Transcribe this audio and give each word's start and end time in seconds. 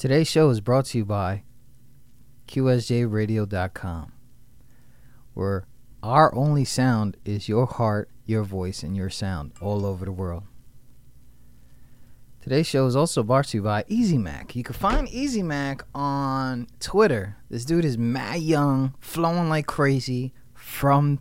Today's 0.00 0.28
show 0.28 0.48
is 0.48 0.62
brought 0.62 0.86
to 0.86 0.96
you 0.96 1.04
by 1.04 1.42
QSJRadio.com, 2.48 4.12
where 5.34 5.66
our 6.02 6.34
only 6.34 6.64
sound 6.64 7.18
is 7.26 7.50
your 7.50 7.66
heart, 7.66 8.08
your 8.24 8.42
voice, 8.42 8.82
and 8.82 8.96
your 8.96 9.10
sound 9.10 9.52
all 9.60 9.84
over 9.84 10.06
the 10.06 10.12
world. 10.12 10.44
Today's 12.40 12.66
show 12.66 12.86
is 12.86 12.96
also 12.96 13.22
brought 13.22 13.48
to 13.48 13.58
you 13.58 13.62
by 13.62 13.84
Easy 13.88 14.16
Mac. 14.16 14.56
You 14.56 14.62
can 14.62 14.72
find 14.72 15.06
Easy 15.06 15.42
Mac 15.42 15.82
on 15.94 16.66
Twitter. 16.80 17.36
This 17.50 17.66
dude 17.66 17.84
is 17.84 17.98
mad 17.98 18.40
young, 18.40 18.94
flowing 19.00 19.50
like 19.50 19.66
crazy 19.66 20.32
from 20.54 21.18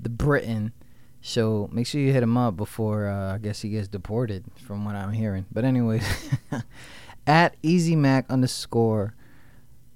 the 0.00 0.10
Britain. 0.10 0.72
So 1.20 1.70
make 1.70 1.86
sure 1.86 2.00
you 2.00 2.12
hit 2.12 2.24
him 2.24 2.36
up 2.36 2.56
before 2.56 3.06
uh, 3.06 3.36
I 3.36 3.38
guess 3.38 3.62
he 3.62 3.68
gets 3.68 3.86
deported, 3.86 4.44
from 4.66 4.84
what 4.84 4.96
I'm 4.96 5.12
hearing. 5.12 5.46
But 5.52 5.64
anyways, 5.64 6.04
at 7.26 7.56
Easy 7.62 7.96
Mac 7.96 8.28
underscore, 8.30 9.14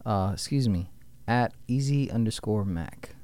uh, 0.05 0.31
excuse 0.33 0.69
me, 0.69 0.91
at 1.27 1.53
Easy 1.67 2.11
underscore 2.11 2.65
Mac. 2.65 3.15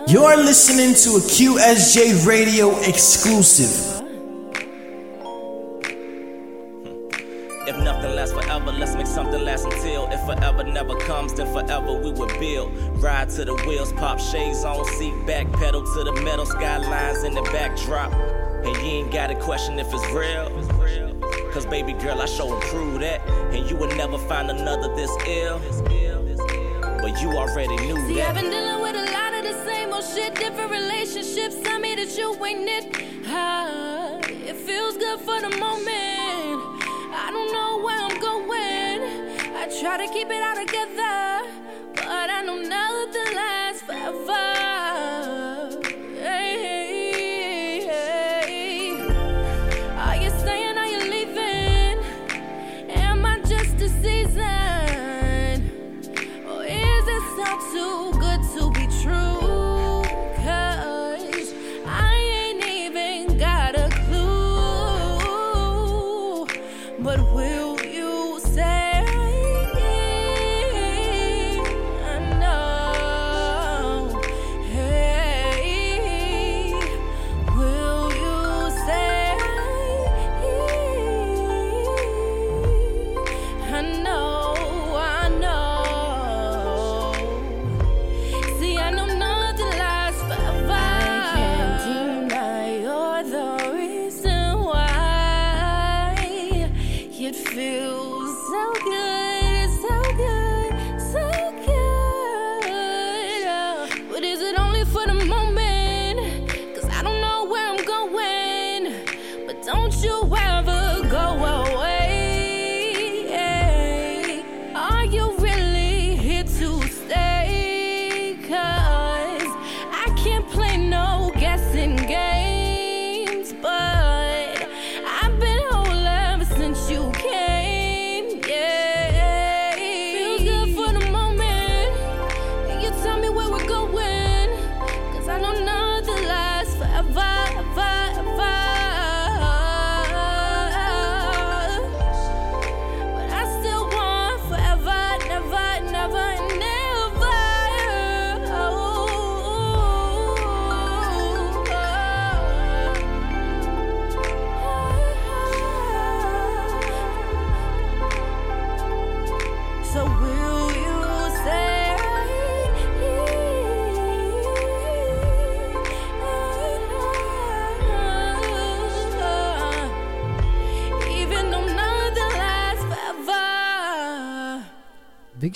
You're 0.08 0.38
listening 0.38 0.96
to 1.04 1.18
a 1.18 1.22
QSJ 1.22 2.26
Radio 2.28 2.76
exclusive. 2.82 4.02
If 7.68 7.78
nothing 7.78 8.16
lasts 8.16 8.34
forever, 8.34 8.72
let's 8.74 8.96
make 8.96 9.06
something 9.08 9.44
last 9.46 9.66
until. 9.66 9.91
Forever 10.31 10.64
never 10.64 10.96
comes, 10.96 11.34
then 11.34 11.52
forever 11.52 11.92
we 11.92 12.09
will 12.12 12.40
build. 12.40 12.72
Ride 13.03 13.30
to 13.31 13.44
the 13.44 13.53
wheels, 13.68 13.92
pop 13.92 14.18
shades 14.18 14.64
on, 14.64 14.86
seat 14.94 15.14
back, 15.28 15.52
pedal 15.52 15.84
to 15.84 16.03
the 16.06 16.22
metal, 16.22 16.46
skylines 16.46 17.24
in 17.24 17.34
the 17.34 17.42
backdrop. 17.42 18.14
And 18.14 18.74
you 18.78 19.03
ain't 19.03 19.12
gotta 19.12 19.36
question 19.36 19.78
if 19.78 19.88
it's 19.91 20.09
real. 20.12 20.50
Cause 21.52 21.66
baby 21.66 21.91
girl, 21.91 22.22
I 22.22 22.28
show 22.28 22.53
and 22.53 22.62
prove 22.64 23.02
that. 23.02 23.28
And 23.52 23.70
you 23.70 23.75
will 23.75 23.94
never 23.97 24.18
find 24.18 24.50
another 24.50 24.96
this 24.96 25.12
ill. 25.28 25.59
But 27.02 27.22
you 27.22 27.31
already 27.31 27.75
knew 27.75 27.97
See, 28.08 28.22
I've 28.22 28.34
been 28.34 28.50
dealing 28.50 28.81
with 28.81 28.96
a 28.96 29.12
lot 29.12 29.34
of 29.34 29.44
the 29.44 29.66
same 29.66 29.91
old 29.91 30.06
shit, 30.06 30.34
different 30.36 30.72
relationships. 30.72 31.58
Tell 31.62 31.78
me 31.78 31.96
that 31.96 32.18
you 32.18 32.34
ain't 32.46 32.70
it. 32.70 33.03
Ah, 33.28 34.18
it 34.24 34.56
feels 34.56 34.96
good 34.96 35.20
for 35.20 35.41
the 35.41 35.50
moment. 35.58 36.80
I 37.14 37.30
don't 37.34 37.52
know 37.52 37.84
where 37.84 38.00
I'm 38.00 38.18
going. 38.22 38.71
I 39.62 39.68
try 39.80 39.96
to 39.96 40.12
keep 40.12 40.28
it 40.28 40.42
all 40.42 40.56
together, 40.56 41.46
but 41.94 42.30
I 42.32 42.42
know 42.42 42.56
nothing 42.56 43.36
lasts 43.36 43.84
forever. 43.84 45.81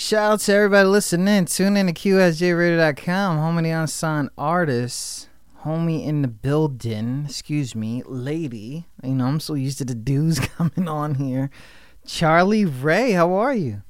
Shout 0.06 0.32
out 0.34 0.38
to 0.42 0.54
everybody 0.54 0.86
listening. 0.86 1.46
Tune 1.46 1.76
in 1.76 1.88
to 1.88 1.92
QSJRadio.com. 1.92 3.38
Home 3.38 3.58
of 3.58 3.64
the 3.64 3.70
unsigned 3.70 4.30
artists. 4.38 5.28
Homie 5.64 6.06
in 6.06 6.22
the 6.22 6.28
building. 6.28 7.24
Excuse 7.28 7.74
me. 7.74 8.04
Lady. 8.06 8.86
You 9.02 9.14
know, 9.14 9.26
I'm 9.26 9.40
so 9.40 9.54
used 9.54 9.78
to 9.78 9.84
the 9.84 9.96
dudes 9.96 10.38
coming 10.56 10.86
on 10.86 11.16
here. 11.16 11.50
Charlie 12.06 12.64
Rae, 12.64 13.10
how 13.14 13.34
are 13.34 13.52
you? 13.52 13.82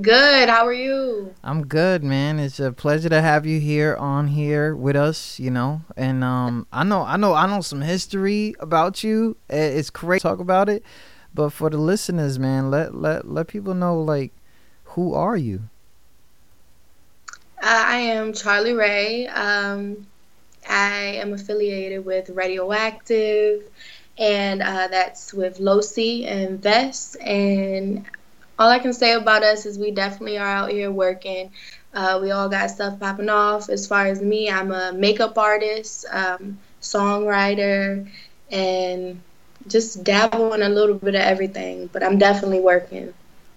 Good. 0.00 0.48
How 0.48 0.68
are 0.68 0.72
you? 0.72 1.34
I'm 1.42 1.66
good, 1.66 2.04
man. 2.04 2.38
It's 2.38 2.60
a 2.60 2.70
pleasure 2.70 3.08
to 3.08 3.20
have 3.20 3.44
you 3.44 3.58
here 3.58 3.96
on 3.96 4.28
here 4.28 4.76
with 4.76 4.94
us, 4.94 5.40
you 5.40 5.50
know. 5.50 5.82
And 5.96 6.22
um 6.22 6.68
I 6.72 6.84
know 6.84 7.02
I 7.02 7.16
know 7.16 7.34
I 7.34 7.48
know 7.48 7.60
some 7.60 7.80
history 7.80 8.54
about 8.60 9.02
you. 9.02 9.36
It's 9.50 9.90
great 9.90 10.22
to 10.22 10.28
talk 10.28 10.38
about 10.38 10.68
it. 10.68 10.84
But 11.34 11.50
for 11.50 11.70
the 11.70 11.78
listeners, 11.78 12.38
man, 12.38 12.70
let 12.70 12.94
let 12.94 13.26
let 13.26 13.48
people 13.48 13.74
know 13.74 14.00
like 14.00 14.32
who 14.94 15.14
are 15.14 15.36
you? 15.36 15.60
Uh, 17.62 17.84
I 17.86 17.96
am 17.96 18.32
Charlie 18.32 18.74
Rae. 18.74 19.26
Um, 19.26 20.06
I 20.68 21.16
am 21.16 21.32
affiliated 21.32 22.04
with 22.04 22.30
Radioactive, 22.30 23.68
and 24.18 24.62
uh, 24.62 24.88
that's 24.88 25.32
with 25.34 25.58
Losi 25.58 26.26
and 26.26 26.62
Vest. 26.62 27.16
And 27.20 28.04
all 28.58 28.70
I 28.70 28.78
can 28.78 28.92
say 28.92 29.14
about 29.14 29.42
us 29.42 29.66
is 29.66 29.78
we 29.78 29.90
definitely 29.90 30.38
are 30.38 30.46
out 30.46 30.70
here 30.70 30.90
working. 30.90 31.50
Uh, 31.92 32.18
we 32.22 32.30
all 32.30 32.48
got 32.48 32.70
stuff 32.70 33.00
popping 33.00 33.28
off. 33.28 33.68
As 33.68 33.86
far 33.86 34.06
as 34.06 34.22
me, 34.22 34.48
I'm 34.50 34.70
a 34.70 34.92
makeup 34.92 35.36
artist, 35.38 36.06
um, 36.10 36.58
songwriter, 36.80 38.08
and 38.50 39.20
just 39.66 40.04
dabble 40.04 40.52
in 40.52 40.62
a 40.62 40.68
little 40.68 40.96
bit 40.96 41.14
of 41.14 41.20
everything. 41.20 41.88
But 41.92 42.04
I'm 42.04 42.18
definitely 42.18 42.60
working. 42.60 43.12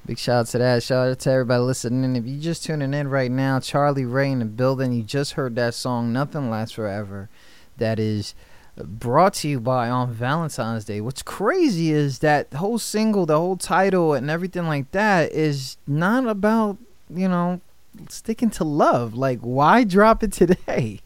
Big 0.07 0.17
shout 0.17 0.39
out 0.39 0.47
to 0.47 0.57
that. 0.59 0.83
Shout 0.83 1.09
out 1.09 1.19
to 1.19 1.31
everybody 1.31 1.61
listening. 1.61 2.15
If 2.15 2.25
you're 2.25 2.41
just 2.41 2.63
tuning 2.63 2.93
in 2.93 3.09
right 3.09 3.29
now, 3.29 3.59
Charlie 3.59 4.05
Rae 4.05 4.31
in 4.31 4.39
the 4.39 4.45
building. 4.45 4.93
You 4.93 5.03
just 5.03 5.33
heard 5.33 5.57
that 5.57 5.73
song, 5.73 6.13
Nothing 6.13 6.49
Lasts 6.49 6.75
Forever. 6.75 7.27
That 7.75 7.99
is 7.99 8.33
brought 8.77 9.33
to 9.33 9.49
you 9.49 9.59
by 9.59 9.89
on 9.89 10.13
Valentine's 10.13 10.85
Day. 10.85 11.01
What's 11.01 11.21
crazy 11.21 11.91
is 11.91 12.19
that 12.19 12.53
whole 12.53 12.79
single, 12.79 13.25
the 13.25 13.37
whole 13.37 13.57
title, 13.57 14.13
and 14.13 14.29
everything 14.29 14.65
like 14.65 14.89
that 14.91 15.33
is 15.33 15.75
not 15.85 16.25
about, 16.25 16.77
you 17.09 17.27
know, 17.27 17.59
sticking 18.07 18.49
to 18.51 18.63
love. 18.63 19.13
Like, 19.13 19.39
why 19.41 19.83
drop 19.83 20.23
it 20.23 20.31
today? 20.31 21.01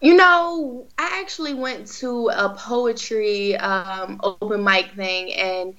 You 0.00 0.14
know, 0.14 0.86
I 0.96 1.18
actually 1.20 1.54
went 1.54 1.88
to 1.94 2.28
a 2.28 2.50
poetry 2.50 3.56
um, 3.56 4.20
open 4.22 4.62
mic 4.62 4.92
thing, 4.92 5.32
and 5.32 5.74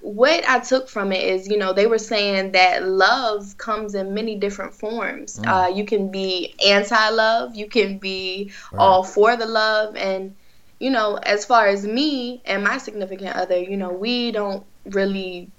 what 0.00 0.48
I 0.48 0.60
took 0.60 0.88
from 0.88 1.12
it 1.12 1.22
is, 1.22 1.48
you 1.48 1.58
know, 1.58 1.72
they 1.72 1.86
were 1.86 1.98
saying 1.98 2.52
that 2.52 2.86
love 2.86 3.56
comes 3.58 3.94
in 3.94 4.14
many 4.14 4.36
different 4.36 4.74
forms. 4.74 5.38
Mm. 5.38 5.46
Uh, 5.46 5.68
you 5.68 5.84
can 5.84 6.10
be 6.10 6.54
anti 6.64 7.08
love, 7.10 7.54
you 7.54 7.66
can 7.66 7.98
be 7.98 8.52
right. 8.72 8.78
all 8.78 9.04
for 9.04 9.36
the 9.36 9.46
love. 9.46 9.96
And, 9.96 10.34
you 10.78 10.90
know, 10.90 11.16
as 11.16 11.44
far 11.44 11.66
as 11.66 11.86
me 11.86 12.42
and 12.44 12.64
my 12.64 12.78
significant 12.78 13.36
other, 13.36 13.58
you 13.58 13.76
know, 13.76 13.90
we 13.90 14.30
don't 14.30 14.64
really 14.84 15.50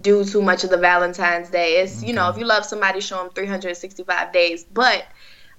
do 0.00 0.24
too 0.24 0.42
much 0.42 0.64
of 0.64 0.70
the 0.70 0.76
Valentine's 0.76 1.50
Day. 1.50 1.80
It's, 1.80 1.98
okay. 1.98 2.08
you 2.08 2.12
know, 2.12 2.28
if 2.30 2.38
you 2.38 2.44
love 2.44 2.64
somebody, 2.64 3.00
show 3.00 3.22
them 3.22 3.30
365 3.30 4.32
days. 4.32 4.64
But 4.64 5.04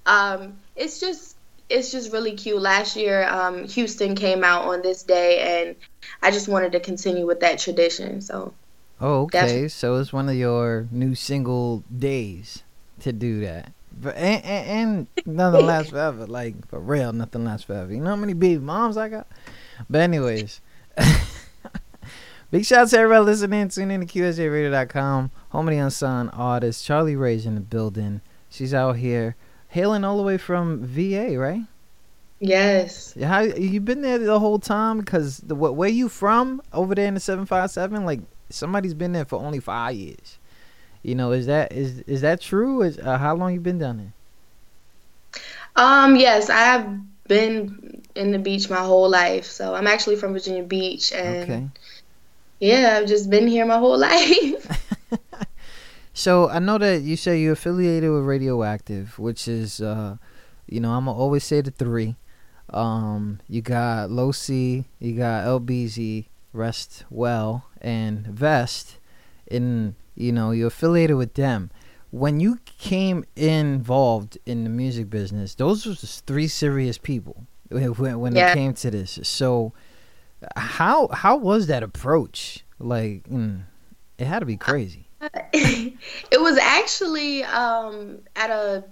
um, 0.06 0.58
it's 0.76 1.00
just 1.00 1.36
it's 1.70 1.92
just 1.92 2.12
really 2.12 2.32
cute. 2.32 2.60
Last 2.60 2.96
year, 2.96 3.26
um, 3.28 3.64
Houston 3.68 4.14
came 4.14 4.42
out 4.44 4.64
on 4.64 4.82
this 4.82 5.04
day, 5.04 5.62
and 5.62 5.76
I 6.22 6.30
just 6.30 6.48
wanted 6.48 6.72
to 6.72 6.80
continue 6.80 7.26
with 7.26 7.40
that 7.40 7.58
tradition. 7.58 8.20
So. 8.20 8.54
Oh, 9.00 9.22
okay. 9.22 9.68
So 9.68 9.96
it's 9.96 10.12
one 10.12 10.28
of 10.28 10.34
your 10.34 10.88
new 10.90 11.14
single 11.14 11.84
days 11.96 12.62
to 13.00 13.12
do 13.12 13.40
that. 13.40 13.72
But 13.92 14.16
and, 14.16 14.44
and, 14.44 15.08
and 15.16 15.26
nothing 15.26 15.66
lasts 15.66 15.90
forever. 15.92 16.26
Like 16.26 16.68
for 16.68 16.80
real, 16.80 17.12
nothing 17.12 17.44
lasts 17.44 17.66
forever. 17.66 17.92
You 17.92 18.00
know 18.00 18.10
how 18.10 18.16
many 18.16 18.34
baby 18.34 18.58
moms 18.58 18.96
I 18.96 19.08
got? 19.08 19.26
But 19.88 20.02
anyways. 20.02 20.60
Big 22.50 22.64
shout 22.64 22.80
out 22.80 22.88
to 22.88 22.98
everybody 22.98 23.24
listening. 23.24 23.68
Tune 23.68 23.92
in 23.92 24.04
to 24.04 24.06
QSJRadio.com. 24.06 25.30
Home 25.50 25.68
of 25.68 25.72
the 25.72 25.78
Unsigned 25.78 26.30
Artist. 26.32 26.84
Charlie 26.84 27.14
Rae's 27.14 27.46
in 27.46 27.54
the 27.54 27.60
building. 27.60 28.22
She's 28.48 28.74
out 28.74 28.96
here 28.96 29.36
hailing 29.68 30.02
all 30.02 30.16
the 30.16 30.24
way 30.24 30.36
from 30.36 30.84
VA, 30.84 31.38
right? 31.38 31.62
Yes. 32.40 33.12
Yeah, 33.16 33.28
how 33.28 33.40
you 33.40 33.80
been 33.80 34.00
there 34.00 34.18
the 34.18 34.38
whole 34.38 34.58
time? 34.58 34.98
Because 34.98 35.38
the 35.38 35.54
what 35.54 35.76
where 35.76 35.90
you 35.90 36.08
from 36.08 36.62
over 36.72 36.94
there 36.94 37.06
in 37.06 37.14
the 37.14 37.20
seven 37.20 37.46
five 37.46 37.70
seven? 37.70 38.04
Like 38.04 38.20
somebody's 38.48 38.94
been 38.94 39.12
there 39.12 39.26
for 39.26 39.38
only 39.38 39.60
five 39.60 39.94
years. 39.94 40.38
You 41.02 41.14
know, 41.14 41.32
is 41.32 41.46
that 41.46 41.72
is 41.72 42.00
is 42.00 42.22
that 42.22 42.40
true? 42.40 42.82
Is 42.82 42.98
uh, 42.98 43.18
how 43.18 43.34
long 43.34 43.52
you 43.52 43.60
been 43.60 43.78
down 43.78 43.98
there? 43.98 44.12
Um. 45.76 46.16
Yes, 46.16 46.48
I 46.48 46.60
have 46.60 46.98
been 47.28 48.02
in 48.14 48.32
the 48.32 48.38
beach 48.38 48.70
my 48.70 48.80
whole 48.80 49.08
life. 49.08 49.44
So 49.44 49.74
I'm 49.74 49.86
actually 49.86 50.16
from 50.16 50.32
Virginia 50.32 50.62
Beach, 50.62 51.12
and 51.12 51.42
okay. 51.42 51.68
yeah, 52.58 52.98
I've 52.98 53.06
just 53.08 53.28
been 53.28 53.46
here 53.46 53.66
my 53.66 53.78
whole 53.78 53.98
life. 54.10 54.66
So 56.20 56.50
I 56.50 56.58
know 56.58 56.76
that 56.76 57.00
you 57.00 57.16
say 57.16 57.40
you're 57.40 57.54
affiliated 57.54 58.10
with 58.10 58.24
Radioactive, 58.24 59.18
which 59.18 59.48
is, 59.48 59.80
uh, 59.80 60.16
you 60.66 60.78
know, 60.78 60.90
I'm 60.90 61.06
gonna 61.06 61.16
always 61.16 61.44
say 61.44 61.62
the 61.62 61.70
three. 61.70 62.14
Um, 62.72 63.40
you 63.48 63.62
got 63.62 64.10
Low 64.10 64.32
C, 64.32 64.84
you 64.98 65.16
got 65.16 65.44
LBZ, 65.44 66.26
Rest 66.52 67.04
Well, 67.10 67.66
and 67.80 68.26
Vest. 68.26 68.98
In 69.46 69.96
you 70.14 70.32
know, 70.32 70.50
you're 70.52 70.68
affiliated 70.68 71.16
with 71.16 71.34
them. 71.34 71.70
When 72.10 72.40
you 72.40 72.58
came 72.64 73.24
involved 73.36 74.36
in 74.46 74.64
the 74.64 74.70
music 74.70 75.08
business, 75.10 75.54
those 75.54 75.86
were 75.86 75.94
just 75.94 76.26
three 76.26 76.48
serious 76.48 76.98
people 76.98 77.46
when, 77.68 78.20
when 78.20 78.34
yeah. 78.34 78.50
it 78.50 78.54
came 78.54 78.74
to 78.74 78.90
this. 78.90 79.18
So, 79.22 79.72
how 80.56 81.08
how 81.08 81.36
was 81.36 81.66
that 81.68 81.82
approach? 81.82 82.64
Like, 82.78 83.28
mm, 83.28 83.62
it 84.18 84.26
had 84.26 84.40
to 84.40 84.46
be 84.46 84.56
crazy. 84.56 85.08
it 85.52 86.40
was 86.40 86.56
actually 86.58 87.44
um, 87.44 88.20
at 88.36 88.50
a 88.50 88.84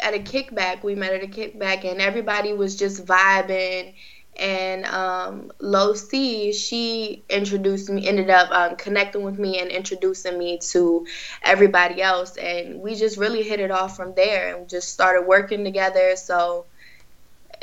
at 0.00 0.14
a 0.14 0.18
kickback. 0.18 0.82
We 0.82 0.94
met 0.94 1.12
at 1.12 1.22
a 1.22 1.26
kickback, 1.26 1.84
and 1.84 2.00
everybody 2.00 2.52
was 2.52 2.76
just 2.76 3.04
vibing. 3.04 3.94
And 4.36 4.84
um, 4.86 5.52
Low 5.60 5.94
C, 5.94 6.52
she 6.52 7.22
introduced 7.28 7.88
me, 7.88 8.08
ended 8.08 8.30
up 8.30 8.50
um, 8.50 8.76
connecting 8.76 9.22
with 9.22 9.38
me 9.38 9.60
and 9.60 9.70
introducing 9.70 10.36
me 10.38 10.58
to 10.70 11.06
everybody 11.42 12.02
else, 12.02 12.36
and 12.36 12.80
we 12.80 12.96
just 12.96 13.16
really 13.16 13.44
hit 13.44 13.60
it 13.60 13.70
off 13.70 13.96
from 13.96 14.14
there, 14.14 14.56
and 14.56 14.68
just 14.68 14.88
started 14.88 15.22
working 15.22 15.62
together. 15.62 16.16
So 16.16 16.66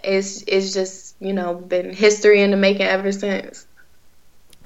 it's 0.04 0.44
it's 0.48 0.74
just 0.74 1.16
you 1.20 1.34
know 1.34 1.56
been 1.56 1.94
history 1.94 2.42
in 2.42 2.52
the 2.52 2.58
making 2.58 2.88
ever 2.88 3.12
since. 3.12 3.68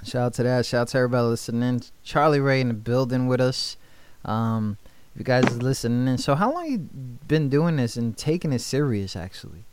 Shout 0.04 0.22
out 0.22 0.34
to 0.36 0.44
that. 0.44 0.66
Shout 0.68 0.82
out 0.82 0.88
to 0.90 0.98
everybody 1.00 1.28
listening. 1.28 1.82
Charlie 2.04 2.40
Rae 2.40 2.62
in 2.62 2.68
the 2.68 2.76
building 2.76 3.26
with 3.26 3.42
us. 3.42 3.78
Um, 4.24 4.78
you 5.16 5.24
guys 5.24 5.46
are 5.46 5.58
listening 5.58 6.18
So 6.18 6.36
how 6.36 6.54
long 6.54 6.70
you 6.70 6.78
been 6.80 7.50
doing 7.50 7.78
this 7.78 7.96
and 7.98 8.18
taking 8.18 8.52
it 8.54 8.60
serious 8.60 9.16
actually? 9.16 9.66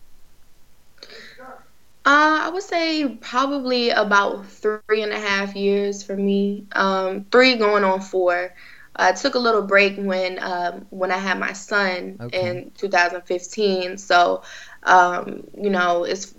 Uh, 2.04 2.42
I 2.42 2.50
would 2.52 2.64
say 2.64 3.16
probably 3.20 3.90
about 3.90 4.46
three 4.46 5.02
and 5.02 5.12
a 5.12 5.20
half 5.20 5.54
years 5.54 6.02
for 6.02 6.16
me. 6.16 6.66
Um, 6.72 7.26
three 7.30 7.54
going 7.56 7.84
on 7.84 8.00
four. 8.00 8.52
I 8.96 9.12
took 9.12 9.36
a 9.36 9.38
little 9.38 9.62
break 9.62 9.96
when 9.96 10.42
um, 10.42 10.86
when 10.90 11.12
I 11.12 11.18
had 11.18 11.38
my 11.38 11.52
son 11.52 12.16
okay. 12.20 12.50
in 12.50 12.72
2015. 12.76 13.98
So, 13.98 14.42
um, 14.82 15.44
you 15.56 15.70
know, 15.70 16.02
it's 16.02 16.34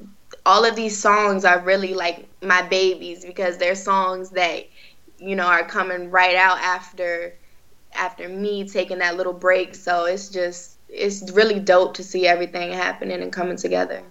all 0.46 0.66
of 0.66 0.76
these 0.76 1.00
songs 1.00 1.46
are 1.46 1.60
really 1.60 1.94
like 1.94 2.28
my 2.42 2.62
babies 2.64 3.24
because 3.24 3.58
they're 3.58 3.76
songs 3.76 4.32
that 4.32 4.68
you 5.18 5.36
know 5.38 5.46
are 5.46 5.64
coming 5.64 6.12
right 6.12 6.36
out 6.36 6.58
after 6.60 7.36
after 7.96 8.28
me 8.30 8.68
taking 8.68 9.00
that 9.00 9.18
little 9.18 9.34
break. 9.34 9.76
So 9.76 10.06
it's 10.06 10.30
just 10.30 10.78
it's 10.90 11.32
really 11.32 11.60
dope 11.60 11.96
to 11.96 12.04
see 12.04 12.28
everything 12.28 12.72
happening 12.72 13.22
and 13.22 13.32
coming 13.32 13.58
together. 13.58 14.04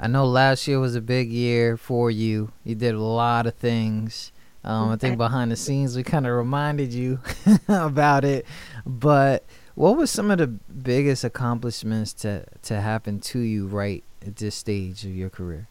I 0.00 0.08
know 0.08 0.26
last 0.26 0.66
year 0.66 0.80
was 0.80 0.96
a 0.96 1.00
big 1.00 1.30
year 1.30 1.76
for 1.76 2.10
you. 2.10 2.52
You 2.64 2.74
did 2.74 2.94
a 2.94 3.00
lot 3.00 3.46
of 3.46 3.54
things. 3.54 4.32
Um, 4.64 4.90
i 4.90 4.96
think 4.96 5.18
behind 5.18 5.50
the 5.50 5.56
scenes 5.56 5.96
we 5.96 6.04
kind 6.04 6.24
of 6.24 6.34
reminded 6.34 6.92
you 6.92 7.20
about 7.68 8.24
it. 8.24 8.46
But 8.86 9.44
what 9.74 9.96
was 9.96 10.10
some 10.10 10.30
of 10.30 10.38
the 10.38 10.46
biggest 10.46 11.24
accomplishments 11.24 12.12
to 12.14 12.44
to 12.62 12.80
happen 12.80 13.20
to 13.20 13.40
you 13.40 13.66
right 13.66 14.04
at 14.26 14.36
this 14.36 14.54
stage 14.54 15.04
of 15.04 15.14
your 15.14 15.30
career? 15.30 15.68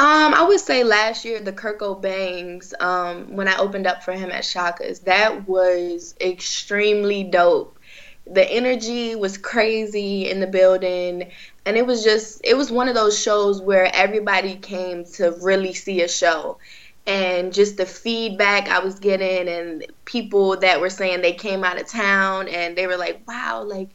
Um, 0.00 0.32
I 0.34 0.44
would 0.44 0.60
say 0.60 0.82
last 0.82 1.26
year 1.26 1.40
the 1.40 1.52
Kurt 1.52 1.78
Bangs, 2.00 2.72
um, 2.80 3.36
when 3.36 3.48
I 3.48 3.58
opened 3.58 3.86
up 3.86 4.02
for 4.02 4.12
him 4.14 4.30
at 4.30 4.46
Shaka's, 4.46 5.00
that 5.00 5.46
was 5.46 6.14
extremely 6.20 7.22
dope. 7.24 7.78
The 8.26 8.50
energy 8.50 9.14
was 9.14 9.36
crazy 9.36 10.30
in 10.30 10.40
the 10.40 10.46
building, 10.46 11.30
and 11.66 11.76
it 11.76 11.86
was 11.86 12.02
just 12.02 12.40
it 12.44 12.56
was 12.56 12.72
one 12.72 12.88
of 12.88 12.94
those 12.94 13.20
shows 13.20 13.60
where 13.60 13.90
everybody 13.94 14.56
came 14.56 15.04
to 15.16 15.32
really 15.42 15.74
see 15.74 16.00
a 16.02 16.08
show. 16.08 16.58
and 17.06 17.52
just 17.52 17.76
the 17.78 17.86
feedback 17.86 18.68
I 18.68 18.80
was 18.80 18.98
getting 19.00 19.48
and 19.48 19.86
people 20.06 20.58
that 20.58 20.80
were 20.80 20.90
saying 20.90 21.22
they 21.22 21.32
came 21.34 21.64
out 21.64 21.80
of 21.80 21.88
town 21.88 22.48
and 22.48 22.76
they 22.76 22.86
were 22.86 22.96
like, 22.98 23.22
"Wow, 23.28 23.64
like 23.64 23.90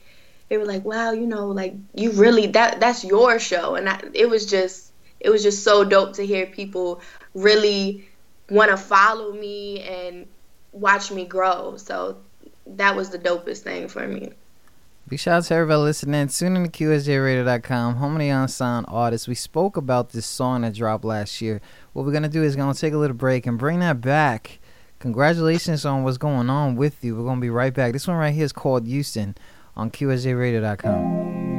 they 0.50 0.58
were 0.58 0.66
like, 0.66 0.84
"Wow, 0.86 1.12
you 1.12 1.28
know, 1.28 1.48
like 1.48 1.76
you 1.96 2.12
really 2.12 2.48
that 2.48 2.80
that's 2.80 3.04
your 3.04 3.40
show." 3.40 3.76
And 3.76 3.90
I, 3.90 4.02
it 4.14 4.30
was 4.30 4.46
just 4.46 4.85
it 5.25 5.32
was 5.32 5.41
just 5.41 5.63
so 5.63 5.84
dope 5.84 6.13
to 6.13 6.25
hear 6.25 6.46
people 6.46 7.01
really 7.34 8.08
want 8.51 8.70
to 8.70 8.77
follow 8.77 9.34
me 9.34 9.82
and 9.82 10.27
watch 10.72 11.12
me 11.12 11.25
grow. 11.25 11.77
So 11.77 12.17
that 12.67 12.96
was 12.96 13.10
the 13.10 13.17
dopest 13.17 13.60
thing 13.60 13.88
for 13.88 14.08
me. 14.08 14.32
Big 15.08 15.20
shout 15.20 15.38
out 15.38 15.44
to 15.46 15.55
everybody 15.55 15.82
listening. 15.82 16.27
Tune 16.27 16.55
in 16.55 16.70
to 16.70 16.70
QSJRadio.com, 16.70 17.96
home 17.96 18.13
of 18.13 18.20
the 18.20 18.29
unsigned 18.29 18.86
artists. 18.88 19.27
We 19.27 19.36
spoke 19.36 19.77
about 19.77 20.12
this 20.12 20.27
song 20.27 20.62
that 20.62 20.75
dropped 20.75 21.03
last 21.03 21.41
year. 21.41 21.60
What 21.94 22.05
we're 22.05 22.12
going 22.12 22.24
to 22.24 22.29
do 22.29 22.44
is 22.44 22.55
going 22.55 22.74
to 22.74 22.79
take 22.79 22.94
a 22.94 22.98
little 22.98 23.17
break 23.17 23.48
and 23.48 23.58
bring 23.58 23.79
that 23.79 24.01
back. 24.01 24.60
Congratulations 25.00 25.86
on 25.86 26.03
what's 26.03 26.17
going 26.17 26.51
on 26.51 26.75
with 26.75 27.03
you. 27.03 27.15
We're 27.15 27.24
going 27.24 27.38
to 27.38 27.41
be 27.41 27.50
right 27.50 27.74
back. 27.74 27.94
This 27.94 28.08
one 28.08 28.17
right 28.17 28.34
here 28.34 28.46
is 28.46 28.53
called 28.53 28.86
Houston 28.86 29.36
on 29.75 29.89
QSJRadio.com. 29.89 31.55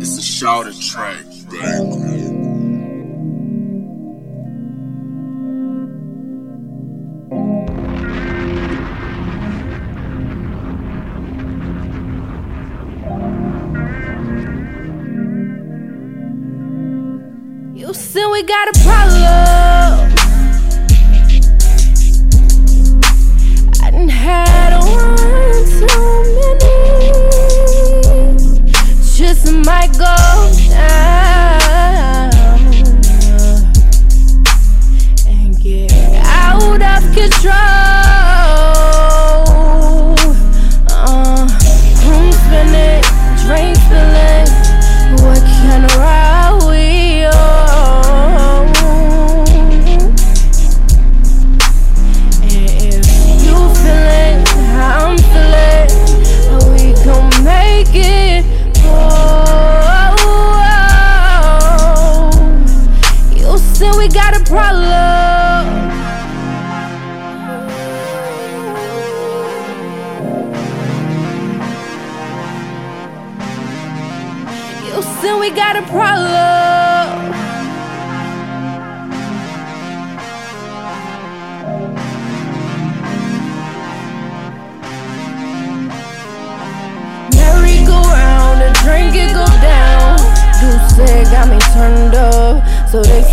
It's 0.00 0.16
a 0.16 0.22
shouted 0.22 0.80
track, 0.80 1.24
baby. 1.50 2.38
Still, 17.92 18.32
we 18.32 18.42
got 18.42 18.68
a 18.68 18.80
problem. 18.80 19.69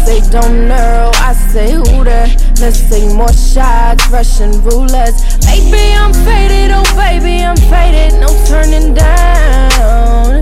They 0.07 0.21
don't 0.29 0.69
know. 0.69 1.11
I 1.15 1.33
say 1.33 1.73
who 1.73 2.03
that? 2.05 2.31
Let's 2.61 2.89
take 2.89 3.13
more 3.13 3.33
shots, 3.33 4.07
Russian 4.07 4.51
roulette. 4.63 5.13
Baby, 5.43 5.93
I'm 5.93 6.13
faded, 6.23 6.71
oh 6.71 6.87
baby, 6.95 7.43
I'm 7.43 7.57
faded. 7.67 8.17
No 8.19 8.29
turning 8.47 8.93
down. 8.93 10.41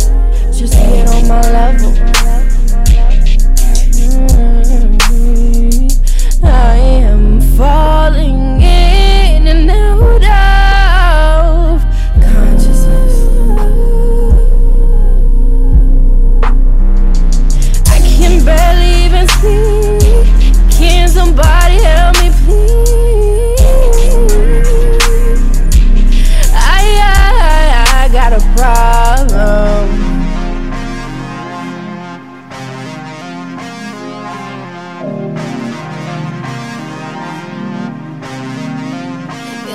Just 0.53 0.73
get 0.73 1.09
on 1.09 1.27
my 1.27 1.41
level. 1.41 1.94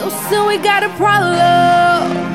So 0.00 0.09
soon 0.30 0.47
we 0.47 0.57
got 0.57 0.83
a 0.83 0.88
problem. 0.97 2.29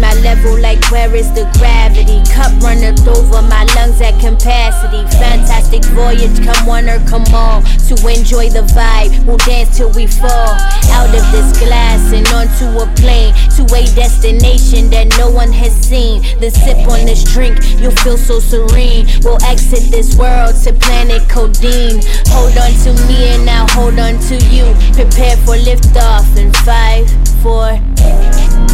My 0.00 0.14
level, 0.24 0.58
like 0.58 0.82
where 0.90 1.14
is 1.14 1.30
the 1.32 1.44
gravity? 1.58 2.24
Cup 2.32 2.50
runneth 2.62 3.06
over 3.06 3.42
my 3.42 3.64
lungs 3.76 4.00
at 4.00 4.18
capacity. 4.18 5.04
Fantastic 5.18 5.84
voyage, 5.92 6.42
come 6.44 6.66
one 6.66 6.88
or 6.88 6.98
come 7.06 7.24
all. 7.34 7.62
To 7.88 7.94
enjoy 8.08 8.48
the 8.48 8.64
vibe, 8.72 9.12
we'll 9.26 9.36
dance 9.38 9.76
till 9.76 9.92
we 9.92 10.06
fall. 10.06 10.56
Out 10.96 11.12
of 11.14 11.24
this 11.32 11.58
glass 11.58 12.12
and 12.12 12.26
onto 12.32 12.66
a 12.80 12.86
plane. 12.96 13.34
To 13.56 13.62
a 13.74 13.84
destination 13.94 14.90
that 14.90 15.14
no 15.18 15.30
one 15.30 15.52
has 15.52 15.72
seen. 15.74 16.22
Then 16.40 16.50
sip 16.50 16.78
on 16.88 17.04
this 17.04 17.24
drink, 17.24 17.58
you'll 17.78 17.96
feel 18.02 18.16
so 18.16 18.40
serene. 18.40 19.06
We'll 19.22 19.42
exit 19.44 19.90
this 19.90 20.16
world 20.16 20.56
to 20.64 20.72
planet 20.72 21.28
codeine. 21.28 22.00
Hold 22.32 22.56
on 22.56 22.72
to 22.84 22.92
me 23.06 23.36
and 23.36 23.48
I'll 23.50 23.68
hold 23.68 23.98
on 23.98 24.18
to 24.30 24.36
you. 24.48 24.64
Prepare 24.94 25.36
for 25.44 25.56
liftoff 25.56 26.24
in 26.36 26.52
five, 26.64 27.04
four, 27.42 27.76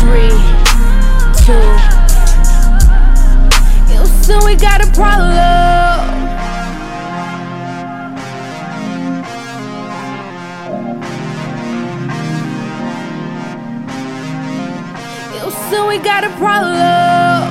three, 0.01 0.37
two. 1.47 1.53
You 3.93 4.05
so 4.25 4.45
we 4.45 4.57
got 4.57 4.83
a 4.83 4.91
problem. 4.91 5.31
You 15.35 15.51
so 15.71 15.87
we 15.87 15.99
got 15.99 16.25
a 16.25 16.31
problem. 16.31 17.46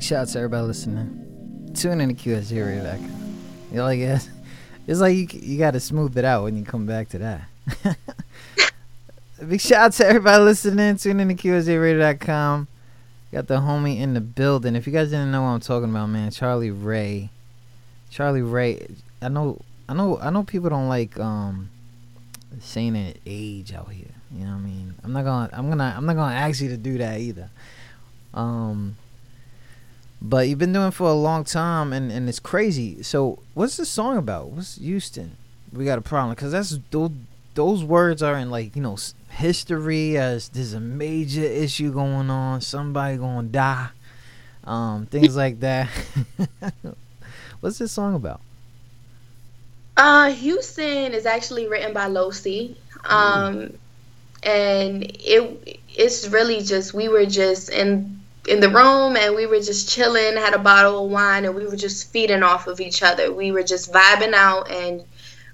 Big 0.00 0.06
shout 0.06 0.22
out 0.22 0.28
to 0.28 0.38
everybody 0.38 0.66
listening. 0.66 1.72
Tune 1.74 2.00
in 2.00 2.08
to 2.08 2.14
QSJ 2.14 2.66
Radio. 2.66 2.98
You 3.70 3.82
like 3.82 3.98
it? 3.98 4.30
It's 4.86 4.98
like 4.98 5.14
you, 5.14 5.28
you 5.42 5.58
got 5.58 5.72
to 5.72 5.80
smooth 5.80 6.16
it 6.16 6.24
out 6.24 6.44
when 6.44 6.56
you 6.56 6.64
come 6.64 6.86
back 6.86 7.10
to 7.10 7.18
that. 7.18 7.42
Big 9.46 9.60
shout 9.60 9.78
out 9.78 9.92
to 9.92 10.06
everybody 10.06 10.42
listening. 10.42 10.96
Tune 10.96 11.20
in 11.20 11.28
to 11.28 11.34
QSJRadio.com. 11.34 12.66
Got 13.30 13.46
the 13.46 13.58
homie 13.58 14.00
in 14.00 14.14
the 14.14 14.22
building. 14.22 14.74
If 14.74 14.86
you 14.86 14.92
guys 14.94 15.10
didn't 15.10 15.32
know 15.32 15.42
what 15.42 15.48
I'm 15.48 15.60
talking 15.60 15.90
about, 15.90 16.06
man, 16.06 16.30
Charlie 16.30 16.70
Rae. 16.70 17.28
Charlie 18.08 18.40
Rae. 18.40 18.88
I 19.20 19.28
know. 19.28 19.60
I 19.86 19.92
know. 19.92 20.18
I 20.18 20.30
know 20.30 20.44
people 20.44 20.70
don't 20.70 20.88
like 20.88 21.20
um 21.20 21.68
saying 22.58 22.94
that 22.94 23.18
age 23.26 23.74
out 23.74 23.90
here. 23.90 24.14
You 24.34 24.46
know 24.46 24.52
what 24.52 24.60
I 24.60 24.60
mean? 24.60 24.94
I'm 25.04 25.12
not 25.12 25.26
gonna. 25.26 25.50
I'm 25.52 25.68
gonna. 25.68 25.94
I'm 25.94 26.06
not 26.06 26.16
gonna 26.16 26.36
ask 26.36 26.62
you 26.62 26.70
to 26.70 26.78
do 26.78 26.96
that 26.96 27.20
either. 27.20 27.50
Um. 28.32 28.96
But 30.22 30.48
you've 30.48 30.58
been 30.58 30.72
doing 30.72 30.88
it 30.88 30.94
for 30.94 31.08
a 31.08 31.14
long 31.14 31.44
time, 31.44 31.92
and, 31.92 32.12
and 32.12 32.28
it's 32.28 32.40
crazy. 32.40 33.02
So, 33.02 33.38
what's 33.54 33.78
this 33.78 33.88
song 33.88 34.18
about? 34.18 34.48
What's 34.48 34.76
Houston? 34.76 35.36
we 35.72 35.84
got 35.84 35.98
a 35.98 36.02
problem 36.02 36.34
because 36.34 36.52
that's 36.52 36.78
those 36.90 37.10
those 37.54 37.84
words 37.84 38.22
are 38.22 38.36
in 38.36 38.50
like 38.50 38.74
you 38.76 38.82
know 38.82 38.96
history 39.28 40.16
as 40.16 40.48
there's 40.48 40.74
a 40.74 40.80
major 40.80 41.42
issue 41.42 41.92
going 41.92 42.30
on, 42.30 42.60
somebody 42.60 43.16
gonna 43.16 43.48
die, 43.48 43.88
um, 44.64 45.06
things 45.06 45.36
like 45.36 45.60
that. 45.60 45.88
What's 47.60 47.78
this 47.78 47.92
song 47.92 48.14
about? 48.14 48.40
Uh, 49.96 50.30
Houston 50.32 51.12
is 51.12 51.26
actually 51.26 51.68
written 51.68 51.92
by 51.92 52.06
Losi. 52.06 52.76
Um, 53.04 53.74
and 54.42 55.04
it 55.04 55.80
it's 55.94 56.28
really 56.28 56.62
just 56.62 56.94
we 56.94 57.08
were 57.08 57.26
just 57.26 57.68
in 57.68 58.19
in 58.50 58.58
the 58.58 58.68
room 58.68 59.16
and 59.16 59.36
we 59.36 59.46
were 59.46 59.60
just 59.60 59.88
chilling, 59.88 60.36
had 60.36 60.54
a 60.54 60.58
bottle 60.58 61.04
of 61.04 61.10
wine, 61.10 61.44
and 61.44 61.54
we 61.54 61.66
were 61.66 61.76
just 61.76 62.10
feeding 62.10 62.42
off 62.42 62.66
of 62.66 62.80
each 62.80 63.00
other. 63.00 63.32
We 63.32 63.52
were 63.52 63.62
just 63.62 63.92
vibing 63.92 64.34
out 64.34 64.68
and 64.68 65.04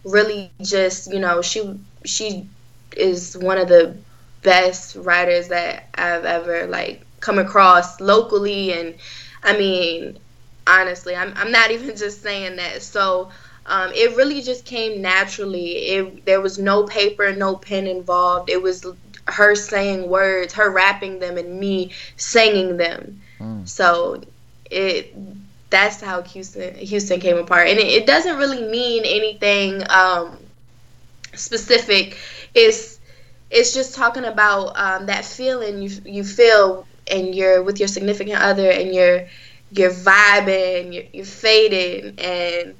really 0.02 0.50
just 0.62 1.12
you 1.12 1.18
know 1.18 1.42
she 1.42 1.78
she 2.04 2.48
is 2.96 3.36
one 3.36 3.58
of 3.58 3.68
the 3.68 3.94
best 4.42 4.96
writers 4.96 5.48
that 5.48 5.88
I've 5.94 6.24
ever 6.24 6.66
like 6.66 7.04
come 7.20 7.38
across 7.38 8.00
locally. 8.00 8.72
And 8.72 8.94
I 9.42 9.58
mean 9.58 10.18
honestly 10.66 11.14
I'm 11.14 11.34
I'm 11.36 11.52
not 11.52 11.70
even 11.76 11.96
just 11.96 12.22
saying 12.22 12.56
that. 12.56 12.82
So 12.82 13.30
um, 13.66 13.90
it 13.94 14.16
really 14.16 14.40
just 14.40 14.64
came 14.64 15.02
naturally. 15.02 15.72
It 15.88 16.24
there 16.24 16.40
was 16.40 16.58
no 16.58 16.84
paper 16.84 17.30
no 17.34 17.56
pen 17.56 17.86
involved. 17.86 18.48
It 18.48 18.62
was 18.62 18.86
her 19.28 19.54
saying 19.54 20.08
words 20.08 20.54
her 20.54 20.70
rapping 20.70 21.18
them 21.18 21.36
and 21.36 21.58
me 21.58 21.92
singing 22.16 22.76
them. 22.76 23.20
So 23.66 24.22
it 24.70 25.14
that's 25.70 26.00
how 26.00 26.22
Houston 26.22 26.74
Houston 26.76 27.20
came 27.20 27.36
apart, 27.36 27.68
and 27.68 27.78
it, 27.78 27.86
it 27.86 28.06
doesn't 28.06 28.36
really 28.36 28.62
mean 28.62 29.02
anything 29.04 29.82
um, 29.90 30.36
specific. 31.34 32.16
It's 32.54 32.98
it's 33.50 33.74
just 33.74 33.94
talking 33.94 34.24
about 34.24 34.78
um, 34.78 35.06
that 35.06 35.24
feeling 35.24 35.82
you 35.82 35.90
you 36.04 36.24
feel, 36.24 36.86
and 37.10 37.34
you're 37.34 37.62
with 37.62 37.78
your 37.78 37.88
significant 37.88 38.40
other, 38.40 38.70
and 38.70 38.94
you're 38.94 39.26
you're 39.72 39.90
vibing, 39.90 40.94
you're, 40.94 41.04
you're 41.12 41.24
fading, 41.24 42.18
and 42.18 42.74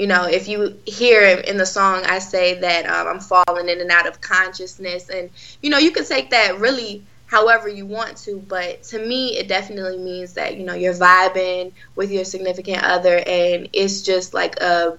you 0.00 0.06
know 0.06 0.24
if 0.24 0.48
you 0.48 0.78
hear 0.86 1.22
in 1.22 1.56
the 1.58 1.66
song, 1.66 2.04
I 2.06 2.18
say 2.18 2.58
that 2.60 2.86
um, 2.86 3.06
I'm 3.06 3.20
falling 3.20 3.68
in 3.68 3.80
and 3.80 3.90
out 3.90 4.06
of 4.06 4.20
consciousness, 4.20 5.08
and 5.10 5.30
you 5.62 5.70
know 5.70 5.78
you 5.78 5.90
can 5.90 6.04
take 6.04 6.30
that 6.30 6.58
really 6.58 7.04
however 7.26 7.68
you 7.68 7.86
want 7.86 8.16
to 8.16 8.38
but 8.48 8.82
to 8.82 8.98
me 8.98 9.38
it 9.38 9.46
definitely 9.46 9.96
means 9.96 10.32
that 10.32 10.56
you 10.56 10.64
know 10.64 10.74
you're 10.74 10.92
vibing 10.92 11.70
with 11.94 12.10
your 12.10 12.24
significant 12.24 12.82
other 12.82 13.22
and 13.24 13.68
it's 13.72 14.02
just 14.02 14.34
like 14.34 14.60
a 14.60 14.98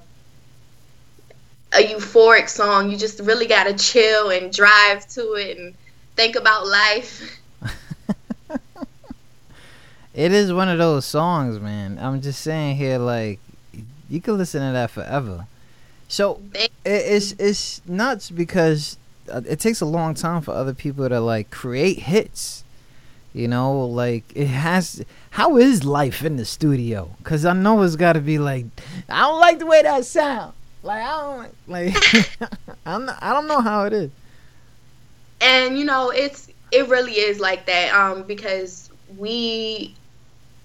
a 1.73 1.77
euphoric 1.77 2.47
song. 2.47 2.91
You 2.91 2.97
just 2.97 3.19
really 3.19 3.47
got 3.47 3.65
to 3.65 3.73
chill 3.73 4.29
and 4.29 4.53
drive 4.53 5.07
to 5.09 5.33
it 5.33 5.57
and 5.57 5.73
think 6.15 6.35
about 6.35 6.67
life. 6.67 7.37
It 10.13 10.33
is 10.33 10.51
one 10.51 10.67
of 10.67 10.77
those 10.77 11.05
songs, 11.05 11.59
man. 11.59 11.97
I'm 11.97 12.19
just 12.19 12.41
saying 12.41 12.75
here, 12.75 12.97
like 12.97 13.39
you 14.11 14.21
can 14.21 14.37
listen 14.37 14.61
to 14.65 14.73
that 14.73 14.91
forever. 14.91 15.47
So 16.07 16.41
it, 16.53 16.71
it's 16.85 17.31
it's 17.39 17.81
nuts 17.87 18.29
because 18.29 18.97
uh, 19.31 19.41
it 19.47 19.59
takes 19.59 19.79
a 19.81 19.85
long 19.85 20.13
time 20.13 20.41
for 20.41 20.51
other 20.53 20.73
people 20.73 21.07
to 21.07 21.19
like 21.21 21.49
create 21.51 21.99
hits. 21.99 22.63
You 23.33 23.47
know, 23.47 23.85
like 23.85 24.25
it 24.35 24.47
has. 24.47 25.03
How 25.31 25.55
is 25.55 25.85
life 25.85 26.23
in 26.23 26.35
the 26.35 26.43
studio? 26.43 27.11
Cause 27.23 27.45
I 27.45 27.53
know 27.53 27.81
it's 27.81 27.95
got 27.95 28.13
to 28.13 28.19
be 28.19 28.37
like, 28.37 28.65
I 29.07 29.21
don't 29.21 29.39
like 29.39 29.59
the 29.59 29.65
way 29.65 29.81
that 29.83 30.03
sound. 30.05 30.53
Like 30.83 31.01
I 31.03 31.11
don't 31.11 31.37
like, 31.67 31.93
like 31.93 32.51
I'm 32.85 33.05
not, 33.05 33.17
I 33.21 33.31
don't 33.31 33.47
know 33.47 33.61
how 33.61 33.85
it 33.85 33.93
is. 33.93 34.11
and 35.39 35.77
you 35.77 35.85
know 35.85 36.09
it's 36.09 36.49
it 36.71 36.87
really 36.89 37.13
is 37.13 37.39
like 37.39 37.65
that 37.65 37.93
um 37.93 38.23
because 38.23 38.89
we 39.17 39.95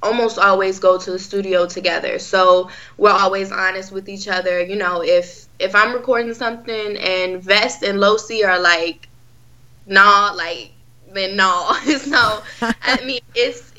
almost 0.02 0.38
always 0.38 0.78
go 0.78 0.98
to 0.98 1.10
the 1.12 1.18
studio 1.18 1.66
together. 1.66 2.18
So 2.18 2.70
we're 2.96 3.10
always 3.10 3.50
honest 3.52 3.92
with 3.92 4.08
each 4.08 4.28
other. 4.28 4.62
You 4.62 4.76
know 4.76 5.02
if 5.02 5.46
if 5.58 5.74
i'm 5.74 5.94
recording 5.94 6.34
something 6.34 6.96
and 6.98 7.42
vest 7.42 7.82
and 7.82 7.98
losi 7.98 8.46
are 8.46 8.60
like 8.60 9.08
nah 9.86 10.32
like 10.34 10.72
then 11.12 11.36
no. 11.36 11.72
So 11.98 12.42
i 12.82 13.00
mean 13.04 13.20
it's 13.34 13.72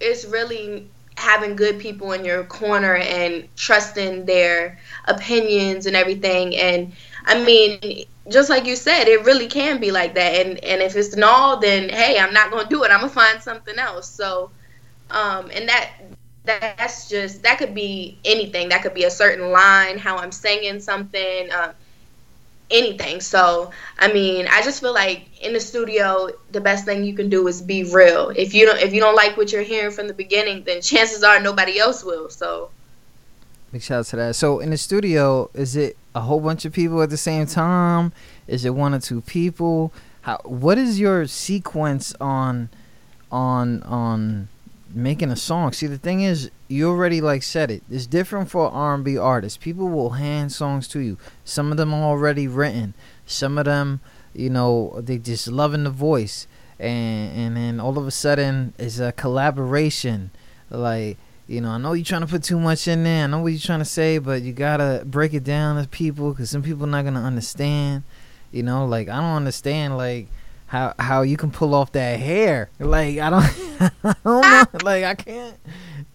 it's 0.00 0.24
really 0.26 0.90
having 1.16 1.56
good 1.56 1.78
people 1.78 2.12
in 2.12 2.24
your 2.24 2.44
corner 2.44 2.96
and 2.96 3.48
trusting 3.56 4.26
their 4.26 4.78
opinions 5.06 5.86
and 5.86 5.96
everything. 5.96 6.56
And 6.56 6.92
i 7.26 7.42
mean 7.42 8.04
just 8.30 8.48
like 8.50 8.66
you 8.66 8.76
said 8.76 9.04
it 9.08 9.24
really 9.24 9.48
can 9.48 9.80
be 9.80 9.90
like 9.90 10.14
that. 10.14 10.46
And 10.46 10.62
and 10.64 10.82
if 10.82 10.96
it's 10.96 11.16
no 11.16 11.58
then 11.60 11.88
hey 11.88 12.18
i'm 12.18 12.32
not 12.32 12.50
gonna 12.50 12.68
do 12.68 12.84
it. 12.84 12.90
I'm 12.90 13.00
gonna 13.00 13.10
find 13.12 13.42
something 13.42 13.78
else. 13.78 14.08
So 14.08 14.52
um 15.10 15.50
and 15.52 15.68
that 15.68 15.90
that's 16.44 17.08
just 17.08 17.42
that 17.42 17.58
could 17.58 17.74
be 17.74 18.18
anything 18.24 18.68
that 18.68 18.82
could 18.82 18.94
be 18.94 19.04
a 19.04 19.10
certain 19.10 19.50
line 19.50 19.98
how 19.98 20.16
i'm 20.16 20.32
singing 20.32 20.80
something 20.80 21.50
um 21.52 21.70
anything 22.70 23.20
so 23.20 23.70
i 23.98 24.10
mean 24.12 24.46
i 24.50 24.62
just 24.62 24.80
feel 24.80 24.94
like 24.94 25.26
in 25.42 25.52
the 25.52 25.60
studio 25.60 26.28
the 26.52 26.60
best 26.60 26.84
thing 26.84 27.04
you 27.04 27.14
can 27.14 27.28
do 27.28 27.46
is 27.46 27.60
be 27.60 27.84
real 27.84 28.30
if 28.36 28.54
you 28.54 28.66
don't 28.66 28.80
if 28.80 28.92
you 28.92 29.00
don't 29.00 29.14
like 29.14 29.36
what 29.36 29.52
you're 29.52 29.62
hearing 29.62 29.90
from 29.90 30.08
the 30.08 30.14
beginning 30.14 30.64
then 30.64 30.80
chances 30.80 31.22
are 31.22 31.40
nobody 31.40 31.78
else 31.78 32.02
will 32.02 32.28
so 32.28 32.70
Big 33.74 33.82
shout 33.82 33.98
out 33.98 34.06
to 34.06 34.16
that. 34.16 34.36
So 34.36 34.60
in 34.60 34.70
the 34.70 34.76
studio, 34.76 35.50
is 35.52 35.74
it 35.74 35.96
a 36.14 36.20
whole 36.20 36.38
bunch 36.38 36.64
of 36.64 36.72
people 36.72 37.02
at 37.02 37.10
the 37.10 37.16
same 37.16 37.44
time? 37.46 38.12
Is 38.46 38.64
it 38.64 38.72
one 38.72 38.94
or 38.94 39.00
two 39.00 39.20
people? 39.20 39.92
How? 40.20 40.38
What 40.44 40.78
is 40.78 41.00
your 41.00 41.26
sequence 41.26 42.14
on, 42.20 42.68
on 43.32 43.82
on 43.82 44.46
making 44.94 45.30
a 45.30 45.36
song? 45.36 45.72
See, 45.72 45.86
the 45.86 45.98
thing 45.98 46.22
is, 46.22 46.50
you 46.68 46.88
already 46.88 47.20
like 47.20 47.42
said 47.42 47.70
it. 47.70 47.82
It's 47.90 48.06
different 48.06 48.50
for 48.50 48.68
R 48.70 48.94
and 48.94 49.04
B 49.04 49.16
artists. 49.16 49.56
People 49.56 49.88
will 49.88 50.10
hand 50.10 50.52
songs 50.52 50.88
to 50.88 51.00
you. 51.00 51.18
Some 51.44 51.70
of 51.70 51.76
them 51.76 51.92
are 51.92 52.02
already 52.02 52.48
written. 52.48 52.94
Some 53.26 53.58
of 53.58 53.64
them, 53.64 54.00
you 54.34 54.50
know, 54.50 55.00
they 55.00 55.18
just 55.18 55.48
loving 55.48 55.84
the 55.84 55.90
voice, 55.90 56.46
and 56.78 57.36
and 57.36 57.56
then 57.56 57.80
all 57.80 57.98
of 57.98 58.06
a 58.06 58.10
sudden, 58.10 58.74
it's 58.78 58.98
a 58.98 59.12
collaboration, 59.12 60.30
like 60.70 61.18
you 61.46 61.60
know, 61.60 61.70
I 61.70 61.78
know 61.78 61.92
you're 61.92 62.04
trying 62.04 62.22
to 62.22 62.26
put 62.26 62.42
too 62.42 62.58
much 62.58 62.88
in 62.88 63.04
there. 63.04 63.24
I 63.24 63.26
know 63.26 63.40
what 63.40 63.52
you're 63.52 63.60
trying 63.60 63.80
to 63.80 63.84
say, 63.84 64.18
but 64.18 64.42
you 64.42 64.52
gotta 64.52 65.02
break 65.04 65.34
it 65.34 65.44
down 65.44 65.80
to 65.80 65.88
people 65.88 66.30
because 66.30 66.50
some 66.50 66.62
people 66.62 66.86
not 66.86 67.04
gonna 67.04 67.22
understand. 67.22 68.02
You 68.50 68.62
know, 68.62 68.86
like 68.86 69.08
I 69.08 69.16
don't 69.16 69.36
understand 69.36 69.96
like 69.96 70.28
how 70.74 70.94
how 70.98 71.22
you 71.22 71.36
can 71.36 71.50
pull 71.50 71.74
off 71.74 71.92
that 71.92 72.18
hair. 72.20 72.70
Like 72.80 73.18
I 73.18 73.30
don't, 73.30 73.44
I 74.04 74.14
don't 74.24 74.50
know. 74.50 74.66
Like 74.82 75.04
I 75.04 75.14
can't. 75.14 75.56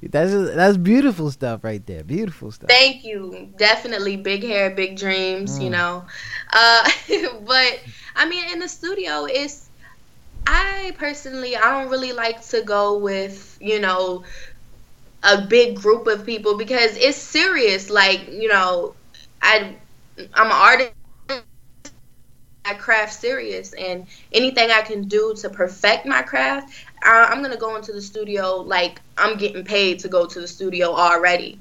That's 0.01 0.31
that's 0.33 0.77
beautiful 0.77 1.31
stuff 1.31 1.63
right 1.63 1.85
there. 1.85 2.03
Beautiful 2.03 2.51
stuff. 2.51 2.77
Thank 2.77 3.03
you. 3.03 3.53
Definitely 3.57 4.17
big 4.17 4.43
hair, 4.43 4.69
big 4.75 4.97
dreams, 4.97 5.59
you 5.59 5.69
Mm. 5.69 5.71
know. 5.71 6.05
Uh, 6.51 6.89
but 7.45 7.79
I 8.15 8.27
mean, 8.29 8.51
in 8.53 8.59
the 8.59 8.67
studio, 8.69 9.25
it's. 9.25 9.69
I 10.47 10.93
personally, 10.97 11.55
I 11.55 11.69
don't 11.71 11.91
really 11.91 12.13
like 12.13 12.41
to 12.47 12.63
go 12.63 12.97
with, 12.99 13.57
you 13.61 13.79
know, 13.79 14.23
a 15.23 15.41
big 15.47 15.75
group 15.77 16.07
of 16.07 16.25
people 16.25 16.57
because 16.57 16.95
it's 16.97 17.17
serious. 17.17 17.89
Like, 17.89 18.27
you 18.29 18.47
know, 18.47 18.95
I, 19.41 19.77
I'm 20.33 20.47
an 20.47 20.51
artist. 20.51 20.93
I 22.69 22.75
craft 22.75 23.13
serious, 23.13 23.73
and 23.73 24.05
anything 24.31 24.69
I 24.69 24.81
can 24.81 25.07
do 25.07 25.35
to 25.41 25.49
perfect 25.49 26.05
my 26.05 26.21
craft, 26.21 26.73
I, 27.03 27.27
I'm 27.29 27.41
gonna 27.41 27.57
go 27.57 27.75
into 27.75 27.91
the 27.91 28.01
studio 28.01 28.57
like 28.57 29.01
I'm 29.17 29.37
getting 29.37 29.63
paid 29.63 29.99
to 29.99 30.07
go 30.07 30.25
to 30.25 30.39
the 30.39 30.47
studio 30.47 30.93
already. 30.93 31.59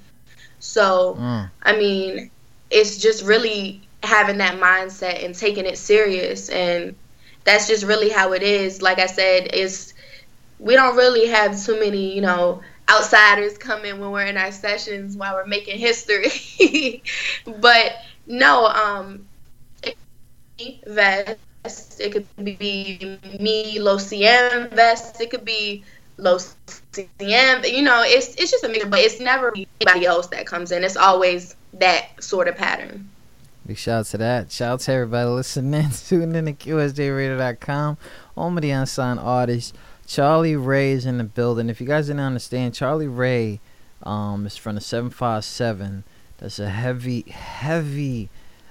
So, 0.58 1.16
Mm. 1.18 1.50
I 1.62 1.76
mean, 1.76 2.30
it's 2.70 2.98
just 2.98 3.24
really 3.24 3.80
having 4.02 4.38
that 4.38 4.60
mindset 4.60 5.24
and 5.24 5.34
taking 5.34 5.66
it 5.66 5.78
serious, 5.78 6.48
and 6.50 6.94
that's 7.44 7.66
just 7.68 7.84
really 7.84 8.10
how 8.10 8.32
it 8.32 8.42
is. 8.42 8.82
Like 8.82 8.98
I 8.98 9.06
said, 9.06 9.54
is 9.54 9.94
we 10.58 10.74
don't 10.74 10.96
really 10.96 11.28
have 11.28 11.62
too 11.64 11.78
many, 11.80 12.14
you 12.14 12.20
know, 12.20 12.60
outsiders 12.90 13.56
come 13.58 13.84
in 13.84 14.00
when 14.00 14.10
we're 14.10 14.26
in 14.26 14.36
our 14.36 14.52
sessions 14.52 15.16
while 15.16 15.34
we're 15.34 15.46
making 15.46 15.78
history. 15.78 17.02
but 17.60 17.92
no, 18.26 18.66
um, 18.66 18.88
it 18.88 18.96
could 18.98 19.26
be 19.26 19.27
Vest, 20.86 22.00
it 22.00 22.12
could 22.12 22.26
be 22.36 23.18
me, 23.38 23.78
Lociem 23.78 24.70
Vest, 24.72 25.20
it 25.20 25.30
could 25.30 25.44
be 25.44 25.84
Lociem. 26.18 27.72
You 27.72 27.82
know, 27.82 28.02
it's 28.04 28.34
it's 28.36 28.50
just 28.50 28.64
a 28.64 28.68
mixture, 28.68 28.88
but 28.88 29.00
it's 29.00 29.20
never 29.20 29.52
anybody 29.54 30.06
else 30.06 30.26
that 30.28 30.46
comes 30.46 30.72
in. 30.72 30.84
It's 30.84 30.96
always 30.96 31.54
that 31.74 32.22
sort 32.22 32.48
of 32.48 32.56
pattern. 32.56 33.08
Big 33.66 33.76
shout 33.76 34.00
out 34.00 34.06
to 34.06 34.18
that. 34.18 34.50
Shout 34.50 34.72
out 34.72 34.80
to 34.80 34.92
everybody 34.92 35.28
listening, 35.28 35.90
tuning 36.06 36.34
in 36.34 36.46
to 36.46 36.52
QSJRadio.com. 36.52 37.98
Home 38.34 38.56
of 38.56 38.62
the 38.62 38.70
unsigned 38.70 39.20
artist. 39.20 39.76
Charlie 40.06 40.56
Rae 40.56 40.92
is 40.92 41.04
in 41.04 41.18
the 41.18 41.24
building. 41.24 41.68
If 41.68 41.80
you 41.80 41.86
guys 41.86 42.06
didn't 42.06 42.20
understand, 42.20 42.74
Charlie 42.74 43.08
Rae 43.08 43.60
um, 44.02 44.46
is 44.46 44.56
from 44.56 44.76
the 44.76 44.80
757. 44.80 46.04
That's 46.38 46.58
a 46.58 46.70
heavy, 46.70 47.22
heavy 47.28 48.30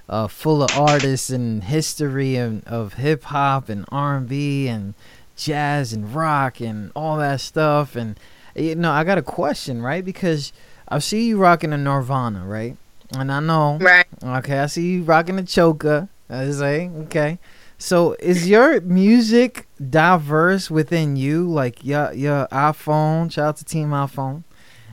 uh, 0.09 0.27
full 0.27 0.63
of 0.63 0.77
artists 0.77 1.29
and 1.29 1.63
history 1.63 2.35
and 2.35 2.63
of 2.65 2.93
hip 2.93 3.23
hop 3.25 3.69
and 3.69 3.85
R 3.91 4.17
and 4.17 4.27
B 4.29 4.67
and 4.67 4.93
jazz 5.35 5.93
and 5.93 6.13
rock 6.13 6.59
and 6.59 6.91
all 6.95 7.17
that 7.17 7.41
stuff. 7.41 7.95
And 7.95 8.19
you 8.55 8.75
know, 8.75 8.91
I 8.91 9.03
got 9.03 9.17
a 9.17 9.23
question, 9.23 9.81
right? 9.81 10.03
Because 10.03 10.53
I 10.87 10.99
see 10.99 11.27
you 11.27 11.37
rocking 11.37 11.73
a 11.73 11.77
Nirvana, 11.77 12.45
right? 12.45 12.75
And 13.17 13.31
I 13.31 13.39
know, 13.39 13.77
right? 13.79 14.05
Okay, 14.23 14.59
I 14.59 14.65
see 14.65 14.93
you 14.93 15.03
rocking 15.03 15.39
a 15.39 15.43
choker. 15.43 16.09
I 16.29 16.51
say, 16.51 16.89
okay. 17.03 17.39
So 17.77 18.15
is 18.19 18.49
your 18.49 18.81
music 18.81 19.67
diverse 19.89 20.69
within 20.71 21.15
you? 21.15 21.47
Like 21.47 21.85
your 21.85 22.11
your 22.13 22.47
iPhone. 22.47 23.31
Shout 23.31 23.47
out 23.49 23.57
to 23.57 23.65
Team 23.65 23.89
iPhone. 23.89 24.43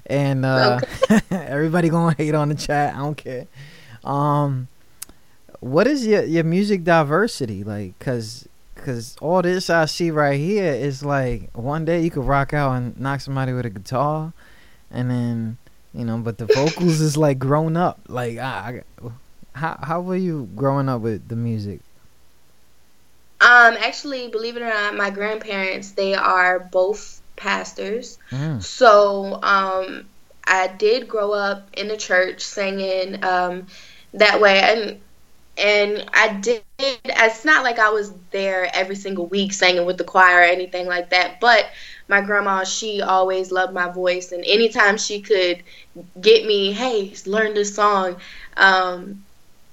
And 0.07 0.45
uh, 0.45 0.81
okay. 1.11 1.21
everybody 1.31 1.89
gonna 1.89 2.15
hate 2.15 2.35
on 2.35 2.51
the 2.51 2.55
chat. 2.55 2.95
I 2.95 2.99
don't 2.99 3.17
care. 3.17 3.47
Um, 4.05 4.69
what 5.65 5.87
is 5.87 6.07
your 6.07 6.25
your 6.25 6.45
music 6.45 6.85
diversity 6.85 7.65
like? 7.65 7.99
Cause 7.99 8.47
cause 8.77 9.17
all 9.23 9.41
this 9.41 9.71
I 9.71 9.87
see 9.87 10.11
right 10.11 10.39
here 10.39 10.71
is 10.71 11.03
like 11.03 11.51
one 11.57 11.87
day 11.87 12.03
you 12.03 12.11
could 12.11 12.25
rock 12.25 12.53
out 12.53 12.73
and 12.73 13.01
knock 13.01 13.23
somebody 13.23 13.55
with 13.55 13.65
a 13.65 13.71
guitar, 13.71 14.35
and 14.91 15.11
then 15.11 15.57
you 15.95 16.05
know, 16.05 16.19
but 16.19 16.37
the 16.37 16.45
vocals 16.45 17.01
is 17.01 17.17
like 17.17 17.39
grown 17.39 17.79
up. 17.79 17.99
Like 18.09 18.37
I, 18.37 18.83
I 19.03 19.09
how 19.55 19.79
how 19.83 20.01
were 20.03 20.17
you 20.17 20.51
growing 20.55 20.91
up 20.91 21.01
with 21.01 21.29
the 21.29 21.37
music? 21.37 21.81
Um, 23.41 23.75
actually, 23.79 24.29
believe 24.29 24.59
it 24.59 24.63
or 24.63 24.69
not, 24.69 24.95
my 24.95 25.09
grandparents 25.09 25.93
they 25.93 26.15
are 26.15 26.61
both 26.61 27.23
pastors. 27.37 28.19
Mm. 28.31 28.63
So, 28.63 29.43
um, 29.43 30.07
I 30.47 30.69
did 30.69 31.09
grow 31.09 31.33
up 31.33 31.71
in 31.75 31.89
the 31.89 31.97
church 31.97 32.43
singing 32.43 33.25
um, 33.25 33.67
that 34.13 34.41
way, 34.43 34.61
and 34.61 35.01
and 35.59 36.05
I 36.13 36.35
did. 36.41 36.63
It's 36.79 37.45
not 37.45 37.65
like 37.65 37.79
I 37.79 37.91
was 37.91 38.13
there 38.31 38.69
every 38.75 38.97
single 38.97 39.27
week 39.27 39.53
singing 39.53 39.87
with 39.87 39.99
the 39.99 40.05
choir 40.05 40.39
or 40.39 40.43
anything 40.43 40.87
like 40.87 41.11
that, 41.11 41.41
but 41.41 41.67
my 42.09 42.21
grandma, 42.21 42.65
she 42.65 43.01
always 43.01 43.51
loved 43.53 43.73
my 43.73 43.89
voice, 43.91 44.33
and 44.33 44.45
anytime 44.45 44.99
she 44.99 45.21
could 45.21 45.63
get 46.21 46.47
me, 46.47 46.73
hey, 46.73 47.13
learn 47.27 47.55
this 47.55 47.75
song, 47.75 48.17
um, 48.57 49.25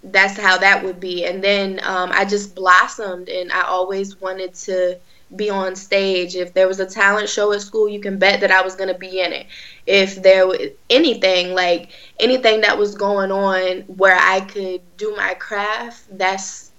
that's 0.03 0.37
how 0.39 0.57
that 0.57 0.83
would 0.83 0.99
be. 0.99 1.25
And 1.25 1.43
then 1.43 1.79
um, 1.83 2.11
I 2.13 2.25
just 2.25 2.55
blossomed, 2.55 3.29
and 3.29 3.51
I 3.51 3.63
always 3.63 4.19
wanted 4.21 4.53
to 4.55 4.97
be 5.35 5.49
on 5.49 5.75
stage. 5.75 6.35
If 6.35 6.53
there 6.53 6.67
was 6.67 6.79
a 6.79 6.85
talent 6.85 7.29
show 7.29 7.51
at 7.53 7.61
school, 7.61 7.87
you 7.87 7.99
can 7.99 8.17
bet 8.17 8.41
that 8.41 8.51
I 8.51 8.61
was 8.61 8.75
going 8.75 8.91
to 8.91 8.97
be 8.97 9.19
in 9.19 9.33
it. 9.33 9.47
If 9.85 10.21
there 10.21 10.47
was 10.47 10.59
anything, 10.89 11.53
like 11.53 11.89
anything 12.19 12.61
that 12.61 12.77
was 12.77 12.95
going 12.95 13.31
on 13.31 13.81
where 13.81 14.17
I 14.17 14.41
could 14.41 14.81
do 14.97 15.15
my 15.15 15.33
craft, 15.35 16.05
that's 16.17 16.71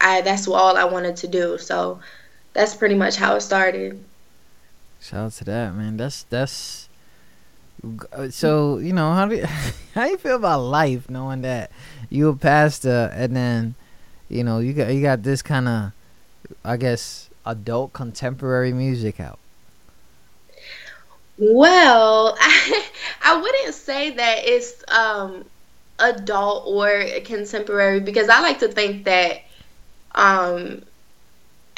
I 0.00 0.20
that's 0.20 0.46
all 0.46 0.76
I 0.76 0.84
wanted 0.84 1.16
to 1.16 1.28
do. 1.28 1.58
So 1.58 2.00
that's 2.52 2.74
pretty 2.74 2.94
much 2.94 3.16
how 3.16 3.36
it 3.36 3.40
started. 3.40 4.02
Shout 5.00 5.26
out 5.26 5.32
to 5.32 5.44
that, 5.44 5.74
man. 5.74 5.96
That's 5.96 6.24
that's 6.24 6.88
uh, 8.12 8.28
so 8.30 8.78
you 8.78 8.92
know 8.92 9.12
how 9.12 9.26
do 9.26 9.36
you, 9.36 9.46
how 9.94 10.04
you 10.04 10.18
feel 10.18 10.36
about 10.36 10.60
life 10.60 11.08
knowing 11.08 11.42
that 11.42 11.70
you 12.10 12.28
a 12.28 12.36
pastor 12.36 13.12
and 13.14 13.36
then 13.36 13.74
you 14.28 14.42
know 14.42 14.58
you 14.58 14.72
got 14.72 14.92
you 14.92 15.00
got 15.00 15.22
this 15.22 15.42
kind 15.42 15.68
of 15.68 15.92
I 16.64 16.76
guess 16.76 17.27
adult 17.48 17.92
contemporary 17.92 18.72
music 18.72 19.18
out. 19.18 19.38
Well, 21.38 22.36
I, 22.38 22.86
I 23.24 23.40
wouldn't 23.40 23.74
say 23.74 24.10
that 24.10 24.38
it's 24.44 24.84
um, 24.88 25.44
adult 25.98 26.66
or 26.66 27.04
contemporary 27.24 28.00
because 28.00 28.28
I 28.28 28.40
like 28.40 28.60
to 28.60 28.68
think 28.68 29.04
that 29.04 29.42
um, 30.14 30.82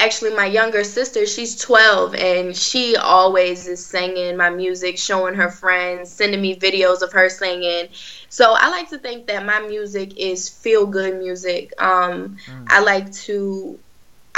actually 0.00 0.35
my 0.35 0.46
younger 0.46 0.83
sister 0.83 1.26
she's 1.26 1.56
12 1.56 2.14
and 2.14 2.56
she 2.56 2.96
always 2.96 3.68
is 3.68 3.85
singing 3.85 4.35
my 4.37 4.48
music 4.48 4.96
showing 4.96 5.35
her 5.35 5.50
friends 5.50 6.11
sending 6.11 6.40
me 6.40 6.56
videos 6.56 7.02
of 7.02 7.12
her 7.12 7.28
singing 7.28 7.87
so 8.30 8.54
i 8.56 8.70
like 8.70 8.88
to 8.88 8.96
think 8.96 9.26
that 9.26 9.44
my 9.44 9.61
music 9.61 10.16
is 10.16 10.48
feel 10.48 10.87
good 10.87 11.18
music 11.18 11.74
um, 11.78 12.38
mm. 12.46 12.66
i 12.68 12.80
like 12.80 13.12
to 13.12 13.78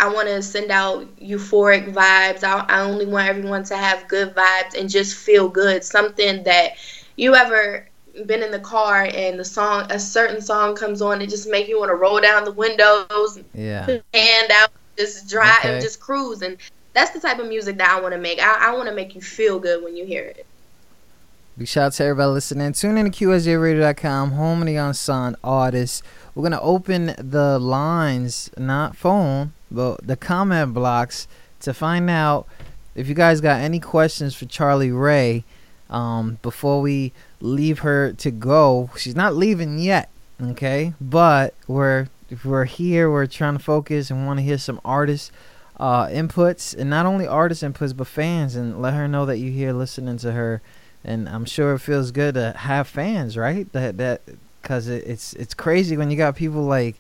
i 0.02 0.12
want 0.12 0.28
to 0.28 0.42
send 0.42 0.70
out 0.70 1.04
euphoric 1.16 1.92
vibes 1.92 2.44
I, 2.44 2.64
I 2.68 2.80
only 2.80 3.06
want 3.06 3.28
everyone 3.28 3.64
to 3.64 3.76
have 3.76 4.08
good 4.08 4.34
vibes 4.34 4.78
and 4.78 4.88
just 4.90 5.16
feel 5.16 5.48
good 5.48 5.84
something 5.84 6.44
that 6.44 6.72
you 7.16 7.34
ever 7.34 7.88
been 8.26 8.42
in 8.42 8.50
the 8.50 8.60
car 8.60 9.08
and 9.12 9.38
the 9.38 9.44
song 9.44 9.90
a 9.90 9.98
certain 9.98 10.40
song 10.42 10.76
comes 10.76 11.00
on 11.00 11.22
it 11.22 11.30
just 11.30 11.48
make 11.48 11.68
you 11.68 11.78
want 11.78 11.90
to 11.90 11.94
roll 11.94 12.20
down 12.20 12.44
the 12.44 12.52
windows 12.52 13.38
yeah 13.54 13.86
hand 14.12 14.50
out 14.52 14.70
just 14.98 15.30
drive 15.30 15.58
okay. 15.60 15.74
and 15.74 15.82
just 15.82 15.98
cruise 16.00 16.42
and 16.42 16.58
that's 16.92 17.10
the 17.10 17.20
type 17.20 17.38
of 17.38 17.48
music 17.48 17.78
that 17.78 17.90
I 17.90 18.00
want 18.00 18.12
to 18.14 18.20
make. 18.20 18.40
I, 18.40 18.68
I 18.68 18.74
want 18.74 18.88
to 18.88 18.94
make 18.94 19.14
you 19.14 19.20
feel 19.20 19.58
good 19.58 19.82
when 19.82 19.96
you 19.96 20.04
hear 20.04 20.24
it. 20.24 20.46
Big 21.56 21.68
shout 21.68 21.86
out 21.86 21.92
to 21.94 22.04
everybody 22.04 22.32
listening. 22.32 22.72
Tune 22.72 22.96
in 22.96 23.10
to 23.10 23.24
QSJRadio.com, 23.24 24.32
home 24.32 24.60
of 24.60 24.66
the 24.66 24.76
unsigned 24.76 25.36
artists. 25.44 26.02
We're 26.34 26.42
going 26.42 26.52
to 26.52 26.60
open 26.60 27.14
the 27.18 27.58
lines, 27.58 28.50
not 28.56 28.96
phone, 28.96 29.52
but 29.74 30.06
the 30.06 30.16
comment 30.16 30.74
blocks 30.74 31.26
to 31.60 31.72
find 31.72 32.10
out 32.10 32.46
if 32.94 33.08
you 33.08 33.14
guys 33.14 33.40
got 33.40 33.60
any 33.60 33.80
questions 33.80 34.34
for 34.34 34.46
Charlie 34.46 34.92
Rae 34.92 35.44
um, 35.90 36.38
before 36.42 36.80
we 36.80 37.12
leave 37.40 37.80
her 37.80 38.12
to 38.14 38.30
go. 38.30 38.90
She's 38.96 39.16
not 39.16 39.34
leaving 39.34 39.78
yet, 39.78 40.08
okay? 40.40 40.94
But 41.00 41.54
we're 41.66 42.08
we're 42.44 42.64
here, 42.64 43.10
we're 43.10 43.26
trying 43.26 43.58
to 43.58 43.62
focus 43.62 44.10
and 44.10 44.26
want 44.26 44.38
to 44.38 44.42
hear 44.42 44.58
some 44.58 44.80
artists 44.84 45.30
uh, 45.78 46.06
inputs, 46.06 46.76
and 46.76 46.88
not 46.88 47.06
only 47.06 47.26
artist 47.26 47.62
inputs, 47.62 47.96
but 47.96 48.06
fans, 48.06 48.56
and 48.56 48.80
let 48.80 48.94
her 48.94 49.08
know 49.08 49.26
that 49.26 49.38
you 49.38 49.50
here 49.50 49.72
listening 49.72 50.16
to 50.18 50.32
her. 50.32 50.62
And 51.04 51.28
I'm 51.28 51.44
sure 51.44 51.74
it 51.74 51.80
feels 51.80 52.10
good 52.12 52.34
to 52.34 52.52
have 52.52 52.86
fans, 52.86 53.36
right? 53.36 53.70
That 53.72 53.98
that 53.98 54.22
because 54.62 54.88
it, 54.88 55.04
it's 55.06 55.34
it's 55.34 55.54
crazy 55.54 55.96
when 55.96 56.10
you 56.10 56.16
got 56.16 56.36
people 56.36 56.62
like 56.62 56.96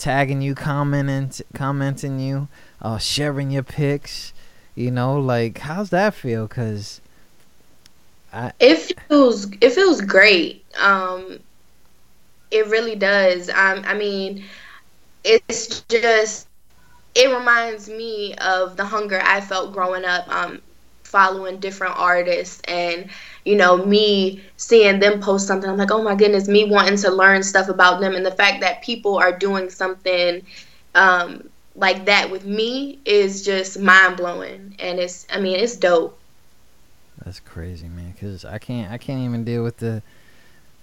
tagging 0.00 0.40
you, 0.40 0.54
commenting, 0.54 1.30
commenting 1.54 2.18
you, 2.18 2.48
uh, 2.80 2.98
sharing 2.98 3.50
your 3.50 3.62
pics. 3.62 4.32
You 4.74 4.90
know, 4.90 5.18
like 5.20 5.58
how's 5.58 5.90
that 5.90 6.14
feel? 6.14 6.46
Because 6.46 7.00
I 8.32 8.52
it 8.58 8.92
feels 9.08 9.46
it 9.60 9.70
feels 9.70 10.00
great. 10.00 10.64
Um, 10.80 11.40
it 12.50 12.66
really 12.68 12.96
does. 12.96 13.48
Um, 13.50 13.82
I 13.84 13.94
mean, 13.94 14.44
it's 15.24 15.82
just 15.82 16.48
it 17.14 17.28
reminds 17.36 17.88
me 17.88 18.34
of 18.36 18.76
the 18.76 18.84
hunger 18.84 19.20
I 19.22 19.40
felt 19.40 19.72
growing 19.72 20.04
up, 20.04 20.28
um, 20.28 20.62
following 21.04 21.58
different 21.58 21.94
artists 21.96 22.60
and 22.66 23.10
you 23.50 23.56
know 23.56 23.84
me 23.84 24.40
seeing 24.56 25.00
them 25.00 25.20
post 25.20 25.48
something. 25.48 25.68
I'm 25.68 25.76
like, 25.76 25.90
oh 25.90 26.02
my 26.02 26.14
goodness, 26.14 26.46
me 26.46 26.64
wanting 26.64 26.96
to 26.98 27.10
learn 27.10 27.42
stuff 27.42 27.68
about 27.68 28.00
them, 28.00 28.14
and 28.14 28.24
the 28.24 28.30
fact 28.30 28.60
that 28.60 28.82
people 28.82 29.18
are 29.18 29.36
doing 29.36 29.70
something 29.70 30.46
um, 30.94 31.50
like 31.74 32.04
that 32.04 32.30
with 32.30 32.46
me 32.46 33.00
is 33.04 33.44
just 33.44 33.80
mind 33.80 34.16
blowing, 34.16 34.76
and 34.78 35.00
it's 35.00 35.26
I 35.32 35.40
mean 35.40 35.58
it's 35.58 35.76
dope. 35.76 36.16
That's 37.24 37.40
crazy, 37.40 37.88
man. 37.88 38.14
Cause 38.20 38.44
I 38.44 38.58
can't 38.58 38.92
I 38.92 38.98
can't 38.98 39.20
even 39.24 39.44
deal 39.44 39.64
with 39.64 39.78
the 39.78 40.02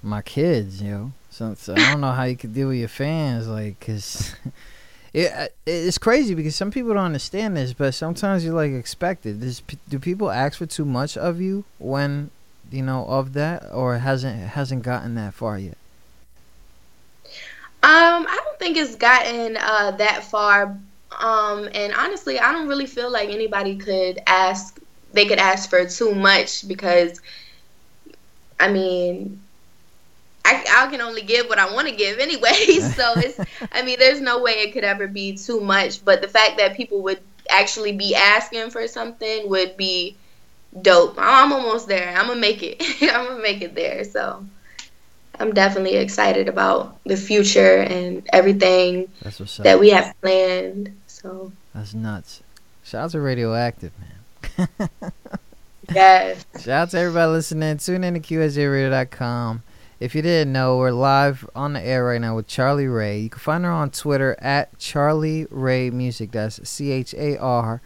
my 0.04 0.22
kids, 0.22 0.82
yo. 0.82 1.14
So, 1.30 1.54
so 1.54 1.74
I 1.74 1.92
don't 1.92 2.02
know 2.02 2.12
how 2.12 2.24
you 2.24 2.36
could 2.36 2.54
deal 2.54 2.68
with 2.68 2.78
your 2.78 2.88
fans, 2.88 3.48
like, 3.48 3.80
cause 3.80 4.36
it 5.14 5.56
it's 5.66 5.98
crazy 5.98 6.36
because 6.36 6.56
some 6.56 6.72
people 6.72 6.94
don't 6.94 7.06
understand 7.06 7.56
this, 7.56 7.72
but 7.72 7.94
sometimes 7.94 8.44
you're 8.44 8.54
like 8.54 8.72
expected. 8.72 9.40
Does, 9.40 9.62
do 9.88 10.00
people 10.00 10.30
ask 10.30 10.58
for 10.58 10.66
too 10.66 10.86
much 10.86 11.16
of 11.16 11.40
you 11.40 11.64
when 11.80 12.32
you 12.72 12.84
know 12.84 13.06
of 13.06 13.34
that, 13.34 13.72
or 13.72 13.98
hasn't 13.98 14.40
hasn't 14.40 14.84
gotten 14.84 15.16
that 15.16 15.34
far 15.34 15.58
yet? 15.58 15.78
Um, 17.84 18.26
I 18.28 18.42
don't 18.44 18.60
think 18.60 18.76
it's 18.76 18.96
gotten 18.96 19.56
uh, 19.56 19.92
that 19.92 20.24
far. 20.24 20.78
Um, 21.20 21.70
and 21.74 21.94
honestly, 21.94 22.40
I 22.40 22.52
don't 22.52 22.68
really 22.68 22.86
feel 22.86 23.12
like 23.12 23.30
anybody 23.30 23.78
could 23.78 24.20
ask. 24.28 24.80
They 25.14 25.26
could 25.26 25.40
ask 25.40 25.70
for 25.70 25.86
too 25.88 26.14
much 26.14 26.68
because, 26.68 27.22
I 28.60 28.70
mean, 28.70 29.40
I, 30.44 30.66
I 30.70 30.92
can 30.92 31.02
only 31.02 31.22
give 31.22 31.48
what 31.48 31.60
I 31.60 31.74
want 31.74 31.88
to 31.88 31.96
give 31.96 32.20
anyway. 32.20 32.52
so 32.96 33.14
it's, 33.18 33.40
I 33.72 33.84
mean, 33.84 34.00
there's 34.00 34.22
no 34.22 34.42
way 34.42 34.54
it 34.54 34.74
could 34.74 34.84
ever 34.84 35.08
be 35.08 35.38
too 35.38 35.62
much. 35.62 36.04
But 36.04 36.22
the 36.22 36.28
fact 36.28 36.58
that 36.58 36.76
people 36.76 37.02
would 37.04 37.20
actually 37.50 37.92
be 37.92 38.16
asking 38.16 38.70
for 38.72 38.88
something 38.88 39.50
would 39.50 39.78
be 39.78 40.16
dope. 40.82 41.16
I'm 41.18 41.52
almost 41.54 41.88
there. 41.88 42.14
I'm 42.16 42.28
gonna 42.28 42.40
make 42.40 42.64
it. 42.64 42.82
I'm 43.02 43.26
gonna 43.28 43.42
make 43.42 43.62
it 43.62 43.76
there. 43.76 44.04
So 44.04 44.46
I'm 45.40 45.54
definitely 45.54 45.96
excited 45.96 46.48
about 46.48 46.98
the 47.04 47.18
future 47.18 47.78
and 47.78 48.28
everything 48.34 49.08
that 49.60 49.80
we 49.80 49.90
have 49.92 50.16
planned. 50.22 50.96
So 51.08 51.52
that's 51.74 51.94
nuts. 51.94 52.42
Shout 52.84 53.06
out 53.06 53.12
to 53.12 53.20
Radioactive, 53.20 53.92
man. 54.00 54.68
yes. 55.94 56.46
Shout 56.56 56.70
out 56.70 56.90
to 56.92 57.00
everybody 57.00 57.32
listening. 57.32 57.78
Tune 57.78 58.04
in 58.04 58.14
to 58.14 58.20
QSJRadio.com 58.20 59.64
If 60.00 60.16
you 60.16 60.22
didn't 60.22 60.54
know, 60.54 60.78
we're 60.78 60.92
live 60.92 61.48
on 61.56 61.74
the 61.74 61.82
air 61.82 62.06
right 62.06 62.22
now 62.22 62.36
with 62.36 62.48
Charlie 62.48 62.88
Rae. 62.88 63.20
You 63.20 63.30
can 63.30 63.40
find 63.40 63.66
her 63.66 63.72
on 63.72 63.92
Twitter 63.92 64.38
at 64.40 64.78
Charlie 64.80 65.48
Rae 65.52 65.90
Music. 65.90 66.32
That's 66.32 66.68
C 66.68 66.92
H 66.92 67.14
A 67.14 67.38
R 67.38 67.82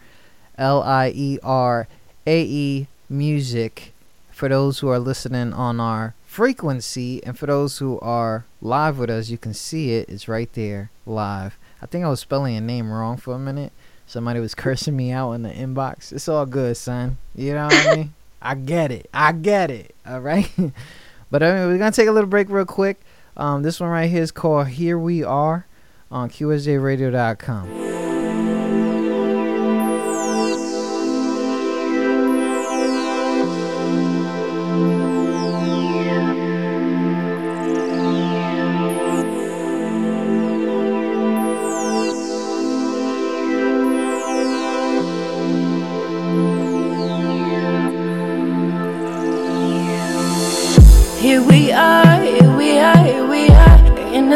L 0.56 0.82
I 0.82 1.12
E 1.14 1.38
R 1.42 1.88
A 2.26 2.42
E 2.42 2.86
Music. 3.08 3.92
For 4.30 4.48
those 4.48 4.78
who 4.78 4.88
are 4.88 4.98
listening 4.98 5.52
on 5.52 5.80
our 5.80 6.14
frequency, 6.24 7.22
and 7.24 7.38
for 7.38 7.46
those 7.46 7.78
who 7.78 8.00
are 8.00 8.44
live 8.60 8.98
with 8.98 9.10
us, 9.10 9.28
you 9.28 9.38
can 9.38 9.54
see 9.54 9.92
it. 9.92 10.08
It's 10.08 10.28
right 10.28 10.52
there 10.54 10.90
live. 11.04 11.58
I 11.80 11.86
think 11.86 12.04
I 12.04 12.08
was 12.08 12.20
spelling 12.20 12.56
a 12.56 12.60
name 12.60 12.90
wrong 12.90 13.16
for 13.16 13.34
a 13.34 13.38
minute. 13.38 13.72
Somebody 14.06 14.40
was 14.40 14.54
cursing 14.56 14.96
me 14.96 15.10
out 15.10 15.32
in 15.32 15.42
the 15.42 15.50
inbox. 15.50 16.12
It's 16.12 16.28
all 16.28 16.46
good, 16.46 16.76
son. 16.76 17.18
You 17.34 17.54
know 17.54 17.66
what 17.66 17.86
I 17.86 17.96
mean? 17.96 18.14
I 18.42 18.54
get 18.54 18.90
it. 18.90 19.08
I 19.12 19.32
get 19.32 19.70
it. 19.70 19.94
All 20.06 20.20
right. 20.20 20.50
but 21.30 21.42
anyway, 21.42 21.66
we're 21.66 21.78
gonna 21.78 21.92
take 21.92 22.08
a 22.08 22.12
little 22.12 22.30
break 22.30 22.48
real 22.50 22.64
quick. 22.64 23.00
Um, 23.36 23.62
this 23.62 23.80
one 23.80 23.90
right 23.90 24.10
here 24.10 24.22
is 24.22 24.32
called 24.32 24.68
"Here 24.68 24.98
We 24.98 25.22
Are" 25.22 25.66
on 26.10 26.28
QSJRadio.com. 26.30 27.91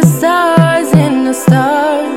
the 0.01 0.07
stars, 0.07 0.93
in 0.93 1.25
the 1.25 1.33
stars, 1.33 2.16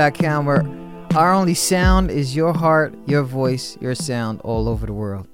QSJRadio.com, 0.00 0.46
where 0.46 0.66
our 1.14 1.34
only 1.34 1.52
sound 1.52 2.10
is 2.10 2.34
your 2.34 2.54
heart, 2.54 2.94
your 3.06 3.22
voice, 3.22 3.76
your 3.82 3.94
sound 3.94 4.40
all 4.40 4.66
over 4.66 4.86
the 4.86 4.94
world. 4.94 5.28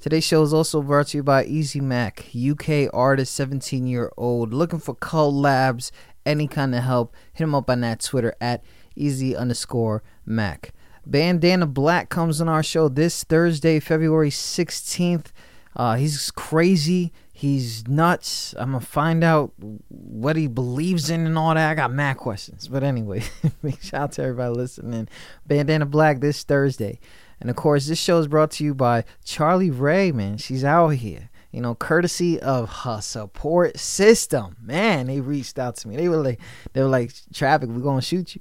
Today's 0.00 0.24
show 0.24 0.42
is 0.42 0.54
also 0.54 0.80
brought 0.80 1.08
to 1.08 1.18
you 1.18 1.22
by 1.22 1.44
Easy 1.44 1.80
Mac, 1.80 2.24
UK 2.34 2.88
artist, 2.94 3.34
17 3.34 3.86
year 3.86 4.10
old, 4.16 4.54
looking 4.54 4.78
for 4.78 4.94
collabs, 4.94 5.90
any 6.24 6.48
kind 6.48 6.74
of 6.74 6.82
help. 6.82 7.14
Hit 7.34 7.44
him 7.44 7.54
up 7.54 7.68
on 7.68 7.82
that 7.82 8.00
Twitter 8.00 8.34
at 8.40 8.64
easy 8.94 9.36
underscore 9.36 10.02
Mac. 10.24 10.72
Bandana 11.04 11.66
Black 11.66 12.08
comes 12.08 12.40
on 12.40 12.48
our 12.48 12.62
show 12.62 12.88
this 12.88 13.22
Thursday, 13.22 13.80
February 13.80 14.30
16th. 14.30 15.26
Uh, 15.74 15.96
he's 15.96 16.30
crazy. 16.30 17.12
He's 17.36 17.86
nuts. 17.86 18.54
I'm 18.56 18.72
gonna 18.72 18.80
find 18.80 19.22
out 19.22 19.52
what 19.88 20.36
he 20.36 20.46
believes 20.46 21.10
in 21.10 21.26
and 21.26 21.36
all 21.36 21.52
that. 21.52 21.70
I 21.70 21.74
got 21.74 21.92
mad 21.92 22.16
questions, 22.16 22.66
but 22.66 22.82
anyway, 22.82 23.24
big 23.62 23.78
shout 23.82 24.00
out 24.00 24.12
to 24.12 24.22
everybody 24.22 24.54
listening. 24.54 25.06
Bandana 25.46 25.84
Black 25.84 26.20
this 26.20 26.44
Thursday, 26.44 26.98
and 27.38 27.50
of 27.50 27.56
course, 27.56 27.88
this 27.88 27.98
show 27.98 28.16
is 28.20 28.26
brought 28.26 28.52
to 28.52 28.64
you 28.64 28.74
by 28.74 29.04
Charlie 29.22 29.70
Rae. 29.70 30.12
Man, 30.12 30.38
she's 30.38 30.64
out 30.64 30.88
here. 30.88 31.28
You 31.52 31.60
know, 31.60 31.74
courtesy 31.74 32.40
of 32.40 32.70
her 32.70 33.02
support 33.02 33.78
system. 33.78 34.56
Man, 34.58 35.08
they 35.08 35.20
reached 35.20 35.58
out 35.58 35.76
to 35.76 35.88
me. 35.88 35.96
They 35.96 36.08
were 36.08 36.16
like, 36.16 36.40
they 36.72 36.80
were 36.80 36.88
like, 36.88 37.12
traffic. 37.34 37.68
We're 37.68 37.82
gonna 37.82 38.00
shoot 38.00 38.34
you 38.34 38.40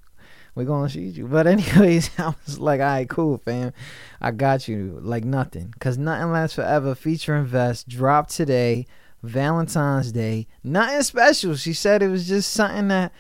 we're 0.56 0.66
gonna 0.66 0.90
shoot 0.90 1.16
you. 1.16 1.28
But 1.28 1.48
anyways, 1.48 2.10
I 2.18 2.34
was 2.46 2.60
like, 2.60 2.80
all 2.80 2.88
right, 2.88 3.10
cool, 3.10 3.38
fam. 3.38 3.74
I 4.22 4.32
got 4.32 4.68
you. 4.68 5.00
Like 5.02 5.26
nothing. 5.26 5.74
Cause 5.80 5.98
nothing 5.98 6.32
lasts 6.32 6.56
forever. 6.56 6.96
Featuring 6.96 7.46
Vest 7.46 7.88
dropped 7.88 8.32
today, 8.32 8.88
Valentine's 9.22 10.12
Day. 10.12 10.48
Nothing 10.64 11.02
special. 11.04 11.56
She 11.56 11.74
said 11.74 12.02
it 12.02 12.08
was 12.08 12.28
just 12.28 12.52
something 12.52 12.88
that 12.88 13.12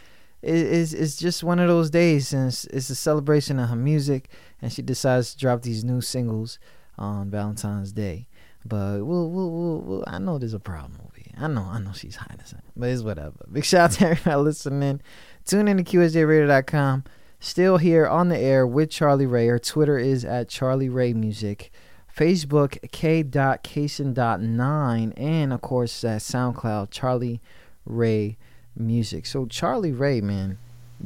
is 0.41 0.93
is 0.93 1.17
just 1.17 1.43
one 1.43 1.59
of 1.59 1.67
those 1.67 1.89
days 1.89 2.27
since 2.27 2.65
it's 2.65 2.89
a 2.89 2.95
celebration 2.95 3.59
of 3.59 3.69
her 3.69 3.75
music 3.75 4.29
and 4.61 4.71
she 4.71 4.81
decides 4.81 5.33
to 5.33 5.37
drop 5.39 5.63
these 5.63 5.83
new 5.83 6.01
singles 6.01 6.59
on 6.97 7.29
Valentine's 7.29 7.91
Day. 7.91 8.27
But 8.63 9.05
we'll, 9.05 9.29
we'll, 9.29 9.51
we'll, 9.51 9.81
we'll 9.81 10.03
I 10.07 10.17
know 10.17 10.37
there's 10.37 10.53
a 10.53 10.59
problem 10.59 10.99
over 11.03 11.15
here. 11.17 11.33
I 11.37 11.47
know, 11.47 11.61
I 11.61 11.79
know 11.79 11.91
she's 11.93 12.15
hiding 12.15 12.45
something, 12.45 12.71
but 12.75 12.89
it's 12.89 13.03
whatever. 13.03 13.45
Big 13.51 13.65
shout 13.65 13.91
out 13.91 13.97
to 13.99 14.09
everybody 14.09 14.41
listening. 14.41 15.01
Tune 15.45 15.67
in 15.67 15.77
to 15.77 15.83
QSJRadio.com. 15.83 17.03
Still 17.39 17.77
here 17.77 18.07
on 18.07 18.29
the 18.29 18.37
air 18.37 18.65
with 18.65 18.89
Charlie 18.89 19.25
Rae. 19.25 19.47
Her 19.47 19.59
Twitter 19.59 19.97
is 19.97 20.25
at 20.25 20.49
Charlie 20.49 20.89
Rae 20.89 21.13
Music. 21.13 21.71
Facebook 22.15 22.91
k.kason.9 22.91 25.13
and 25.17 25.53
of 25.53 25.61
course 25.61 26.03
at 26.05 26.21
SoundCloud 26.21 26.89
Charlie 26.89 27.41
Rae 27.85 28.37
Music. 28.75 29.25
So 29.25 29.45
Charlie 29.45 29.91
Rae, 29.91 30.21
man, 30.21 30.57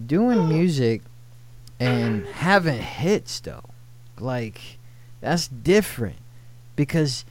doing 0.06 0.48
music 0.48 1.02
and 1.80 2.28
having 2.28 2.80
hits 2.80 3.40
though. 3.40 3.64
Like 4.20 4.78
that's 5.20 5.48
different 5.48 6.18
because 6.76 7.26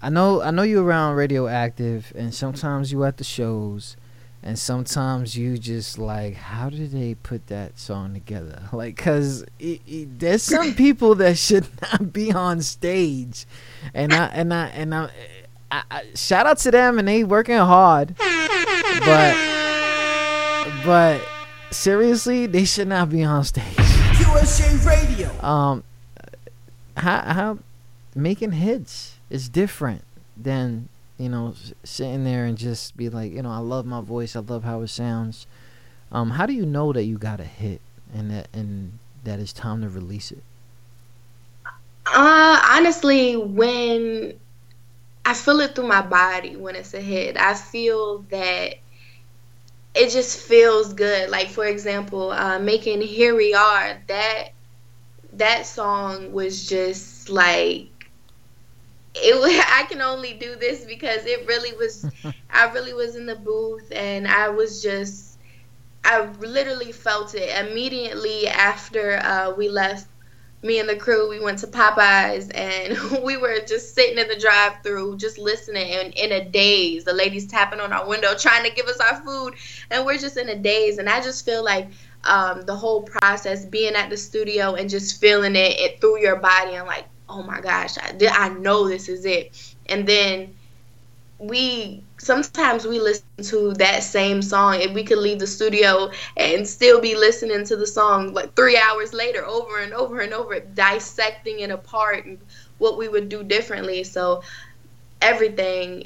I 0.00 0.10
know 0.10 0.42
I 0.42 0.50
know 0.50 0.62
you 0.62 0.84
around 0.84 1.14
radioactive 1.14 2.12
and 2.16 2.34
sometimes 2.34 2.90
you 2.90 3.04
at 3.04 3.18
the 3.18 3.24
shows 3.24 3.96
and 4.42 4.58
sometimes 4.58 5.36
you 5.36 5.56
just 5.56 5.98
like 5.98 6.34
how 6.34 6.68
did 6.68 6.90
they 6.90 7.14
put 7.14 7.46
that 7.46 7.78
song 7.78 8.14
together? 8.14 8.62
Like 8.72 8.96
because 8.96 9.44
there's 9.60 10.42
some 10.42 10.74
people 10.86 11.14
that 11.16 11.38
should 11.38 11.66
not 11.82 12.12
be 12.12 12.32
on 12.32 12.62
stage. 12.62 13.46
And 13.94 14.12
i 14.12 14.26
and 14.26 14.52
i 14.52 14.66
and 14.68 14.94
I, 14.94 15.10
I, 15.70 15.82
I 15.90 16.02
shout 16.14 16.46
out 16.46 16.58
to 16.58 16.70
them 16.70 16.98
and 16.98 17.06
they 17.06 17.22
working 17.24 17.56
hard. 17.56 18.16
But 18.18 19.36
but 20.84 21.20
seriously 21.70 22.46
they 22.46 22.64
should 22.64 22.88
not 22.88 23.10
be 23.10 23.22
on 23.24 23.44
stage. 23.44 23.64
QSJ 24.18 24.86
Radio. 24.86 25.44
um 25.46 25.84
how 26.96 27.20
how 27.20 27.58
making 28.14 28.52
hits 28.52 29.16
is 29.30 29.48
different 29.48 30.02
than 30.36 30.88
you 31.18 31.28
know 31.28 31.54
sitting 31.84 32.24
there 32.24 32.44
and 32.44 32.58
just 32.58 32.96
be 32.96 33.08
like 33.08 33.32
you 33.32 33.42
know 33.42 33.50
I 33.50 33.58
love 33.58 33.86
my 33.86 34.00
voice 34.00 34.36
I 34.36 34.40
love 34.40 34.64
how 34.64 34.80
it 34.82 34.88
sounds 34.88 35.46
um 36.12 36.30
how 36.30 36.46
do 36.46 36.52
you 36.52 36.66
know 36.66 36.92
that 36.92 37.04
you 37.04 37.18
got 37.18 37.40
a 37.40 37.44
hit 37.44 37.80
and 38.14 38.30
that 38.30 38.48
and 38.52 38.98
that 39.24 39.40
it's 39.40 39.52
time 39.52 39.82
to 39.82 39.88
release 39.88 40.32
it 40.32 40.42
Uh, 42.06 42.60
honestly, 42.72 43.36
when 43.36 44.34
I 45.24 45.34
feel 45.34 45.60
it 45.60 45.74
through 45.74 45.88
my 45.88 46.02
body 46.02 46.56
when 46.56 46.76
it's 46.76 46.94
a 46.94 47.00
hit, 47.00 47.36
I 47.38 47.54
feel 47.54 48.20
that 48.30 48.76
it 49.94 50.10
just 50.10 50.38
feels 50.38 50.92
good. 50.94 51.30
Like 51.30 51.48
for 51.48 51.64
example, 51.66 52.30
uh, 52.32 52.58
making 52.58 53.02
"Here 53.02 53.34
We 53.34 53.54
Are" 53.54 54.02
that 54.08 54.48
that 55.34 55.66
song 55.66 56.32
was 56.32 56.66
just 56.68 57.28
like 57.30 57.91
it. 59.14 59.66
I 59.68 59.84
can 59.84 60.00
only 60.00 60.34
do 60.34 60.56
this 60.56 60.84
because 60.84 61.26
it 61.26 61.46
really 61.46 61.76
was. 61.76 62.06
I 62.50 62.70
really 62.72 62.94
was 62.94 63.16
in 63.16 63.26
the 63.26 63.36
booth 63.36 63.90
and 63.94 64.26
I 64.26 64.48
was 64.48 64.82
just. 64.82 65.38
I 66.04 66.28
literally 66.40 66.90
felt 66.90 67.36
it 67.36 67.48
immediately 67.64 68.48
after 68.48 69.18
uh, 69.18 69.54
we 69.56 69.68
left 69.68 70.08
me 70.62 70.78
and 70.78 70.88
the 70.88 70.96
crew 70.96 71.28
we 71.28 71.40
went 71.40 71.58
to 71.58 71.66
popeyes 71.66 72.50
and 72.54 73.22
we 73.24 73.36
were 73.36 73.58
just 73.66 73.94
sitting 73.94 74.18
in 74.18 74.28
the 74.28 74.38
drive 74.38 74.74
through 74.82 75.16
just 75.16 75.38
listening 75.38 75.90
and 75.92 76.14
in 76.14 76.32
a 76.32 76.44
daze 76.50 77.04
the 77.04 77.12
ladies 77.12 77.46
tapping 77.46 77.80
on 77.80 77.92
our 77.92 78.08
window 78.08 78.34
trying 78.36 78.64
to 78.64 78.70
give 78.70 78.86
us 78.86 78.98
our 78.98 79.20
food 79.24 79.54
and 79.90 80.06
we're 80.06 80.18
just 80.18 80.36
in 80.36 80.48
a 80.48 80.56
daze 80.56 80.98
and 80.98 81.08
i 81.08 81.20
just 81.20 81.44
feel 81.44 81.64
like 81.64 81.88
um, 82.24 82.62
the 82.62 82.76
whole 82.76 83.02
process 83.02 83.64
being 83.64 83.94
at 83.94 84.08
the 84.08 84.16
studio 84.16 84.74
and 84.74 84.88
just 84.88 85.20
feeling 85.20 85.56
it, 85.56 85.78
it 85.78 86.00
through 86.00 86.20
your 86.20 86.36
body 86.36 86.74
and 86.74 86.86
like 86.86 87.06
oh 87.32 87.42
my 87.42 87.60
gosh 87.60 87.96
I, 87.98 88.14
I 88.30 88.48
know 88.50 88.88
this 88.88 89.08
is 89.08 89.24
it. 89.24 89.74
And 89.86 90.06
then 90.06 90.54
we 91.38 92.04
sometimes 92.18 92.86
we 92.86 93.00
listen 93.00 93.24
to 93.42 93.72
that 93.74 94.02
same 94.02 94.40
song 94.40 94.80
if 94.80 94.92
we 94.92 95.02
could 95.02 95.18
leave 95.18 95.40
the 95.40 95.46
studio 95.46 96.10
and 96.36 96.66
still 96.66 97.00
be 97.00 97.16
listening 97.16 97.64
to 97.64 97.74
the 97.74 97.86
song 97.86 98.32
like 98.32 98.54
three 98.54 98.78
hours 98.78 99.12
later 99.12 99.44
over 99.44 99.80
and 99.80 99.92
over 99.92 100.20
and 100.20 100.32
over 100.32 100.60
dissecting 100.60 101.58
it 101.60 101.70
apart 101.70 102.24
and 102.24 102.38
what 102.78 102.96
we 102.96 103.08
would 103.08 103.28
do 103.28 103.42
differently. 103.42 104.04
So 104.04 104.42
everything 105.20 106.04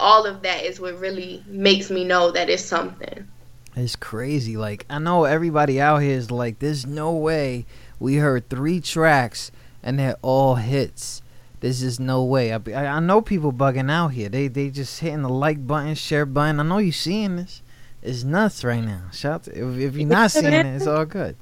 all 0.00 0.26
of 0.26 0.42
that 0.42 0.64
is 0.64 0.80
what 0.80 0.98
really 0.98 1.44
makes 1.46 1.90
me 1.90 2.04
know 2.04 2.32
that 2.32 2.50
it's 2.50 2.64
something. 2.64 3.28
It's 3.76 3.96
crazy. 3.96 4.56
Like 4.56 4.86
I 4.90 4.98
know 4.98 5.24
everybody 5.24 5.80
out 5.80 5.98
here 5.98 6.16
is 6.16 6.32
like 6.32 6.58
there's 6.58 6.84
no 6.84 7.12
way 7.12 7.64
we 8.00 8.16
heard 8.16 8.48
three 8.48 8.80
tracks 8.80 9.52
and 9.84 9.96
they're 9.98 10.16
all 10.22 10.56
hits 10.56 11.22
there's 11.64 11.80
just 11.80 11.98
no 11.98 12.22
way. 12.22 12.52
I, 12.52 12.60
I 12.74 12.86
I 12.96 13.00
know 13.00 13.22
people 13.22 13.50
bugging 13.50 13.90
out 13.90 14.08
here. 14.08 14.28
They 14.28 14.48
they 14.48 14.68
just 14.68 15.00
hitting 15.00 15.22
the 15.22 15.30
like 15.30 15.66
button, 15.66 15.94
share 15.94 16.26
button. 16.26 16.60
I 16.60 16.62
know 16.62 16.76
you're 16.76 16.92
seeing 16.92 17.36
this. 17.36 17.62
It's 18.02 18.22
nuts 18.22 18.62
right 18.64 18.84
now. 18.84 19.04
Shout 19.12 19.32
out 19.32 19.42
to, 19.44 19.70
if, 19.72 19.78
if 19.78 19.96
you're 19.96 20.06
not 20.06 20.30
seeing 20.30 20.52
it, 20.52 20.66
it's 20.66 20.86
all 20.86 21.06
good. 21.06 21.36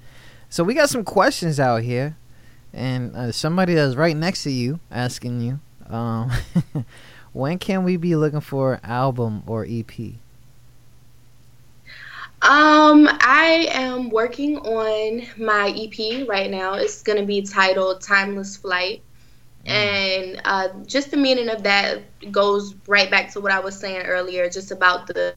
So 0.49 0.63
we 0.63 0.75
got 0.75 0.91
some 0.91 1.03
questions 1.03 1.59
out 1.59 1.83
here, 1.83 2.17
and 2.73 3.17
uh, 3.17 3.33
somebody 3.33 3.75
that's 3.75 3.97
right 3.97 4.17
next 4.17 4.45
to 4.45 4.53
you 4.53 4.79
asking 4.93 5.41
you, 5.41 5.59
um, 5.89 6.31
when 7.33 7.59
can 7.59 7.83
we 7.83 7.97
be 7.97 8.15
looking 8.15 8.41
for 8.41 8.79
album 8.85 9.43
or 9.49 9.67
EP? 9.69 9.91
Um, 12.43 13.09
I 13.21 13.69
am 13.71 14.11
working 14.11 14.59
on 14.59 15.25
my 15.37 15.69
EP 15.77 16.27
right 16.29 16.51
now. 16.51 16.75
It's 16.75 17.01
gonna 17.03 17.25
be 17.25 17.43
titled 17.43 18.01
Timeless 18.01 18.57
Flight. 18.57 19.03
And 19.65 20.41
uh, 20.45 20.71
just 20.85 21.13
the 21.13 21.17
meaning 21.17 21.49
of 21.49 21.63
that 21.63 22.03
goes 22.33 22.75
right 22.89 23.09
back 23.09 23.31
to 23.35 23.41
what 23.41 23.53
I 23.53 23.61
was 23.61 23.79
saying 23.79 24.07
earlier, 24.07 24.51
just 24.51 24.73
about 24.73 25.07
the 25.07 25.37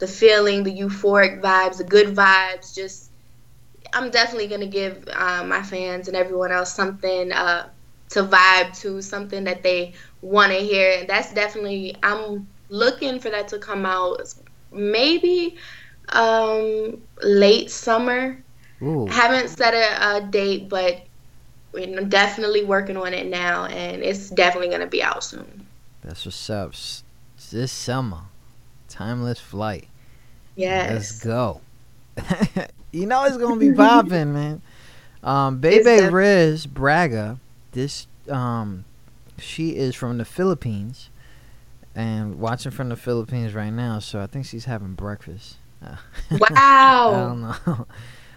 the 0.00 0.08
feeling, 0.08 0.64
the 0.64 0.72
euphoric 0.72 1.40
vibes, 1.40 1.76
the 1.78 1.84
good 1.84 2.08
vibes. 2.08 2.74
Just 2.74 3.12
I'm 3.92 4.10
definitely 4.10 4.48
gonna 4.48 4.66
give 4.66 5.08
uh, 5.12 5.44
my 5.44 5.62
fans 5.62 6.08
and 6.08 6.16
everyone 6.16 6.50
else 6.50 6.74
something 6.74 7.30
uh, 7.30 7.68
to 8.10 8.24
vibe 8.24 8.76
to, 8.80 9.00
something 9.00 9.44
that 9.44 9.62
they 9.62 9.92
want 10.22 10.50
to 10.50 10.58
hear. 10.58 10.98
And 10.98 11.08
that's 11.08 11.32
definitely 11.32 11.94
I'm 12.02 12.48
looking 12.68 13.20
for 13.20 13.30
that 13.30 13.46
to 13.48 13.60
come 13.60 13.86
out 13.86 14.20
maybe 14.72 15.56
um, 16.12 17.00
late 17.22 17.70
summer. 17.70 18.42
Ooh. 18.82 19.06
Haven't 19.06 19.48
set 19.48 19.74
a, 19.74 20.16
a 20.16 20.20
date, 20.26 20.68
but 20.68 21.02
we're 21.72 22.04
definitely 22.04 22.64
working 22.64 22.96
on 22.96 23.14
it 23.14 23.26
now, 23.26 23.66
and 23.66 24.02
it's 24.02 24.30
definitely 24.30 24.68
gonna 24.68 24.86
be 24.86 25.02
out 25.02 25.24
soon. 25.24 25.66
That's 26.02 26.24
what's 26.24 26.50
up. 26.50 26.74
This 27.50 27.72
summer, 27.72 28.22
timeless 28.88 29.40
flight. 29.40 29.88
Yes. 30.56 30.90
Let's 30.90 31.24
go. 31.24 31.60
you 32.92 33.06
know 33.06 33.24
it's 33.24 33.36
gonna 33.36 33.56
be 33.56 33.72
popping, 33.72 34.32
man. 34.34 34.62
Um, 35.22 35.58
Bebe 35.58 35.84
def- 35.84 36.12
Riz 36.12 36.66
Braga. 36.66 37.38
This 37.72 38.06
um, 38.28 38.84
she 39.38 39.76
is 39.76 39.94
from 39.94 40.18
the 40.18 40.24
Philippines, 40.24 41.08
and 41.94 42.38
watching 42.38 42.72
from 42.72 42.88
the 42.88 42.96
Philippines 42.96 43.54
right 43.54 43.72
now. 43.72 43.98
So 43.98 44.20
I 44.20 44.26
think 44.26 44.46
she's 44.46 44.66
having 44.66 44.94
breakfast. 44.94 45.56
Uh, 45.82 45.96
I 46.40 46.40
Wow. 46.50 47.26
don't 47.26 47.40
know. 47.42 47.86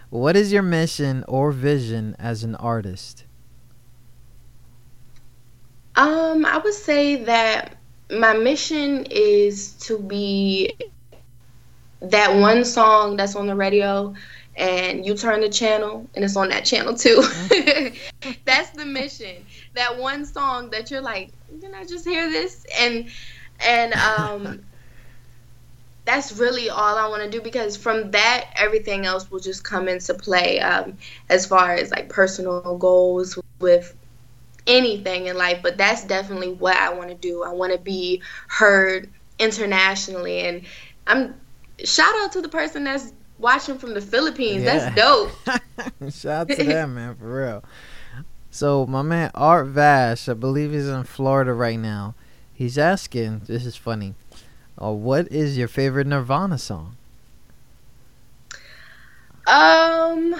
What 0.09 0.35
is 0.37 0.53
your 0.53 0.61
mission 0.63 1.25
or 1.27 1.51
vision 1.51 2.15
as 2.19 2.43
an 2.43 2.55
artist? 2.55 3.25
Um, 5.95 6.45
I 6.45 6.57
would 6.57 6.73
say 6.73 7.23
that 7.25 7.75
my 8.11 8.33
mission 8.33 9.05
is 9.09 9.73
to 9.87 9.99
be 9.99 10.73
that 12.01 12.35
one 12.35 12.65
song 12.65 13.17
that's 13.17 13.35
on 13.35 13.47
the 13.47 13.55
radio 13.55 14.13
and 14.55 15.05
you 15.05 15.15
turn 15.15 15.41
the 15.41 15.49
channel 15.49 16.09
and 16.15 16.23
it's 16.23 16.35
on 16.37 16.49
that 16.49 16.65
channel 16.65 16.93
too. 16.95 17.21
that's 18.45 18.71
the 18.71 18.85
mission. 18.85 19.45
That 19.75 19.97
one 19.97 20.25
song 20.25 20.69
that 20.71 20.91
you're 20.91 21.01
like, 21.01 21.33
didn't 21.49 21.75
I 21.75 21.83
just 21.85 22.05
hear 22.05 22.29
this? 22.29 22.65
And 22.79 23.09
and 23.65 23.93
um 23.93 24.65
that's 26.05 26.31
really 26.33 26.69
all 26.69 26.97
I 26.97 27.07
want 27.07 27.23
to 27.23 27.29
do 27.29 27.41
because 27.41 27.75
from 27.75 28.11
that 28.11 28.45
everything 28.55 29.05
else 29.05 29.29
will 29.29 29.39
just 29.39 29.63
come 29.63 29.87
into 29.87 30.13
play 30.13 30.59
um, 30.59 30.97
as 31.29 31.45
far 31.45 31.73
as 31.73 31.91
like 31.91 32.09
personal 32.09 32.77
goals 32.77 33.37
with 33.59 33.95
anything 34.67 35.27
in 35.27 35.37
life, 35.37 35.59
but 35.61 35.77
that's 35.77 36.03
definitely 36.03 36.51
what 36.51 36.75
I 36.77 36.93
want 36.93 37.09
to 37.09 37.15
do. 37.15 37.43
I 37.43 37.51
want 37.51 37.73
to 37.73 37.79
be 37.79 38.21
heard 38.47 39.09
internationally, 39.39 40.41
and 40.41 40.61
I'm 41.07 41.35
shout 41.83 42.13
out 42.21 42.31
to 42.33 42.41
the 42.41 42.49
person 42.49 42.83
that's 42.83 43.11
watching 43.37 43.77
from 43.77 43.93
the 43.93 44.01
Philippines. 44.01 44.63
That's 44.63 44.95
dope. 44.95 45.31
Shout 46.11 46.49
out 46.51 46.57
to 46.57 46.63
them, 46.63 46.95
man, 46.95 47.15
for 47.15 47.41
real. 47.41 47.63
So 48.49 48.85
my 48.85 49.01
man 49.01 49.31
Art 49.35 49.67
Vash, 49.67 50.29
I 50.29 50.33
believe 50.33 50.71
he's 50.71 50.87
in 50.87 51.03
Florida 51.03 51.53
right 51.53 51.79
now. 51.79 52.15
He's 52.53 52.77
asking, 52.77 53.41
this 53.47 53.65
is 53.65 53.75
funny. 53.75 54.15
Uh, 54.81 54.91
what 54.91 55.31
is 55.31 55.57
your 55.57 55.67
favorite 55.67 56.07
Nirvana 56.07 56.57
song? 56.57 56.97
Um, 59.47 60.35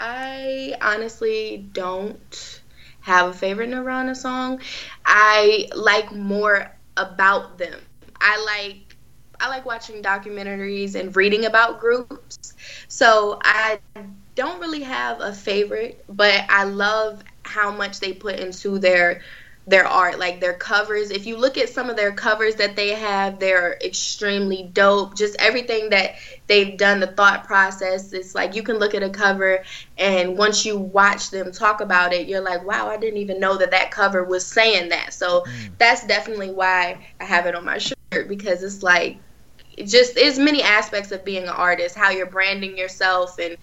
I 0.00 0.74
honestly 0.80 1.68
don't 1.72 2.60
have 3.00 3.28
a 3.28 3.32
favorite 3.32 3.68
Nirvana 3.68 4.14
song. 4.14 4.60
I 5.06 5.68
like 5.74 6.12
more 6.12 6.70
about 6.96 7.58
them. 7.58 7.80
I 8.20 8.44
like 8.44 8.96
I 9.40 9.48
like 9.48 9.64
watching 9.64 10.02
documentaries 10.02 10.94
and 10.94 11.14
reading 11.16 11.46
about 11.46 11.80
groups. 11.80 12.54
So 12.88 13.38
I 13.42 13.78
don't 14.34 14.60
really 14.60 14.82
have 14.82 15.20
a 15.20 15.32
favorite, 15.32 16.04
but 16.08 16.44
I 16.48 16.64
love 16.64 17.22
how 17.42 17.70
much 17.70 18.00
they 18.00 18.12
put 18.12 18.38
into 18.38 18.78
their 18.78 19.22
their 19.66 19.86
art, 19.86 20.18
like 20.18 20.40
their 20.40 20.54
covers. 20.54 21.10
If 21.10 21.26
you 21.26 21.36
look 21.36 21.56
at 21.56 21.68
some 21.68 21.90
of 21.90 21.96
their 21.96 22.12
covers 22.12 22.56
that 22.56 22.76
they 22.76 22.90
have, 22.90 23.38
they're 23.38 23.76
extremely 23.84 24.68
dope. 24.72 25.16
Just 25.16 25.36
everything 25.38 25.90
that 25.90 26.14
they've 26.46 26.76
done, 26.76 27.00
the 27.00 27.06
thought 27.06 27.44
process, 27.44 28.12
it's 28.12 28.34
like 28.34 28.54
you 28.54 28.62
can 28.62 28.78
look 28.78 28.94
at 28.94 29.02
a 29.02 29.10
cover 29.10 29.62
and 29.98 30.36
once 30.36 30.64
you 30.64 30.78
watch 30.78 31.30
them 31.30 31.52
talk 31.52 31.80
about 31.80 32.12
it, 32.12 32.26
you're 32.26 32.40
like, 32.40 32.64
wow, 32.64 32.88
I 32.88 32.96
didn't 32.96 33.20
even 33.20 33.38
know 33.38 33.56
that 33.58 33.70
that 33.70 33.90
cover 33.90 34.24
was 34.24 34.46
saying 34.46 34.88
that. 34.88 35.12
So 35.12 35.42
mm. 35.42 35.70
that's 35.78 36.06
definitely 36.06 36.50
why 36.50 37.06
I 37.20 37.24
have 37.24 37.46
it 37.46 37.54
on 37.54 37.64
my 37.64 37.78
shirt 37.78 37.94
because 38.28 38.62
it's 38.62 38.82
like, 38.82 39.18
it 39.76 39.86
just 39.86 40.16
is 40.16 40.38
many 40.38 40.62
aspects 40.62 41.12
of 41.12 41.24
being 41.24 41.44
an 41.44 41.48
artist, 41.50 41.96
how 41.96 42.10
you're 42.10 42.26
branding 42.26 42.76
yourself 42.76 43.38
and 43.38 43.56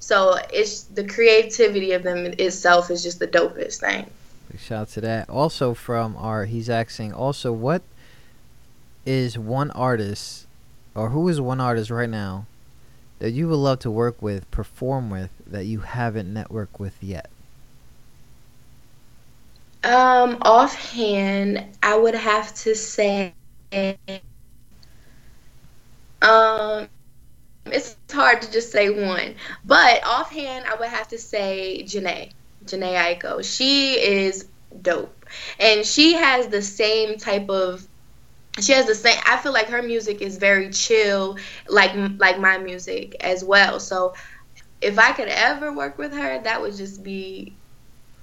so 0.00 0.36
it's 0.52 0.82
the 0.82 1.06
creativity 1.06 1.92
of 1.92 2.02
them 2.02 2.26
itself 2.26 2.90
is 2.90 3.04
just 3.04 3.20
the 3.20 3.28
dopest 3.28 3.78
thing. 3.78 4.10
Shout 4.58 4.82
out 4.82 4.88
to 4.90 5.00
that. 5.00 5.30
Also 5.30 5.74
from 5.74 6.16
our, 6.16 6.44
he's 6.44 6.68
asking, 6.68 7.12
also 7.12 7.52
what 7.52 7.82
is 9.04 9.38
one 9.38 9.70
artist, 9.72 10.46
or 10.94 11.08
who 11.10 11.28
is 11.28 11.40
one 11.40 11.60
artist 11.60 11.90
right 11.90 12.08
now 12.08 12.46
that 13.18 13.30
you 13.30 13.48
would 13.48 13.56
love 13.56 13.78
to 13.80 13.90
work 13.90 14.20
with, 14.20 14.50
perform 14.50 15.10
with, 15.10 15.30
that 15.46 15.64
you 15.64 15.80
haven't 15.80 16.32
networked 16.32 16.78
with 16.78 16.96
yet? 17.00 17.30
Um, 19.84 20.38
offhand, 20.42 21.64
I 21.82 21.96
would 21.96 22.14
have 22.14 22.54
to 22.56 22.74
say, 22.74 23.34
um, 26.20 26.88
it's 27.66 27.96
hard 28.12 28.42
to 28.42 28.52
just 28.52 28.70
say 28.70 28.90
one, 28.90 29.34
but 29.64 30.04
offhand, 30.04 30.66
I 30.66 30.76
would 30.76 30.88
have 30.88 31.08
to 31.08 31.18
say 31.18 31.82
Jhené. 31.84 32.32
Jhené 32.64 32.94
Aiko. 32.94 33.44
She 33.44 33.94
is 33.94 34.46
dope. 34.80 35.26
And 35.58 35.84
she 35.84 36.14
has 36.14 36.48
the 36.48 36.62
same 36.62 37.18
type 37.18 37.48
of 37.48 37.86
she 38.60 38.72
has 38.72 38.86
the 38.86 38.94
same 38.94 39.18
I 39.26 39.38
feel 39.38 39.52
like 39.52 39.68
her 39.68 39.82
music 39.82 40.20
is 40.20 40.36
very 40.36 40.70
chill 40.70 41.38
like 41.68 41.92
like 42.18 42.38
my 42.38 42.58
music 42.58 43.16
as 43.20 43.44
well. 43.44 43.80
So 43.80 44.14
if 44.80 44.98
I 44.98 45.12
could 45.12 45.28
ever 45.28 45.72
work 45.72 45.96
with 45.96 46.12
her, 46.12 46.42
that 46.42 46.60
would 46.60 46.76
just 46.76 47.02
be 47.02 47.54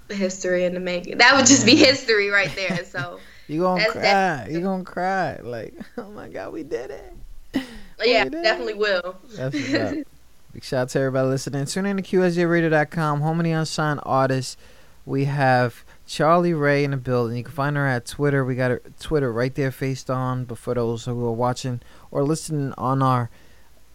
history 0.10 0.66
in 0.66 0.74
the 0.74 0.80
making. 0.80 1.18
That 1.18 1.36
would 1.36 1.46
just 1.46 1.66
be 1.66 1.74
mm-hmm. 1.74 1.86
history 1.86 2.30
right 2.30 2.54
there. 2.56 2.80
So 2.90 3.20
you 3.48 3.62
gonna 3.62 3.90
cry. 3.90 4.48
You 4.50 4.62
gonna 4.62 4.84
cry. 4.84 5.40
Like, 5.42 5.74
oh 5.98 6.10
my 6.12 6.28
god, 6.28 6.54
we 6.54 6.64
did 6.64 6.92
it. 6.92 7.64
Yeah, 8.04 8.26
did 8.26 8.44
definitely 8.44 8.74
it. 8.74 8.78
will. 8.78 10.04
That's 10.60 10.72
what's 10.72 10.74
up. 10.74 10.80
Big 10.80 10.80
shout 10.80 10.82
out 10.82 10.90
to 10.90 11.00
everybody 11.00 11.28
listening. 11.30 11.66
Tune 11.66 11.86
in 11.86 11.98
to 11.98 12.04
QSJRadio.com, 12.04 13.22
home 13.22 13.40
of 13.40 13.44
the 13.46 13.52
unsigned 13.52 14.02
artists. 14.04 14.58
We 15.06 15.24
have 15.26 15.86
Charlie 16.06 16.54
Rae 16.54 16.84
in 16.84 16.92
the 16.92 16.98
building. 16.98 17.38
You 17.38 17.44
can 17.44 17.54
find 17.54 17.78
her 17.78 17.88
at 17.88 18.06
Twitter. 18.06 18.44
We 18.44 18.56
got 18.56 18.72
her 18.72 18.82
Twitter 19.00 19.32
right 19.32 19.56
there 19.56 19.72
faced 19.72 20.10
on. 20.10 20.44
But 20.44 20.58
for 20.58 20.74
those 20.74 21.06
who 21.06 21.26
are 21.26 21.32
watching 21.32 21.80
or 22.12 22.24
listening 22.24 22.74
on 22.78 23.02
our 23.02 23.30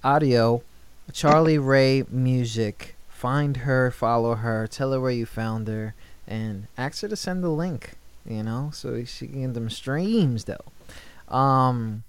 audio, 0.02 0.62
Charlie 1.12 1.58
Ray 1.58 2.04
Music. 2.08 2.96
Find 3.10 3.58
her, 3.58 3.90
follow 3.90 4.36
her, 4.36 4.66
tell 4.66 4.92
her 4.92 5.00
where 5.00 5.10
you 5.10 5.26
found 5.26 5.68
her, 5.68 5.94
and 6.26 6.66
ask 6.78 7.02
her 7.02 7.08
to 7.08 7.16
send 7.16 7.44
the 7.44 7.50
link. 7.50 7.92
You 8.26 8.42
know, 8.42 8.70
so 8.72 9.04
she 9.04 9.26
can 9.26 9.42
get 9.42 9.54
them 9.54 9.68
streams 9.68 10.44
though. 10.44 10.64
Um, 11.34 12.04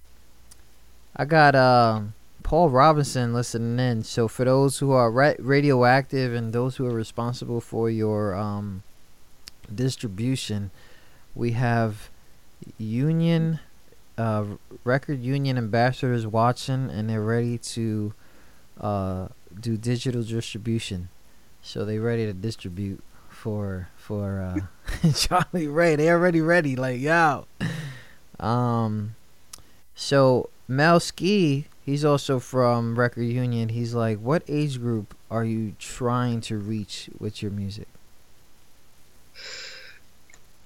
I 1.14 1.26
got 1.26 1.56
um. 1.56 2.14
Uh, 2.18 2.25
Paul 2.56 2.70
Robinson 2.70 3.34
listening 3.34 3.86
in. 3.86 4.04
So 4.06 4.30
for 4.30 4.46
those 4.46 4.80
who 4.80 4.94
are 4.94 5.12
ra- 5.12 5.34
radioactive 5.40 6.34
and 6.34 6.54
those 6.54 6.78
who 6.78 6.86
are 6.86 6.94
responsible 6.94 7.60
for 7.60 7.90
your 7.90 8.34
um, 8.34 8.82
distribution, 9.68 10.72
we 11.36 11.52
have 11.52 12.10
union 12.78 13.60
uh, 14.18 14.46
record 14.86 15.20
union 15.20 15.58
ambassadors 15.58 16.26
watching, 16.26 16.90
and 16.90 17.10
they're 17.10 17.22
ready 17.22 17.58
to 17.58 18.14
uh, 18.80 19.28
do 19.60 19.76
digital 19.76 20.24
distribution. 20.24 21.10
So 21.62 21.84
they're 21.84 22.00
ready 22.00 22.26
to 22.26 22.32
distribute 22.32 23.04
for 23.28 23.90
for 23.98 24.40
uh, 24.40 25.12
Charlie 25.14 25.68
Rae. 25.68 25.98
They 25.98 26.10
already 26.10 26.40
ready. 26.40 26.78
Like 26.78 27.02
yo. 27.02 27.48
Um. 28.40 29.16
So 29.94 30.50
Mel 30.70 31.02
Ski 31.02 31.68
He's 31.86 32.04
also 32.04 32.40
from 32.40 32.98
Record 32.98 33.26
Union. 33.26 33.70
He's 33.70 33.94
like, 33.94 34.18
what 34.18 34.42
age 34.48 34.80
group 34.80 35.16
are 35.30 35.46
you 35.46 35.76
trying 35.78 36.42
to 36.42 36.58
reach 36.58 37.12
with 37.20 37.44
your 37.44 37.52
music? 37.52 37.88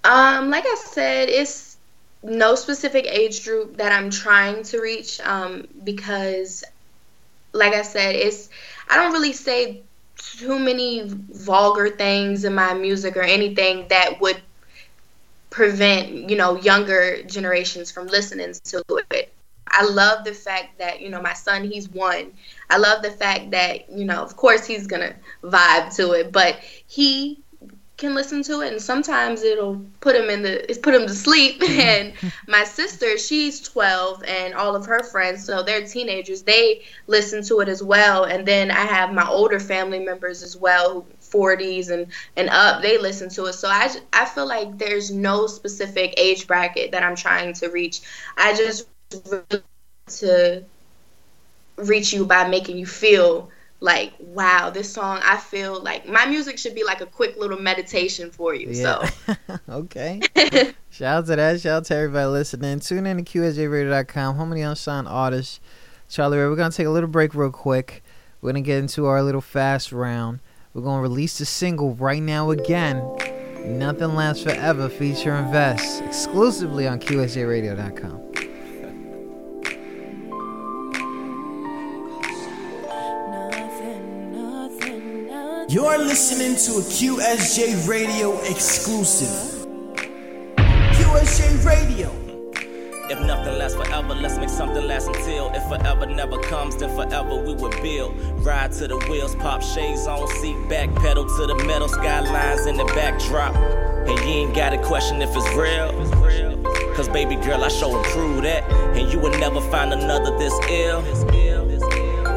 Um, 0.06 0.50
like 0.50 0.64
I 0.66 0.76
said, 0.76 1.28
it's 1.28 1.76
no 2.24 2.56
specific 2.56 3.06
age 3.06 3.44
group 3.44 3.78
that 3.78 3.92
I'm 3.92 4.10
trying 4.10 4.64
to 4.64 4.80
reach. 4.80 5.20
Um, 5.20 5.68
because, 5.84 6.64
like 7.52 7.74
I 7.74 7.82
said, 7.82 8.16
it's 8.16 8.50
I 8.90 8.96
don't 8.96 9.12
really 9.12 9.34
say 9.34 9.82
too 10.16 10.58
many 10.58 11.04
vulgar 11.06 11.90
things 11.90 12.46
in 12.46 12.56
my 12.56 12.74
music 12.74 13.18
or 13.18 13.24
anything 13.24 13.88
that 13.90 14.22
would 14.22 14.42
prevent 15.50 16.30
you 16.30 16.38
know 16.38 16.56
younger 16.58 17.24
generations 17.24 17.92
from 17.92 18.08
listening 18.08 18.54
to 18.64 18.84
it 19.12 19.34
I 19.72 19.86
love 19.86 20.24
the 20.26 20.34
fact 20.34 20.78
that, 20.80 21.02
you 21.02 21.10
know, 21.10 21.22
my 21.22 21.34
son, 21.34 21.64
he's 21.64 21.90
one. 21.90 22.34
I 22.70 22.78
love 22.78 23.02
the 23.02 23.12
fact 23.12 23.52
that, 23.52 23.90
you 23.92 24.06
know, 24.06 24.22
of 24.22 24.36
course 24.36 24.66
he's 24.66 24.88
going 24.88 25.02
to 25.02 25.16
vibe 25.44 25.96
to 25.98 26.12
it, 26.12 26.32
but 26.32 26.60
he 26.88 27.42
can 28.00 28.16
listen 28.16 28.42
to 28.42 28.62
it 28.62 28.72
and 28.72 28.82
sometimes 28.82 29.44
it'll 29.44 29.86
put 30.00 30.16
him 30.16 30.30
in 30.30 30.42
the 30.42 30.70
it's 30.70 30.80
put 30.80 30.96
him 30.96 31.06
to 31.06 31.14
sleep. 31.14 31.62
Mm-hmm. 31.70 31.80
And 31.82 32.34
my 32.48 32.64
sister 32.64 33.18
she's 33.18 33.60
12 33.60 34.24
and 34.24 34.54
all 34.54 34.76
of 34.76 34.86
her 34.86 35.04
friends 35.04 35.44
so 35.44 35.62
they're 35.62 35.86
teenagers 35.86 36.44
they 36.44 36.84
listen 37.08 37.44
to 37.44 37.60
it 37.60 37.68
as 37.68 37.84
well. 37.84 38.24
And 38.24 38.46
then 38.46 38.72
i 38.72 38.86
have 38.86 39.14
my 39.14 39.28
older 39.28 39.60
family 39.60 40.00
members 40.00 40.42
as 40.42 40.56
well 40.56 41.06
40s 41.22 41.90
and 41.90 42.08
and 42.38 42.50
up 42.50 42.82
they 42.82 42.98
listen 42.98 43.30
to 43.32 43.46
it. 43.46 43.54
So 43.54 43.68
i 43.68 43.94
i 44.14 44.26
feel 44.26 44.48
like 44.48 44.78
there's 44.78 45.12
no 45.12 45.48
specific 45.48 46.14
age 46.18 46.48
bracket 46.48 46.92
that 46.94 47.04
i'm 47.04 47.16
trying 47.16 47.54
to 47.56 47.68
reach. 47.68 48.02
I 48.38 48.56
just 48.56 48.88
to 50.08 50.64
reach 51.78 52.14
you 52.14 52.26
by 52.26 52.48
making 52.48 52.78
you 52.78 52.86
feel 52.86 53.50
like 53.82 54.12
wow 54.20 54.70
this 54.70 54.92
song 54.92 55.22
i 55.24 55.38
feel 55.38 55.82
like 55.82 56.06
my 56.06 56.26
music 56.26 56.58
should 56.58 56.76
be 56.76 56.84
like 56.84 57.00
a 57.00 57.06
quick 57.06 57.38
little 57.38 57.58
meditation 57.58 58.30
for 58.30 58.54
you 58.54 58.68
yeah. 58.72 59.10
so 59.28 59.56
okay. 59.70 60.20
Shout 60.92 61.18
out 61.18 61.26
to 61.28 61.36
that. 61.38 61.62
Shout 61.62 61.78
out 61.78 61.86
to 61.86 61.96
everybody 61.96 62.26
listening. 62.26 62.80
Tune 62.80 63.06
in 63.06 63.24
to 63.24 63.24
qsjradio.com 63.24 64.36
home 64.36 64.52
of 64.52 64.56
the 64.56 64.64
unsigned 64.64 65.08
artists 65.08 65.60
charlie 66.10 66.38
rae. 66.38 66.48
We're 66.48 66.56
gonna 66.56 66.72
take 66.72 66.88
a 66.88 66.92
little 66.92 67.10
break 67.10 67.34
real 67.34 67.52
quick. 67.52 68.04
We're 68.42 68.52
gonna 68.52 68.62
get 68.62 68.80
into 68.80 69.06
our 69.06 69.24
little 69.24 69.42
fast 69.42 69.92
round. 69.92 70.40
We're 70.74 70.82
gonna 70.82 71.02
release 71.02 71.38
the 71.38 71.46
single 71.46 71.94
right 71.94 72.22
now 72.22 72.52
again. 72.52 72.98
Nothing 73.66 74.16
lasts 74.16 74.44
forever 74.44 74.90
featuring 74.90 75.52
Vest 75.52 76.02
exclusively 76.02 76.88
on 76.88 77.00
qsjradio.com 77.00 78.29
You're 85.70 86.00
listening 86.00 86.56
to 86.66 86.80
a 86.80 86.82
QSJ 86.82 87.88
Radio 87.88 88.42
exclusive. 88.42 89.68
QSJ 90.58 91.64
Radio. 91.64 92.10
If 93.08 93.20
nothing 93.22 93.56
lasts 93.56 93.78
forever, 93.78 94.16
let's 94.16 94.40
make 94.40 94.50
something 94.50 94.84
last 94.88 95.10
until. 95.10 95.52
If 95.54 95.62
forever 95.68 96.08
never 96.08 96.40
comes, 96.40 96.76
then 96.78 96.90
forever 96.96 97.44
we 97.46 97.54
will 97.54 97.70
build. 97.84 98.18
Ride 98.44 98.72
to 98.80 98.88
the 98.88 98.98
wheels, 99.12 99.36
pop 99.36 99.62
shades 99.62 100.08
on, 100.08 100.28
seat 100.42 100.58
back, 100.70 100.92
pedal 100.96 101.26
to 101.26 101.46
the 101.46 101.64
metal, 101.68 101.88
skylines 101.88 102.66
in 102.66 102.76
the 102.76 102.86
backdrop. 102.86 103.56
And 103.56 104.18
you 104.22 104.48
ain't 104.48 104.56
got 104.56 104.72
to 104.72 104.82
question 104.82 105.22
if 105.22 105.30
it's 105.36 105.54
real. 105.54 105.92
Cause 106.96 107.08
baby 107.10 107.36
girl, 107.36 107.64
I 107.64 107.68
show 107.68 107.96
and 107.96 108.04
prove 108.08 108.42
that. 108.42 108.64
And 108.98 109.14
you 109.14 109.20
will 109.20 109.38
never 109.38 109.62
find 109.70 109.94
another 109.94 110.36
this 110.40 110.54
ill. 110.68 111.04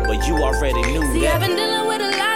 But 0.06 0.28
you 0.28 0.36
already 0.36 0.82
knew 0.92 1.00
See, 1.14 1.20
that 1.20 2.31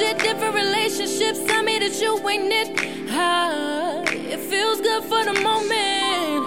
shit, 0.00 0.18
different 0.18 0.54
relationships. 0.54 1.38
Tell 1.46 1.62
me 1.62 1.78
that 1.78 2.00
you 2.00 2.12
ain't 2.28 2.52
it. 2.52 2.68
Ah, 3.10 4.02
it 4.06 4.40
feels 4.40 4.80
good 4.80 5.02
for 5.04 5.24
the 5.24 5.34
moment. 5.48 6.42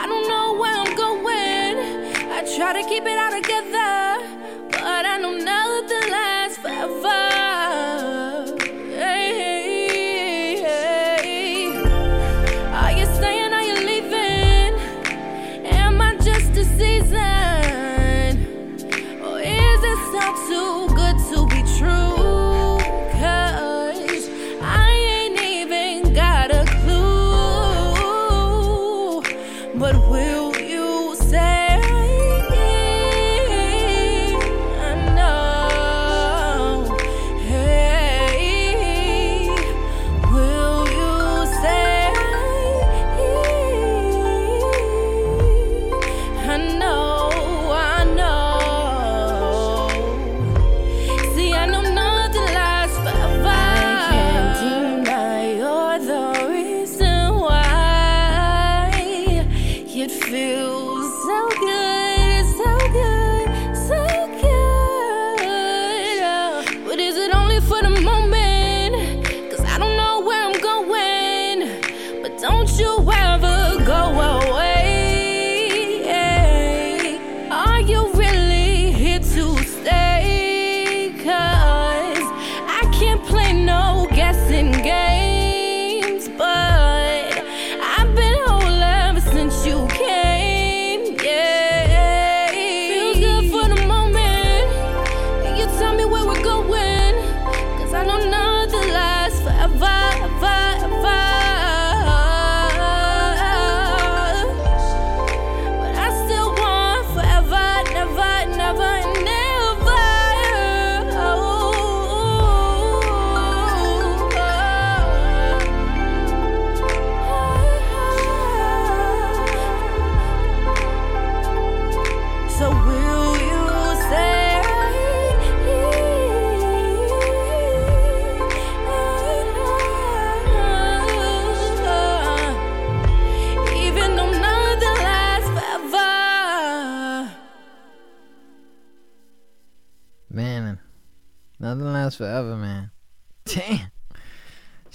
I 0.00 0.04
don't 0.06 0.28
know 0.28 0.54
where 0.60 0.74
I'm 0.74 0.94
going. 0.94 1.74
I 2.30 2.40
try 2.56 2.72
to 2.80 2.88
keep 2.88 3.04
it 3.04 3.18
all 3.18 3.32
together, 3.40 4.68
but 4.70 5.06
I 5.06 5.18
know 5.18 5.32
nothing 5.32 6.10
lasts 6.10 6.58
forever. 6.58 7.41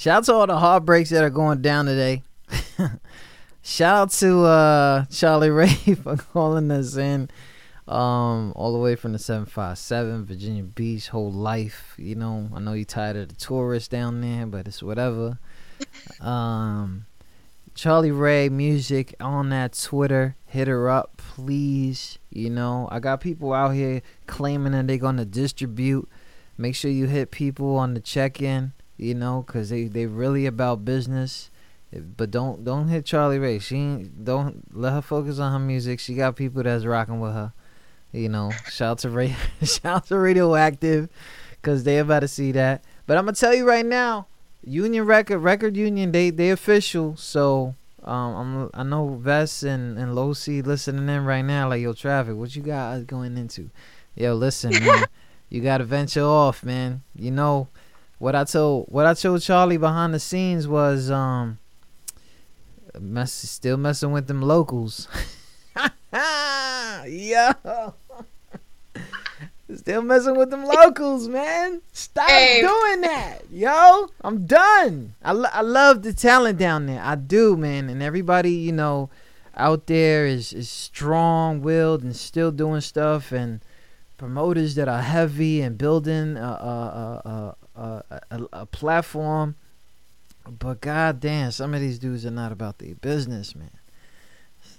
Shout 0.08 0.20
out 0.20 0.24
to 0.24 0.34
all 0.36 0.48
the 0.48 0.58
heartbreaks 0.58 1.10
that 1.10 1.22
are 1.22 1.30
going 1.30 1.62
down 1.62 1.86
today. 1.86 2.24
Shout 3.62 3.94
out 3.94 4.12
to 4.12 4.44
uh, 4.46 5.06
Charlie 5.12 5.50
Rae 5.50 5.68
for 6.02 6.16
calling 6.16 6.72
us 6.72 6.96
in 6.96 7.30
um, 7.90 8.54
all 8.56 8.72
the 8.72 8.80
way 8.80 8.96
from 8.96 9.12
the 9.12 9.20
757 9.20 10.24
Virginia 10.24 10.64
Beach, 10.64 11.10
whole 11.10 11.30
life. 11.30 11.94
You 11.98 12.16
know, 12.16 12.48
I 12.56 12.62
know 12.62 12.72
you're 12.72 12.86
tired 12.86 13.18
of 13.18 13.28
the 13.28 13.36
tourists 13.36 13.90
down 13.90 14.22
there, 14.22 14.46
but 14.46 14.66
it's 14.70 14.82
whatever. 14.82 15.40
Um, 16.22 17.06
Charlie 17.76 18.10
Rae 18.12 18.48
music 18.48 19.14
on 19.20 19.50
that 19.50 19.74
Twitter. 19.74 20.38
Hit 20.46 20.70
her 20.70 20.90
up, 20.90 21.18
please. 21.18 22.18
You 22.30 22.50
know, 22.50 22.88
I 22.90 23.00
got 23.00 23.20
people 23.20 23.52
out 23.52 23.72
here 23.72 24.02
claiming 24.26 24.72
that 24.72 24.88
they're 24.88 24.98
gonna 25.00 25.26
distribute. 25.26 26.08
Make 26.58 26.76
sure 26.76 26.90
you 26.92 27.08
hit 27.08 27.30
people 27.30 27.76
on 27.76 27.94
the 27.94 28.00
check-in. 28.00 28.72
You 28.98 29.14
know, 29.14 29.44
cause 29.44 29.70
they 29.70 29.86
they 29.86 30.08
really 30.08 30.46
about 30.46 30.84
business. 30.84 31.52
But 31.92 32.32
don't 32.32 32.66
don't 32.66 32.88
hit 32.88 33.06
Charlie 33.06 33.40
Rae. 33.40 33.60
She 33.60 33.76
ain't, 33.76 34.26
don't 34.26 34.64
let 34.76 34.94
her 34.94 35.02
focus 35.02 35.40
on 35.40 35.54
her 35.54 35.60
music. 35.60 36.00
She 36.00 36.16
got 36.16 36.36
people 36.36 36.64
that's 36.64 36.84
rocking 36.84 37.20
with 37.20 37.34
her. 37.34 37.54
You 38.12 38.30
know, 38.30 38.52
shout 38.70 38.92
out 38.92 39.00
to 39.00 39.10
Ray, 39.10 39.36
shout 39.64 39.86
out 39.86 40.06
to 40.08 40.18
Radioactive, 40.18 41.10
cause 41.62 41.84
they 41.84 42.00
about 42.00 42.22
to 42.22 42.28
see 42.28 42.52
that. 42.54 42.84
But 43.06 43.18
I'm 43.18 43.26
gonna 43.26 43.36
tell 43.36 43.54
you 43.54 43.68
right 43.68 43.86
now, 43.86 44.28
Union 44.64 45.06
Record 45.06 45.40
Record 45.40 45.78
Union 45.78 46.12
they 46.12 46.30
they 46.30 46.50
official. 46.50 47.16
So 47.16 47.76
um 48.04 48.36
I'm 48.36 48.70
I 48.74 48.84
know 48.84 49.16
Vest 49.16 49.64
and 49.64 49.98
and 49.98 50.14
Losi 50.14 50.66
listening 50.66 51.08
in 51.08 51.24
right 51.24 51.44
now. 51.44 51.70
Like 51.70 51.82
yo, 51.82 51.94
traffic, 51.94 52.36
what 52.36 52.56
you 52.56 52.64
got 52.64 53.06
going 53.06 53.38
into? 53.38 53.70
Yo, 54.16 54.34
listen, 54.34 54.72
man, 54.72 55.06
you 55.50 55.62
gotta 55.62 55.84
venture 55.84 56.24
off, 56.24 56.64
man. 56.64 57.04
You 57.16 57.32
know 57.32 57.68
what 58.20 58.36
I 58.36 58.44
told 58.44 58.88
what 58.90 59.06
I 59.06 59.14
told 59.14 59.42
Charlie 59.42 59.78
behind 59.78 60.14
the 60.14 60.20
scenes 60.20 60.68
was 60.68 61.10
um 61.12 61.60
mess 63.00 63.32
still 63.34 63.78
messing 63.78 64.12
with 64.12 64.28
them 64.28 64.42
locals. 64.42 65.08
Yo. 67.06 67.94
Still 69.76 70.02
messing 70.02 70.38
with 70.38 70.50
them 70.50 70.64
locals, 70.66 71.28
man. 71.28 71.82
Stop 71.92 72.30
Hey. 72.30 72.62
doing 72.62 73.02
that, 73.02 73.40
yo. 73.52 74.08
I'm 74.22 74.46
done. 74.46 75.14
I, 75.22 75.34
lo- 75.34 75.50
I 75.52 75.62
love 75.62 76.04
the 76.04 76.14
talent 76.14 76.58
down 76.58 76.86
there. 76.86 77.02
I 77.04 77.16
do, 77.16 77.58
man. 77.58 77.90
And 77.90 78.02
everybody, 78.02 78.52
you 78.54 78.72
know, 78.72 79.10
out 79.56 79.88
there 79.88 80.26
is 80.26 80.54
is 80.54 80.70
strong 80.70 81.62
willed 81.62 82.02
and 82.02 82.16
still 82.16 82.52
doing 82.52 82.80
stuff. 82.80 83.32
And 83.34 83.60
promoters 84.18 84.76
that 84.76 84.88
are 84.88 85.02
heavy 85.02 85.62
and 85.62 85.78
building 85.78 86.38
a 86.38 86.42
a 86.42 87.22
a 87.30 87.56
a, 87.78 88.04
a, 88.10 88.22
a, 88.32 88.48
a 88.54 88.66
platform. 88.66 89.56
But 90.48 90.82
goddamn, 90.82 91.52
some 91.52 91.74
of 91.74 91.82
these 91.82 92.00
dudes 92.00 92.26
are 92.26 92.32
not 92.32 92.52
about 92.52 92.80
their 92.80 92.96
business, 92.96 93.56
man. 93.56 93.72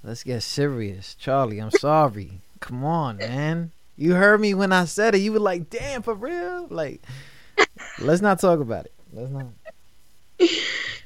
Let's 0.03 0.23
get 0.23 0.43
serious, 0.43 1.15
Charlie. 1.15 1.59
I'm 1.59 1.71
sorry. 1.71 2.41
Come 2.61 2.85
on, 2.85 3.19
man. 3.19 3.73
You 3.97 4.15
heard 4.15 4.41
me 4.41 4.55
when 4.55 4.73
I 4.73 4.85
said 4.85 5.15
it. 5.15 5.19
You 5.19 5.33
were 5.33 5.41
like, 5.41 5.71
"Damn, 5.71 6.03
for 6.03 6.15
real." 6.15 6.69
Like, 6.71 7.03
let's 7.99 8.23
not 8.23 8.41
talk 8.41 8.61
about 8.61 8.87
it. 8.87 8.95
Let's 9.13 9.31
not. 9.31 9.47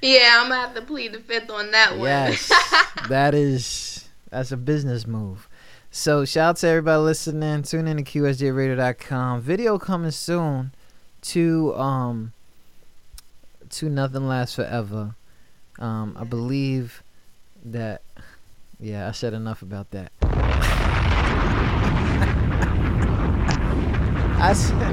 Yeah, 0.02 0.40
I'm 0.40 0.48
gonna 0.48 0.60
have 0.60 0.74
to 0.74 0.82
plead 0.82 1.12
the 1.12 1.20
fifth 1.20 1.50
on 1.50 1.70
that 1.70 1.92
one. 1.92 2.08
Yes, 2.08 2.52
that 3.08 3.34
is 3.34 4.08
that's 4.30 4.52
a 4.52 4.56
business 4.56 5.06
move. 5.06 5.48
So 5.90 6.24
shout 6.24 6.50
out 6.50 6.56
to 6.58 6.68
everybody 6.68 7.02
listening. 7.02 7.62
Tune 7.62 7.86
in 7.86 7.98
to 7.98 8.02
QSJRadio.com. 8.02 9.40
Video 9.42 9.78
coming 9.78 10.10
soon 10.10 10.72
to 11.22 11.74
um 11.76 12.32
to 13.70 13.88
Nothing 13.88 14.28
Lasts 14.28 14.54
Forever. 14.56 15.14
Um, 15.78 16.16
I 16.18 16.24
believe 16.24 17.02
that. 17.64 18.02
Yeah, 18.78 19.08
I 19.08 19.12
said 19.12 19.32
enough 19.32 19.62
about 19.62 19.90
that. 19.92 20.12
I 24.40 24.52
said. 24.54 24.92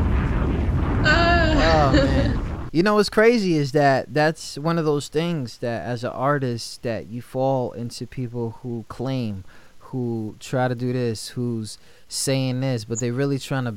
oh 1.06 1.92
man. 1.94 2.50
You 2.72 2.84
know 2.84 2.94
what's 2.96 3.10
crazy 3.10 3.56
is 3.56 3.72
that 3.72 4.14
that's 4.14 4.56
one 4.56 4.78
of 4.78 4.86
those 4.86 5.08
things 5.08 5.58
that 5.58 5.84
as 5.86 6.04
an 6.04 6.12
artist 6.12 6.84
that 6.84 7.08
you 7.08 7.20
fall 7.20 7.72
into 7.72 8.06
people 8.06 8.60
who 8.62 8.86
claim, 8.90 9.44
who 9.80 10.36
try 10.40 10.68
to 10.68 10.76
do 10.76 10.94
this, 10.94 11.30
who's 11.30 11.80
saying 12.08 12.62
this, 12.62 12.86
but 12.86 13.00
they're 13.00 13.12
really 13.12 13.40
trying 13.40 13.66
to, 13.66 13.76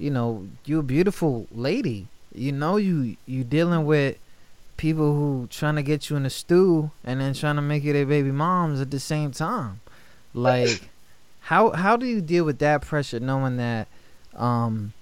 you 0.00 0.10
know, 0.10 0.48
you're 0.64 0.80
a 0.80 0.82
beautiful 0.82 1.46
lady. 1.52 2.08
You 2.34 2.52
know 2.52 2.76
you 2.76 3.16
you 3.26 3.44
dealing 3.44 3.84
with 3.84 4.16
people 4.76 5.14
who 5.14 5.46
trying 5.50 5.76
to 5.76 5.82
get 5.82 6.08
you 6.08 6.16
in 6.16 6.22
the 6.22 6.30
stew 6.30 6.90
and 7.04 7.20
then 7.20 7.34
trying 7.34 7.56
to 7.56 7.62
make 7.62 7.84
you 7.84 7.92
their 7.92 8.06
baby 8.06 8.30
moms 8.30 8.80
at 8.80 8.90
the 8.90 8.98
same 8.98 9.30
time. 9.30 9.80
Like 10.32 10.88
how 11.40 11.70
how 11.70 11.96
do 11.96 12.06
you 12.06 12.22
deal 12.22 12.44
with 12.44 12.58
that 12.60 12.80
pressure 12.82 13.20
knowing 13.20 13.58
that 13.58 13.88
um 14.36 14.94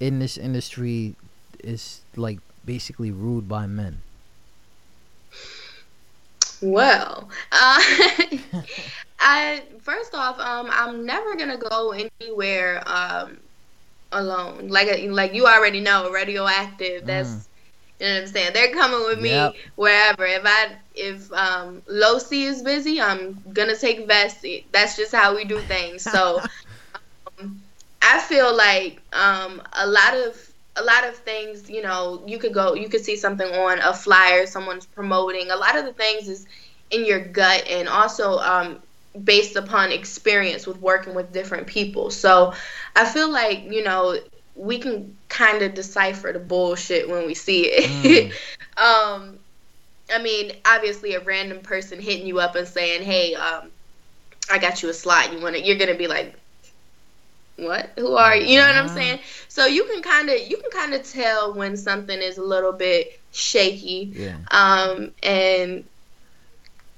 in 0.00 0.18
this 0.18 0.36
industry 0.36 1.14
is 1.62 2.00
like 2.16 2.40
basically 2.64 3.12
ruled 3.12 3.48
by 3.48 3.66
men? 3.66 4.00
Well, 6.60 7.28
uh, 7.52 7.80
I 9.20 9.62
first 9.80 10.14
off, 10.14 10.40
um, 10.40 10.68
I'm 10.72 11.04
never 11.04 11.36
gonna 11.36 11.58
go 11.58 11.92
anywhere 11.92 12.82
um, 12.86 13.38
alone. 14.14 14.68
Like 14.68 14.88
like 15.10 15.34
you 15.34 15.46
already 15.46 15.80
know, 15.80 16.10
radioactive. 16.10 17.06
That's 17.06 17.48
you 18.00 18.06
know 18.06 18.14
what 18.14 18.20
I'm 18.22 18.26
saying. 18.28 18.52
They're 18.54 18.72
coming 18.72 19.04
with 19.06 19.20
me 19.20 19.52
Yep. 19.52 19.72
wherever. 19.76 20.24
If 20.26 20.42
I 20.44 20.76
if 20.94 21.32
um, 21.32 21.82
Losi 21.90 22.44
is 22.44 22.62
busy, 22.62 23.00
I'm 23.00 23.42
gonna 23.52 23.76
take 23.76 24.06
Vesty. 24.08 24.68
That's 24.72 24.96
just 24.96 25.14
how 25.14 25.34
we 25.36 25.44
do 25.44 25.62
things. 25.62 26.04
So 26.04 26.42
um, 27.40 27.62
I 28.02 28.20
feel 28.20 28.56
like 28.56 29.02
um, 29.12 29.62
a 29.72 29.86
lot 29.86 30.14
of 30.16 30.36
a 30.76 30.82
lot 30.82 31.06
of 31.08 31.16
things, 31.16 31.70
you 31.70 31.82
know, 31.82 32.24
you 32.26 32.38
could 32.38 32.54
go, 32.54 32.74
you 32.74 32.88
could 32.88 33.04
see 33.04 33.16
something 33.16 33.46
on 33.46 33.78
a 33.80 33.92
flyer, 33.94 34.46
someone's 34.46 34.86
promoting. 34.86 35.50
A 35.50 35.56
lot 35.56 35.76
of 35.78 35.84
the 35.84 35.92
things 35.92 36.28
is 36.28 36.46
in 36.90 37.04
your 37.06 37.20
gut 37.20 37.64
and 37.68 37.88
also 37.88 38.38
um, 38.38 38.82
based 39.22 39.56
upon 39.56 39.92
experience 39.92 40.66
with 40.66 40.80
working 40.80 41.14
with 41.14 41.32
different 41.32 41.66
people. 41.66 42.10
So 42.10 42.52
I 42.96 43.04
feel 43.04 43.30
like, 43.30 43.64
you 43.70 43.84
know, 43.84 44.18
we 44.56 44.78
can 44.78 45.16
kind 45.28 45.62
of 45.62 45.74
decipher 45.74 46.32
the 46.32 46.38
bullshit 46.38 47.08
when 47.08 47.26
we 47.26 47.34
see 47.34 47.66
it. 47.66 48.32
um, 48.76 49.38
I 50.12 50.22
mean, 50.22 50.52
obviously, 50.64 51.14
a 51.14 51.20
random 51.20 51.60
person 51.60 52.00
hitting 52.00 52.26
you 52.26 52.38
up 52.38 52.56
and 52.56 52.68
saying, 52.68 53.02
"Hey, 53.02 53.34
um, 53.34 53.70
I 54.50 54.58
got 54.58 54.82
you 54.82 54.90
a 54.90 54.94
slot. 54.94 55.32
You 55.32 55.40
want 55.40 55.56
it?" 55.56 55.64
You're 55.64 55.78
gonna 55.78 55.96
be 55.96 56.06
like, 56.06 56.34
"What? 57.56 57.90
Who 57.98 58.14
are 58.14 58.36
you?" 58.36 58.46
You 58.46 58.58
know 58.58 58.66
what 58.66 58.76
I'm 58.76 58.88
saying? 58.88 59.20
So 59.48 59.66
you 59.66 59.84
can 59.84 60.02
kind 60.02 60.28
of 60.28 60.38
you 60.38 60.58
can 60.58 60.70
kind 60.70 60.94
of 60.94 61.10
tell 61.10 61.54
when 61.54 61.76
something 61.76 62.20
is 62.20 62.36
a 62.36 62.44
little 62.44 62.72
bit 62.72 63.18
shaky. 63.32 64.12
Yeah. 64.14 64.36
Um, 64.50 65.12
and 65.22 65.84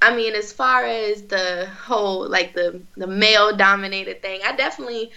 I 0.06 0.14
mean, 0.16 0.34
as 0.34 0.52
far 0.52 0.84
as 0.84 1.22
the 1.26 1.66
whole 1.84 2.28
like 2.28 2.54
the 2.54 2.82
the 2.96 3.06
male 3.08 3.56
dominated 3.56 4.22
thing, 4.22 4.40
I 4.44 4.54
definitely 4.56 5.10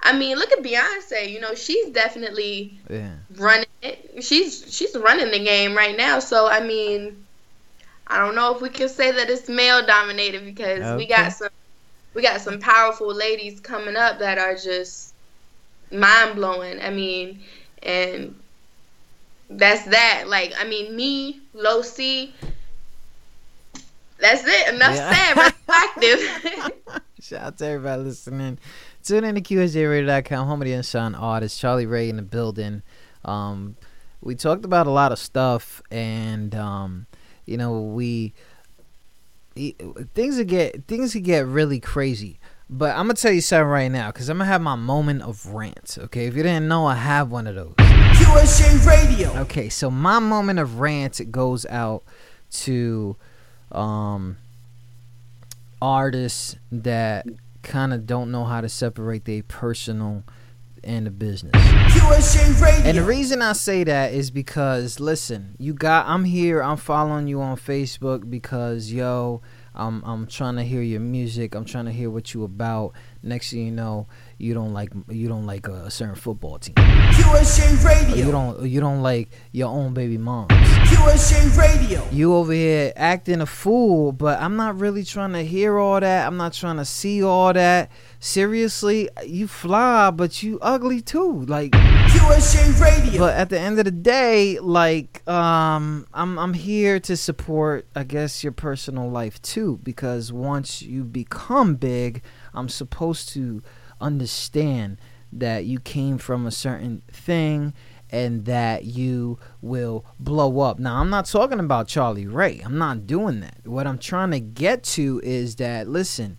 I 0.00 0.16
mean, 0.18 0.36
look 0.38 0.52
at 0.52 0.62
Beyonce. 0.62 1.30
You 1.30 1.40
know, 1.40 1.54
she's 1.54 1.90
definitely 1.92 2.80
Yeah. 2.90 3.16
running 3.36 3.66
it. 3.82 4.24
She's 4.24 4.64
she's 4.74 4.96
running 4.96 5.30
the 5.30 5.44
game 5.44 5.76
right 5.76 5.96
now. 5.96 6.18
So 6.20 6.48
I 6.48 6.60
mean, 6.60 7.26
I 8.06 8.18
don't 8.18 8.34
know 8.34 8.54
if 8.54 8.62
we 8.62 8.70
can 8.70 8.88
say 8.88 9.12
that 9.12 9.30
it's 9.30 9.48
male 9.48 9.86
dominated 9.86 10.44
because 10.44 10.92
we 10.94 11.06
got 11.06 11.32
some 11.32 11.50
we 12.14 12.22
got 12.22 12.40
some 12.40 12.58
powerful 12.60 13.14
ladies 13.14 13.60
coming 13.60 13.96
up 13.96 14.18
that 14.20 14.38
are 14.38 14.54
just 14.56 15.14
mind 15.92 16.36
blowing. 16.36 16.80
I 16.80 16.90
mean, 16.90 17.42
and 17.82 18.36
that's 19.48 19.84
that. 19.86 20.24
Like, 20.28 20.52
I 20.58 20.64
mean, 20.64 20.94
me, 20.96 21.42
Low 21.54 21.82
C. 21.82 22.34
That's 24.22 24.42
it. 24.46 24.74
Enough 24.74 24.94
Yeah. 24.96 25.34
said. 25.34 25.52
Reflective. 25.68 26.72
Shout 27.20 27.42
out 27.42 27.58
to 27.58 27.66
everybody 27.66 28.02
listening. 28.02 28.58
Tune 29.04 29.24
in 29.24 29.34
to 29.34 29.40
QSJRadio.com, 29.40 30.46
home 30.46 30.62
of 30.62 30.66
the 30.66 30.72
Unsigned 30.72 31.16
Artist. 31.16 31.58
Charlie 31.60 31.86
Rae 31.86 32.08
in 32.08 32.16
the 32.16 32.22
building. 32.22 32.82
Um, 33.24 33.76
we 34.20 34.34
talked 34.36 34.64
about 34.64 34.86
a 34.86 34.90
lot 34.90 35.12
of 35.12 35.18
stuff, 35.18 35.82
and 35.90 36.54
um, 36.54 37.06
you 37.44 37.56
know, 37.56 37.80
we 37.80 38.32
things 40.14 40.36
would 40.38 40.48
get 40.48 40.86
things 40.86 41.12
could 41.12 41.24
get 41.24 41.46
really 41.46 41.80
crazy. 41.80 42.38
But 42.70 42.90
I'm 42.96 43.04
gonna 43.06 43.14
tell 43.14 43.32
you 43.32 43.40
something 43.42 43.66
right 43.68 43.90
now, 43.90 44.10
cause 44.12 44.28
I'm 44.28 44.38
gonna 44.38 44.48
have 44.48 44.62
my 44.62 44.76
moment 44.76 45.22
of 45.22 45.44
rant. 45.46 45.98
Okay, 46.00 46.26
if 46.26 46.34
you 46.36 46.42
didn't 46.42 46.68
know, 46.68 46.86
I 46.86 46.94
have 46.94 47.30
one 47.30 47.46
of 47.46 47.54
those. 47.54 47.74
QSJ 47.76 48.86
Radio. 48.86 49.36
Okay, 49.42 49.68
so 49.68 49.90
my 49.90 50.18
moment 50.20 50.58
of 50.58 50.80
rant 50.80 51.20
goes 51.30 51.66
out 51.66 52.02
to 52.52 53.16
um 53.72 54.36
artists 55.80 56.56
that 56.70 57.26
kind 57.62 57.92
of 57.92 58.06
don't 58.06 58.30
know 58.30 58.44
how 58.44 58.60
to 58.60 58.68
separate 58.68 59.24
their 59.24 59.42
personal 59.42 60.24
and 60.84 61.06
the 61.06 61.10
business. 61.10 61.52
And 62.84 62.98
the 62.98 63.04
reason 63.04 63.40
I 63.40 63.52
say 63.52 63.84
that 63.84 64.12
is 64.12 64.30
because 64.30 64.98
listen, 65.00 65.54
you 65.58 65.74
got 65.74 66.06
I'm 66.06 66.24
here, 66.24 66.62
I'm 66.62 66.76
following 66.76 67.26
you 67.28 67.40
on 67.40 67.56
Facebook 67.56 68.28
because 68.28 68.92
yo, 68.92 69.42
I'm 69.74 70.02
I'm 70.04 70.26
trying 70.26 70.56
to 70.56 70.64
hear 70.64 70.82
your 70.82 71.00
music, 71.00 71.54
I'm 71.54 71.64
trying 71.64 71.86
to 71.86 71.92
hear 71.92 72.10
what 72.10 72.34
you 72.34 72.44
about. 72.44 72.92
Next 73.22 73.50
thing 73.50 73.66
you 73.66 73.72
know, 73.72 74.06
you 74.42 74.54
don't 74.54 74.72
like 74.72 74.92
you 75.08 75.28
don't 75.28 75.46
like 75.46 75.68
a 75.68 75.88
certain 75.88 76.16
football 76.16 76.58
team. 76.58 76.74
QSJ 76.74 78.12
Or 78.12 78.16
you 78.16 78.32
don't 78.32 78.68
you 78.68 78.80
don't 78.80 79.00
like 79.00 79.30
your 79.52 79.68
own 79.68 79.94
baby 79.94 80.18
mom. 80.18 80.48
QSJ 80.48 81.56
Radio. 81.56 82.04
You 82.10 82.34
over 82.34 82.52
here 82.52 82.92
acting 82.96 83.40
a 83.40 83.46
fool, 83.46 84.10
but 84.10 84.40
I'm 84.40 84.56
not 84.56 84.80
really 84.80 85.04
trying 85.04 85.32
to 85.34 85.44
hear 85.44 85.78
all 85.78 86.00
that. 86.00 86.26
I'm 86.26 86.36
not 86.36 86.54
trying 86.54 86.78
to 86.78 86.84
see 86.84 87.22
all 87.22 87.52
that. 87.52 87.92
Seriously, 88.18 89.08
you 89.24 89.46
fly, 89.46 90.10
but 90.10 90.42
you 90.42 90.58
ugly 90.60 91.00
too. 91.00 91.44
Like 91.44 91.70
QSJ 91.70 92.80
Radio. 92.80 93.20
but 93.20 93.36
at 93.36 93.48
the 93.48 93.60
end 93.60 93.78
of 93.78 93.84
the 93.84 93.92
day, 93.92 94.58
like 94.58 95.26
um 95.28 96.04
I'm 96.12 96.36
I'm 96.36 96.54
here 96.54 96.98
to 96.98 97.16
support 97.16 97.86
I 97.94 98.02
guess 98.02 98.42
your 98.42 98.52
personal 98.52 99.08
life 99.08 99.40
too 99.40 99.78
because 99.84 100.32
once 100.32 100.82
you 100.82 101.04
become 101.04 101.76
big, 101.76 102.22
I'm 102.52 102.68
supposed 102.68 103.28
to 103.30 103.62
understand 104.02 104.98
that 105.32 105.64
you 105.64 105.80
came 105.80 106.18
from 106.18 106.46
a 106.46 106.50
certain 106.50 107.02
thing 107.10 107.72
and 108.10 108.44
that 108.44 108.84
you 108.84 109.38
will 109.62 110.04
blow 110.20 110.60
up. 110.60 110.78
Now, 110.78 110.96
I'm 111.00 111.08
not 111.08 111.24
talking 111.24 111.58
about 111.58 111.88
Charlie 111.88 112.26
Rae. 112.26 112.60
I'm 112.62 112.76
not 112.76 113.06
doing 113.06 113.40
that. 113.40 113.60
What 113.64 113.86
I'm 113.86 113.98
trying 113.98 114.32
to 114.32 114.40
get 114.40 114.82
to 114.84 115.20
is 115.24 115.56
that 115.56 115.88
listen, 115.88 116.38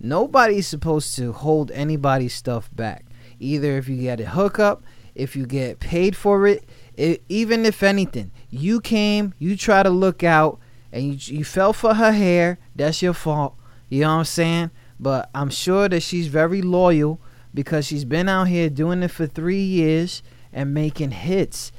nobody's 0.00 0.66
supposed 0.66 1.14
to 1.16 1.32
hold 1.32 1.70
anybody's 1.70 2.34
stuff 2.34 2.68
back. 2.74 3.06
Either 3.38 3.78
if 3.78 3.88
you 3.88 3.96
get 3.96 4.20
a 4.20 4.26
hookup, 4.26 4.82
if 5.14 5.36
you 5.36 5.46
get 5.46 5.78
paid 5.78 6.16
for 6.16 6.46
it, 6.48 6.64
it 6.94 7.22
even 7.28 7.64
if 7.64 7.82
anything, 7.82 8.32
you 8.50 8.80
came, 8.80 9.34
you 9.38 9.56
try 9.56 9.82
to 9.82 9.90
look 9.90 10.24
out, 10.24 10.58
and 10.92 11.04
you, 11.04 11.38
you 11.38 11.44
fell 11.44 11.72
for 11.72 11.94
her 11.94 12.12
hair, 12.12 12.58
that's 12.74 13.00
your 13.00 13.14
fault. 13.14 13.54
You 13.88 14.02
know 14.02 14.08
what 14.08 14.18
I'm 14.20 14.24
saying? 14.24 14.70
But 15.02 15.28
I'm 15.34 15.50
sure 15.50 15.88
that 15.88 16.00
she's 16.00 16.28
very 16.28 16.62
loyal 16.62 17.20
because 17.52 17.84
she's 17.86 18.04
been 18.04 18.28
out 18.28 18.46
here 18.46 18.70
doing 18.70 19.02
it 19.02 19.08
for 19.08 19.26
three 19.26 19.60
years 19.60 20.22
and 20.52 20.72
making 20.72 21.10
hits. 21.10 21.72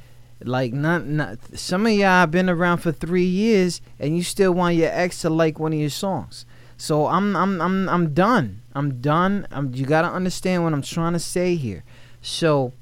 Like 0.43 0.73
not, 0.73 1.05
not 1.05 1.37
some 1.57 1.85
of 1.85 1.93
y'all 1.93 2.07
have 2.07 2.31
been 2.31 2.49
around 2.49 2.79
for 2.79 2.91
three 2.91 3.23
years 3.23 3.79
and 3.97 4.17
you 4.17 4.23
still 4.23 4.51
want 4.51 4.75
your 4.75 4.89
ex 4.91 5.21
to 5.21 5.29
like 5.29 5.57
one 5.57 5.71
of 5.71 5.79
your 5.79 5.89
songs. 5.89 6.45
So 6.75 7.07
I'm 7.07 7.33
I'm 7.37 7.61
I'm 7.61 7.87
I'm 7.87 8.13
done. 8.13 8.61
I'm 8.75 8.99
done. 8.99 9.47
I'm, 9.51 9.73
you 9.73 9.85
gotta 9.85 10.09
understand 10.09 10.65
what 10.65 10.73
I'm 10.73 10.81
trying 10.81 11.13
to 11.13 11.19
say 11.19 11.55
here. 11.55 11.85
So 12.21 12.73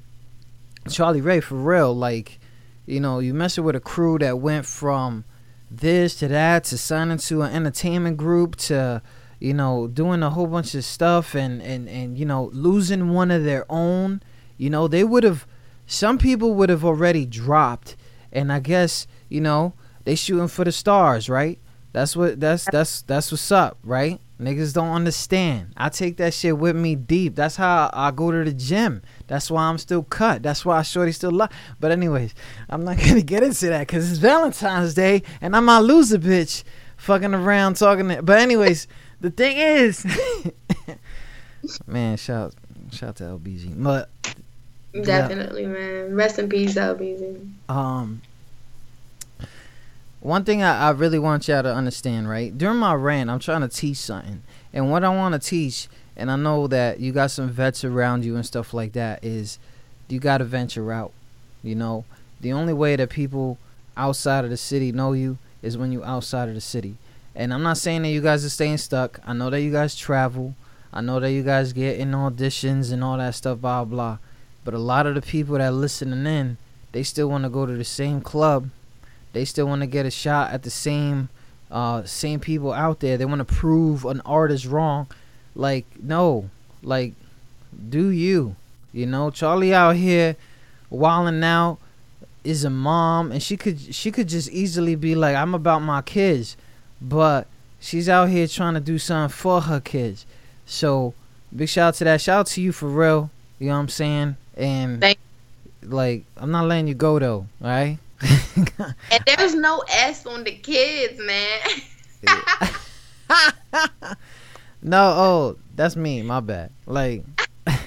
Charlie 0.90 1.20
Rae, 1.20 1.38
for 1.38 1.54
real, 1.54 1.94
like, 1.94 2.40
you 2.84 2.98
know, 2.98 3.20
you 3.20 3.32
messing 3.32 3.62
with 3.62 3.76
a 3.76 3.80
crew 3.80 4.18
that 4.18 4.40
went 4.40 4.66
from 4.66 5.24
this 5.70 6.16
to 6.16 6.26
that 6.28 6.64
to 6.64 6.78
signing 6.78 7.18
to 7.18 7.42
an 7.42 7.54
entertainment 7.54 8.16
group 8.16 8.56
to, 8.56 9.02
you 9.42 9.52
know, 9.52 9.88
doing 9.88 10.22
a 10.22 10.30
whole 10.30 10.46
bunch 10.46 10.72
of 10.76 10.84
stuff 10.84 11.34
and 11.34 11.60
and 11.60 11.88
and 11.88 12.16
you 12.16 12.24
know 12.24 12.44
losing 12.52 13.12
one 13.12 13.32
of 13.32 13.42
their 13.42 13.66
own. 13.68 14.22
You 14.56 14.70
know, 14.70 14.86
they 14.86 15.02
would 15.02 15.24
have. 15.24 15.46
Some 15.84 16.16
people 16.16 16.54
would 16.54 16.70
have 16.70 16.84
already 16.84 17.26
dropped, 17.26 17.96
and 18.32 18.52
I 18.52 18.60
guess 18.60 19.08
you 19.28 19.40
know 19.40 19.72
they 20.04 20.14
shooting 20.14 20.46
for 20.46 20.64
the 20.64 20.70
stars, 20.70 21.28
right? 21.28 21.58
That's 21.92 22.14
what 22.14 22.38
that's 22.38 22.66
that's 22.70 23.02
that's 23.02 23.32
what's 23.32 23.50
up, 23.50 23.78
right? 23.82 24.20
Niggas 24.40 24.74
don't 24.74 24.92
understand. 24.92 25.72
I 25.76 25.88
take 25.88 26.18
that 26.18 26.34
shit 26.34 26.56
with 26.56 26.76
me 26.76 26.94
deep. 26.94 27.34
That's 27.34 27.56
how 27.56 27.90
I 27.92 28.12
go 28.12 28.30
to 28.30 28.44
the 28.44 28.52
gym. 28.52 29.02
That's 29.26 29.50
why 29.50 29.64
I'm 29.64 29.78
still 29.78 30.04
cut. 30.04 30.44
That's 30.44 30.64
why 30.64 30.82
Shorty 30.82 31.10
still 31.10 31.32
love. 31.32 31.50
But 31.80 31.90
anyways, 31.90 32.32
I'm 32.70 32.84
not 32.84 32.98
gonna 33.04 33.22
get 33.22 33.42
into 33.42 33.66
that 33.70 33.88
because 33.88 34.08
it's 34.08 34.20
Valentine's 34.20 34.94
Day 34.94 35.24
and 35.40 35.56
I'm 35.56 35.68
a 35.68 35.80
loser 35.80 36.18
bitch, 36.18 36.62
fucking 36.96 37.34
around 37.34 37.74
talking. 37.74 38.08
To, 38.08 38.22
but 38.22 38.38
anyways, 38.38 38.86
the 39.22 39.30
thing 39.30 39.56
is, 39.56 40.04
man, 41.86 42.16
shout 42.16 42.54
shout 42.90 43.16
to 43.16 43.24
LBG. 43.24 43.82
But 43.82 44.10
yeah, 44.92 45.02
Definitely, 45.02 45.64
man. 45.66 46.14
Rest 46.14 46.38
in 46.38 46.48
peace, 46.48 46.74
LBZ. 46.74 47.50
um, 47.70 48.20
one 50.20 50.44
thing 50.44 50.62
I, 50.62 50.88
I 50.88 50.90
really 50.90 51.18
want 51.18 51.48
y'all 51.48 51.62
to 51.62 51.74
understand, 51.74 52.28
right? 52.28 52.56
During 52.56 52.76
my 52.76 52.94
rant, 52.94 53.30
I'm 53.30 53.38
trying 53.38 53.62
to 53.62 53.68
teach 53.68 53.96
something, 53.96 54.42
and 54.72 54.90
what 54.90 55.02
I 55.04 55.08
want 55.08 55.32
to 55.34 55.38
teach, 55.38 55.88
and 56.16 56.30
I 56.30 56.36
know 56.36 56.66
that 56.66 57.00
you 57.00 57.12
got 57.12 57.30
some 57.30 57.48
vets 57.48 57.84
around 57.84 58.24
you 58.24 58.36
and 58.36 58.44
stuff 58.44 58.74
like 58.74 58.92
that, 58.92 59.24
is 59.24 59.58
you 60.08 60.20
got 60.20 60.38
to 60.38 60.44
venture 60.44 60.92
out. 60.92 61.12
You 61.62 61.74
know, 61.74 62.04
the 62.40 62.52
only 62.52 62.72
way 62.72 62.96
that 62.96 63.08
people 63.08 63.56
outside 63.96 64.44
of 64.44 64.50
the 64.50 64.56
city 64.56 64.92
know 64.92 65.12
you 65.12 65.38
is 65.62 65.78
when 65.78 65.92
you 65.92 66.04
outside 66.04 66.48
of 66.48 66.54
the 66.54 66.60
city. 66.60 66.96
And 67.34 67.52
I'm 67.52 67.62
not 67.62 67.78
saying 67.78 68.02
that 68.02 68.10
you 68.10 68.20
guys 68.20 68.44
are 68.44 68.50
staying 68.50 68.78
stuck. 68.78 69.20
I 69.26 69.32
know 69.32 69.50
that 69.50 69.62
you 69.62 69.72
guys 69.72 69.96
travel. 69.96 70.54
I 70.92 71.00
know 71.00 71.18
that 71.20 71.32
you 71.32 71.42
guys 71.42 71.72
get 71.72 71.98
in 71.98 72.12
auditions 72.12 72.92
and 72.92 73.02
all 73.02 73.16
that 73.16 73.34
stuff, 73.34 73.60
blah 73.60 73.84
blah. 73.84 74.18
But 74.64 74.74
a 74.74 74.78
lot 74.78 75.06
of 75.06 75.14
the 75.14 75.22
people 75.22 75.56
that 75.56 75.66
are 75.66 75.70
listening 75.70 76.26
in, 76.26 76.58
they 76.92 77.02
still 77.02 77.28
want 77.28 77.44
to 77.44 77.50
go 77.50 77.66
to 77.66 77.72
the 77.72 77.84
same 77.84 78.20
club. 78.20 78.68
They 79.32 79.44
still 79.44 79.66
want 79.66 79.80
to 79.80 79.86
get 79.86 80.04
a 80.04 80.10
shot 80.10 80.52
at 80.52 80.62
the 80.62 80.70
same, 80.70 81.30
uh, 81.70 82.04
same 82.04 82.38
people 82.38 82.72
out 82.72 83.00
there. 83.00 83.16
They 83.16 83.24
want 83.24 83.38
to 83.38 83.54
prove 83.54 84.04
an 84.04 84.20
artist 84.26 84.66
wrong. 84.66 85.06
Like 85.54 85.86
no, 86.02 86.50
like 86.82 87.14
do 87.88 88.08
you? 88.08 88.56
You 88.92 89.06
know, 89.06 89.30
Charlie 89.30 89.74
out 89.74 89.96
here 89.96 90.36
wilding 90.90 91.42
out 91.42 91.78
is 92.44 92.64
a 92.64 92.70
mom, 92.70 93.32
and 93.32 93.42
she 93.42 93.56
could 93.56 93.94
she 93.94 94.10
could 94.10 94.28
just 94.28 94.50
easily 94.50 94.94
be 94.94 95.14
like, 95.14 95.34
I'm 95.34 95.54
about 95.54 95.80
my 95.80 96.02
kids, 96.02 96.56
but 97.02 97.46
she's 97.80 98.08
out 98.08 98.28
here 98.30 98.46
trying 98.46 98.74
to 98.74 98.80
do 98.80 98.98
something 98.98 99.34
for 99.36 99.60
her 99.62 99.80
kids. 99.80 100.24
So 100.66 101.14
big 101.54 101.68
shout 101.68 101.88
out 101.88 101.94
to 101.96 102.04
that. 102.04 102.20
Shout 102.20 102.40
out 102.40 102.46
to 102.48 102.60
you 102.62 102.72
for 102.72 102.88
real. 102.88 103.30
You 103.58 103.68
know 103.68 103.74
what 103.74 103.80
I'm 103.80 103.88
saying? 103.88 104.36
And 104.56 105.00
Thank- 105.00 105.18
like, 105.82 106.24
I'm 106.36 106.50
not 106.50 106.66
letting 106.66 106.86
you 106.86 106.94
go 106.94 107.18
though. 107.18 107.46
right? 107.60 107.98
And 109.10 109.22
there's 109.26 109.54
no 109.54 109.82
S 109.90 110.24
on 110.26 110.44
the 110.44 110.52
kids, 110.52 111.20
man. 111.20 111.60
No, 114.84 115.12
oh, 115.16 115.56
that's 115.76 115.94
me. 115.94 116.22
My 116.22 116.40
bad. 116.40 116.70
Like, 116.86 117.22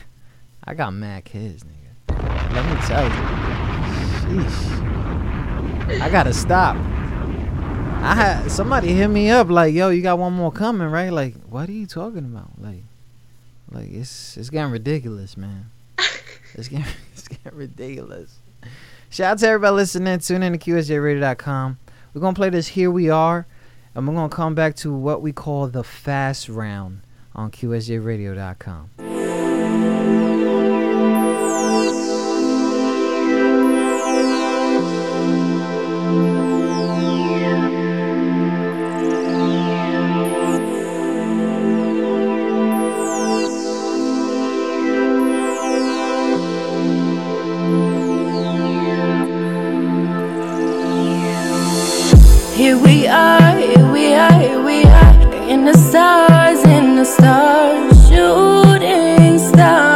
I 0.63 0.73
got 0.73 0.93
mad 0.93 1.25
kids, 1.25 1.63
nigga. 1.63 1.91
Let 2.53 2.65
me 2.65 2.75
tell 2.87 3.03
you. 3.03 3.09
Sheesh. 4.45 6.01
I 6.01 6.09
gotta 6.09 6.31
stop. 6.33 6.77
I 8.05 8.13
had 8.13 8.51
somebody 8.51 8.93
hit 8.93 9.07
me 9.07 9.31
up 9.31 9.49
like, 9.49 9.73
"Yo, 9.73 9.89
you 9.89 10.03
got 10.03 10.19
one 10.19 10.33
more 10.33 10.51
coming, 10.51 10.87
right?" 10.89 11.11
Like, 11.11 11.35
what 11.49 11.67
are 11.67 11.71
you 11.71 11.87
talking 11.87 12.19
about? 12.19 12.51
Like, 12.59 12.83
like 13.71 13.91
it's 13.91 14.37
it's 14.37 14.51
getting 14.51 14.71
ridiculous, 14.71 15.35
man. 15.35 15.71
It's 16.53 16.69
getting 16.69 16.85
it's 17.13 17.27
getting 17.27 17.57
ridiculous. 17.57 18.37
Shout 19.09 19.31
out 19.31 19.37
to 19.39 19.47
everybody 19.47 19.75
listening. 19.75 20.19
Tune 20.19 20.43
in 20.43 20.53
to 20.53 20.59
QSJRadio.com. 20.59 21.79
We're 22.13 22.21
gonna 22.21 22.35
play 22.35 22.49
this 22.51 22.67
"Here 22.67 22.91
We 22.91 23.09
Are." 23.09 23.47
And 23.95 24.07
we're 24.07 24.13
going 24.13 24.29
to 24.29 24.35
come 24.35 24.55
back 24.55 24.75
to 24.77 24.93
what 24.93 25.21
we 25.21 25.31
call 25.31 25.67
the 25.67 25.83
fast 25.83 26.49
round 26.49 26.99
on 27.33 27.49
QSJRadio.com. 27.49 29.14
Here 52.55 52.77
we 52.77 53.05
are, 53.05 53.57
here 53.57 53.91
we 53.91 54.13
are, 54.13 54.39
here 54.39 54.63
we 54.63 54.85
are. 54.85 55.49
In 55.49 55.65
the 55.65 55.77
stars, 55.77 56.63
in 56.63 56.95
the 56.95 57.03
stars, 57.03 58.07
shooting 58.07 59.37
stars. 59.39 59.94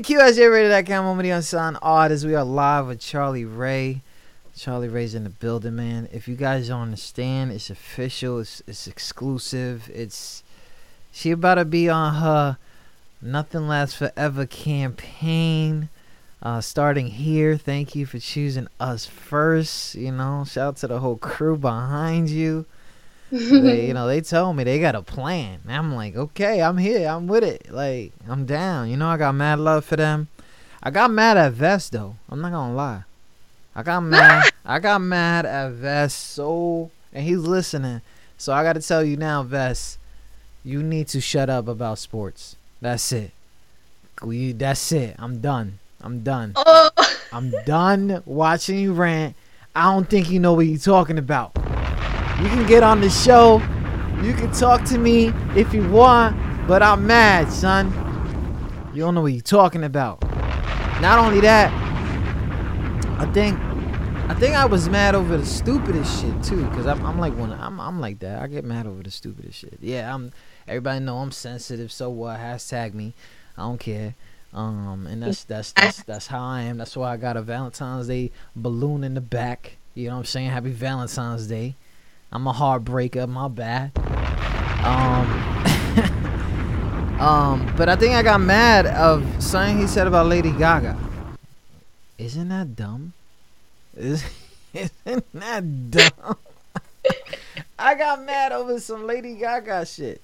QSJRadio.com, 0.00 1.04
Momedy 1.04 1.34
on 1.34 1.42
Sound 1.42 1.76
Artists. 1.82 2.24
We 2.24 2.34
are 2.34 2.42
live 2.42 2.86
with 2.86 3.00
Charlie 3.00 3.44
Rae. 3.44 4.00
Charlie 4.56 4.88
Rae's 4.88 5.14
in 5.14 5.24
the 5.24 5.30
building, 5.30 5.76
man. 5.76 6.08
If 6.10 6.26
you 6.26 6.36
guys 6.36 6.68
don't 6.68 6.80
understand, 6.80 7.52
it's 7.52 7.68
official. 7.68 8.38
It's 8.38 8.62
it's 8.66 8.86
exclusive. 8.86 9.90
It's 9.92 10.42
she 11.12 11.32
about 11.32 11.56
to 11.56 11.66
be 11.66 11.90
on 11.90 12.14
her 12.14 12.56
Nothing 13.20 13.68
Lasts 13.68 13.94
Forever 13.94 14.46
campaign. 14.46 15.90
Uh, 16.42 16.62
starting 16.62 17.08
here, 17.08 17.58
thank 17.58 17.94
you 17.94 18.06
for 18.06 18.18
choosing 18.18 18.68
us 18.80 19.04
first. 19.04 19.96
You 19.96 20.12
know, 20.12 20.46
shout 20.48 20.68
out 20.68 20.76
to 20.78 20.86
the 20.86 21.00
whole 21.00 21.18
crew 21.18 21.58
behind 21.58 22.30
you. 22.30 22.64
They, 23.30 23.86
you 23.88 23.94
know, 23.94 24.06
they 24.06 24.20
told 24.20 24.56
me 24.56 24.64
they 24.64 24.78
got 24.78 24.94
a 24.94 25.02
plan. 25.02 25.60
And 25.64 25.72
I'm 25.72 25.94
like, 25.94 26.16
okay, 26.16 26.62
I'm 26.62 26.78
here. 26.78 27.08
I'm 27.08 27.26
with 27.26 27.44
it. 27.44 27.70
Like, 27.70 28.12
I'm 28.28 28.46
down. 28.46 28.90
You 28.90 28.96
know, 28.96 29.08
I 29.08 29.16
got 29.16 29.34
mad 29.34 29.58
love 29.58 29.84
for 29.84 29.96
them. 29.96 30.28
I 30.82 30.90
got 30.90 31.10
mad 31.10 31.36
at 31.36 31.52
Vest 31.52 31.92
though. 31.92 32.16
I'm 32.28 32.40
not 32.40 32.52
gonna 32.52 32.74
lie. 32.74 33.04
I 33.74 33.82
got 33.82 34.00
mad. 34.00 34.50
I 34.64 34.78
got 34.78 35.00
mad 35.00 35.44
at 35.46 35.72
Vest 35.72 36.30
so, 36.30 36.90
and 37.12 37.24
he's 37.24 37.38
listening. 37.38 38.00
So 38.38 38.52
I 38.52 38.62
got 38.62 38.72
to 38.74 38.80
tell 38.80 39.04
you 39.04 39.16
now, 39.16 39.42
Vest, 39.42 39.98
you 40.64 40.82
need 40.82 41.08
to 41.08 41.20
shut 41.20 41.50
up 41.50 41.68
about 41.68 41.98
sports. 41.98 42.56
That's 42.80 43.12
it. 43.12 43.32
We. 44.22 44.52
That's 44.52 44.90
it. 44.92 45.16
I'm 45.18 45.40
done. 45.40 45.78
I'm 46.00 46.22
done. 46.22 46.54
Oh. 46.56 46.90
I'm 47.32 47.52
done 47.66 48.22
watching 48.24 48.78
you 48.78 48.94
rant. 48.94 49.36
I 49.74 49.92
don't 49.92 50.08
think 50.08 50.30
you 50.30 50.40
know 50.40 50.54
what 50.54 50.66
you're 50.66 50.78
talking 50.78 51.18
about. 51.18 51.52
You 52.40 52.48
can 52.48 52.66
get 52.66 52.82
on 52.82 53.00
the 53.00 53.10
show. 53.10 53.60
You 54.22 54.32
can 54.32 54.50
talk 54.52 54.84
to 54.84 54.98
me 54.98 55.26
if 55.54 55.74
you 55.74 55.88
want, 55.90 56.36
but 56.66 56.82
I'm 56.82 57.06
mad, 57.06 57.52
son. 57.52 57.92
You 58.94 59.02
don't 59.02 59.14
know 59.14 59.22
what 59.22 59.32
you're 59.32 59.42
talking 59.42 59.84
about. 59.84 60.22
Not 61.00 61.18
only 61.18 61.40
that, 61.40 61.72
I 63.18 63.30
think 63.32 63.58
I 64.30 64.34
think 64.34 64.54
I 64.54 64.64
was 64.64 64.88
mad 64.88 65.14
over 65.14 65.36
the 65.36 65.44
stupidest 65.44 66.20
shit 66.20 66.42
too, 66.42 66.64
cause 66.68 66.86
I'm, 66.86 67.04
I'm 67.04 67.18
like 67.18 67.36
one 67.36 67.52
I'm 67.52 67.80
I'm 67.80 68.00
like 68.00 68.20
that. 68.20 68.40
I 68.40 68.46
get 68.46 68.64
mad 68.64 68.86
over 68.86 69.02
the 69.02 69.10
stupidest 69.10 69.58
shit. 69.58 69.78
Yeah, 69.80 70.14
I'm. 70.14 70.32
Everybody 70.66 71.00
know 71.00 71.18
I'm 71.18 71.32
sensitive. 71.32 71.92
So 71.92 72.08
what? 72.10 72.38
Hashtag 72.38 72.94
me. 72.94 73.12
I 73.58 73.62
don't 73.62 73.78
care. 73.78 74.14
Um, 74.52 75.06
and 75.06 75.22
that's 75.22 75.44
that's 75.44 75.72
that's 75.72 76.02
that's 76.04 76.26
how 76.28 76.42
I 76.42 76.62
am. 76.62 76.78
That's 76.78 76.96
why 76.96 77.12
I 77.12 77.16
got 77.16 77.36
a 77.36 77.42
Valentine's 77.42 78.06
Day 78.08 78.30
balloon 78.56 79.04
in 79.04 79.14
the 79.14 79.20
back. 79.20 79.76
You 79.94 80.08
know 80.08 80.14
what 80.14 80.20
I'm 80.20 80.24
saying? 80.26 80.50
Happy 80.50 80.70
Valentine's 80.70 81.46
Day. 81.46 81.74
I'm 82.32 82.46
a 82.46 82.52
heartbreaker. 82.52 83.28
My 83.28 83.48
bad. 83.48 83.92
Um, 84.84 85.26
um, 87.20 87.74
but 87.76 87.88
I 87.88 87.96
think 87.96 88.14
I 88.14 88.22
got 88.22 88.40
mad 88.40 88.86
of 88.86 89.24
something 89.42 89.78
he 89.78 89.86
said 89.86 90.06
about 90.06 90.26
Lady 90.26 90.52
Gaga. 90.52 90.96
Isn't 92.18 92.48
that 92.50 92.76
dumb? 92.76 93.14
Is, 93.96 94.24
isn't 94.74 95.32
that 95.32 95.90
dumb? 95.90 96.36
I 97.78 97.94
got 97.94 98.24
mad 98.24 98.52
over 98.52 98.78
some 98.78 99.06
Lady 99.06 99.34
Gaga 99.34 99.86
shit. 99.86 100.22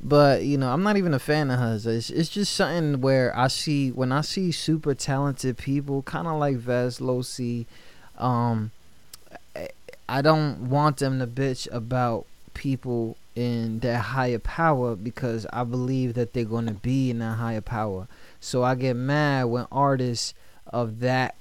But 0.00 0.44
you 0.44 0.56
know, 0.58 0.72
I'm 0.72 0.82
not 0.82 0.96
even 0.96 1.14
a 1.14 1.18
fan 1.18 1.50
of 1.50 1.58
hers. 1.60 1.86
It's, 1.86 2.10
it's 2.10 2.28
just 2.28 2.54
something 2.54 3.00
where 3.00 3.36
I 3.36 3.48
see 3.48 3.92
when 3.92 4.10
I 4.10 4.22
see 4.22 4.50
super 4.50 4.94
talented 4.94 5.58
people, 5.58 6.02
kind 6.02 6.26
of 6.26 6.38
like 6.38 6.56
Vest 6.56 7.00
Losi. 7.00 7.66
Um, 8.18 8.72
I- 10.08 10.22
don't 10.22 10.68
want 10.70 10.98
them 10.98 11.18
to 11.18 11.26
bitch 11.26 11.68
about 11.72 12.26
people 12.54 13.16
in 13.34 13.78
that 13.80 13.98
higher 13.98 14.38
power 14.38 14.94
because 14.94 15.46
I 15.52 15.64
believe 15.64 16.14
that 16.14 16.32
they're 16.32 16.44
going 16.44 16.66
to 16.66 16.74
be 16.74 17.10
in 17.10 17.18
that 17.20 17.38
higher 17.38 17.60
power. 17.62 18.08
So 18.40 18.62
I 18.62 18.74
get 18.74 18.94
mad 18.94 19.44
when 19.44 19.66
artists 19.72 20.34
of 20.66 21.00
that 21.00 21.34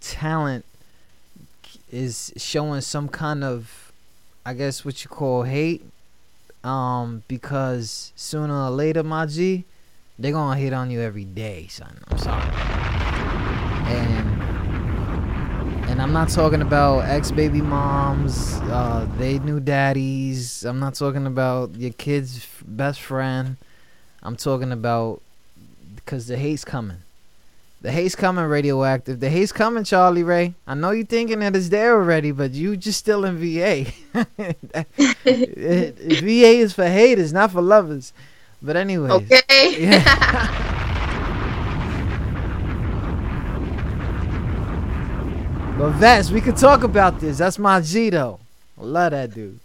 talent 0.00 0.64
is 1.90 2.32
showing 2.36 2.80
some 2.80 3.08
kind 3.08 3.42
of, 3.42 3.92
I 4.46 4.54
guess 4.54 4.84
what 4.84 5.02
you 5.04 5.10
call 5.10 5.42
hate, 5.42 5.84
um, 6.64 7.22
because 7.28 8.12
sooner 8.14 8.54
or 8.66 8.70
later, 8.70 9.02
my 9.02 9.26
G, 9.26 9.64
they 10.18 10.30
gonna 10.30 10.58
hit 10.58 10.72
on 10.72 10.90
you 10.90 11.00
every 11.00 11.24
day, 11.24 11.66
son. 11.68 11.98
I'm 12.08 12.18
sorry. 12.18 12.50
And 13.88 14.31
I'm 16.02 16.12
not 16.12 16.30
talking 16.30 16.62
about 16.62 17.04
ex 17.04 17.30
baby 17.30 17.60
moms, 17.60 18.54
uh, 18.62 19.06
they 19.18 19.38
knew 19.38 19.60
daddies. 19.60 20.64
I'm 20.64 20.80
not 20.80 20.94
talking 20.94 21.26
about 21.26 21.76
your 21.76 21.92
kid's 21.92 22.38
f- 22.38 22.64
best 22.66 23.00
friend. 23.00 23.56
I'm 24.20 24.34
talking 24.34 24.72
about 24.72 25.22
because 25.94 26.26
the 26.26 26.36
hate's 26.36 26.64
coming. 26.64 26.98
The 27.82 27.92
hate's 27.92 28.16
coming, 28.16 28.44
radioactive. 28.44 29.20
The 29.20 29.30
hate's 29.30 29.52
coming, 29.52 29.84
Charlie 29.84 30.24
Rae. 30.24 30.54
I 30.66 30.74
know 30.74 30.90
you're 30.90 31.06
thinking 31.06 31.38
that 31.38 31.54
it's 31.54 31.68
there 31.68 31.94
already, 31.94 32.32
but 32.32 32.50
you 32.50 32.76
just 32.76 32.98
still 32.98 33.24
in 33.24 33.38
VA. 33.38 33.92
VA 35.24 36.52
is 36.58 36.72
for 36.72 36.86
haters, 36.86 37.32
not 37.32 37.52
for 37.52 37.62
lovers. 37.62 38.12
But 38.60 38.76
anyway. 38.76 39.10
Okay. 39.10 39.76
Yeah. 39.78 40.68
But 45.78 45.92
Vest, 45.92 46.30
we 46.30 46.40
could 46.40 46.56
talk 46.56 46.84
about 46.84 47.18
this. 47.18 47.38
That's 47.38 47.58
my 47.58 47.80
G 47.80 48.10
though. 48.10 48.38
I 48.78 48.84
love 48.84 49.10
that 49.12 49.34
dude. 49.34 49.58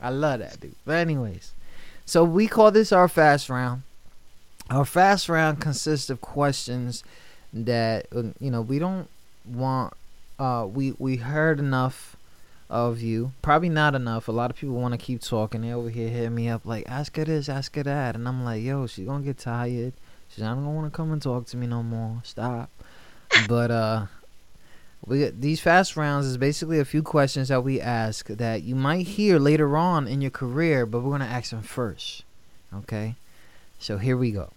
I 0.00 0.10
love 0.10 0.40
that 0.40 0.60
dude. 0.60 0.74
But 0.84 0.96
anyways, 0.96 1.52
so 2.04 2.24
we 2.24 2.48
call 2.48 2.70
this 2.70 2.90
our 2.90 3.06
fast 3.06 3.50
round. 3.50 3.82
Our 4.70 4.84
fast 4.84 5.28
round 5.28 5.60
consists 5.60 6.10
of 6.10 6.20
questions 6.20 7.04
that 7.52 8.06
uh, 8.14 8.22
you 8.40 8.50
know 8.50 8.62
we 8.62 8.78
don't 8.78 9.08
want. 9.46 9.94
Uh, 10.38 10.66
we 10.68 10.94
we 10.98 11.16
heard 11.16 11.58
enough 11.58 12.16
of 12.68 13.00
you. 13.00 13.32
Probably 13.42 13.68
not 13.68 13.94
enough. 13.94 14.26
A 14.26 14.32
lot 14.32 14.50
of 14.50 14.56
people 14.56 14.76
want 14.76 14.92
to 14.92 14.98
keep 14.98 15.20
talking. 15.20 15.62
They 15.62 15.72
over 15.72 15.90
here 15.90 16.08
hitting 16.08 16.34
me 16.34 16.48
up 16.48 16.64
like, 16.64 16.84
ask 16.88 17.16
her 17.16 17.24
this, 17.24 17.48
ask 17.48 17.74
her 17.76 17.82
that, 17.84 18.14
and 18.14 18.26
I'm 18.26 18.44
like, 18.44 18.62
yo, 18.62 18.86
she's 18.86 19.06
gonna 19.06 19.24
get 19.24 19.38
tired. 19.38 19.92
She's 20.28 20.42
not 20.42 20.54
gonna 20.54 20.70
want 20.70 20.92
to 20.92 20.96
come 20.96 21.12
and 21.12 21.22
talk 21.22 21.46
to 21.46 21.56
me 21.56 21.66
no 21.66 21.82
more. 21.82 22.20
Stop. 22.24 22.70
but 23.48 23.70
uh 23.70 24.06
we 25.04 25.26
these 25.30 25.60
fast 25.60 25.96
rounds 25.96 26.26
is 26.26 26.36
basically 26.36 26.78
a 26.78 26.84
few 26.84 27.02
questions 27.02 27.48
that 27.48 27.62
we 27.62 27.80
ask 27.80 28.26
that 28.28 28.62
you 28.62 28.74
might 28.74 29.06
hear 29.06 29.38
later 29.38 29.76
on 29.76 30.06
in 30.08 30.20
your 30.20 30.30
career, 30.30 30.86
but 30.86 31.00
we're 31.00 31.12
gonna 31.12 31.24
ask 31.24 31.50
them 31.50 31.62
first. 31.62 32.24
Okay, 32.74 33.14
so 33.78 33.98
here 33.98 34.16
we 34.16 34.30
go. 34.30 34.50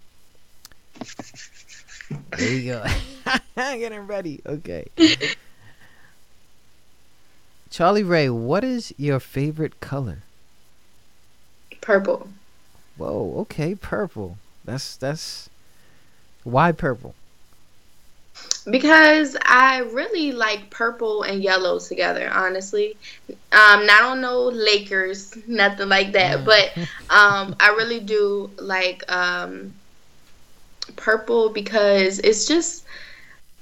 There 2.36 2.52
you 2.52 2.72
go. 2.72 2.84
Getting 3.56 4.06
ready. 4.06 4.40
Okay. 4.44 4.86
Charlie 7.70 8.02
Rae, 8.02 8.28
what 8.28 8.64
is 8.64 8.92
your 8.96 9.20
favorite 9.20 9.80
color? 9.80 10.18
Purple. 11.80 12.28
Whoa. 12.96 13.34
Okay, 13.42 13.74
purple. 13.74 14.38
That's 14.64 14.96
that's 14.96 15.48
why 16.42 16.72
purple. 16.72 17.14
Because 18.68 19.36
I 19.42 19.78
really 19.78 20.32
like 20.32 20.70
purple 20.70 21.22
and 21.22 21.42
yellow 21.42 21.78
together, 21.78 22.30
honestly. 22.32 22.96
Um, 23.28 23.38
I 23.52 23.98
don't 24.00 24.20
know 24.20 24.44
Lakers, 24.48 25.36
nothing 25.46 25.88
like 25.88 26.12
that, 26.12 26.44
but 26.44 26.72
um, 27.10 27.56
I 27.60 27.70
really 27.76 28.00
do 28.00 28.50
like 28.58 29.10
um, 29.10 29.72
purple 30.96 31.48
because 31.48 32.18
it's 32.18 32.46
just, 32.46 32.84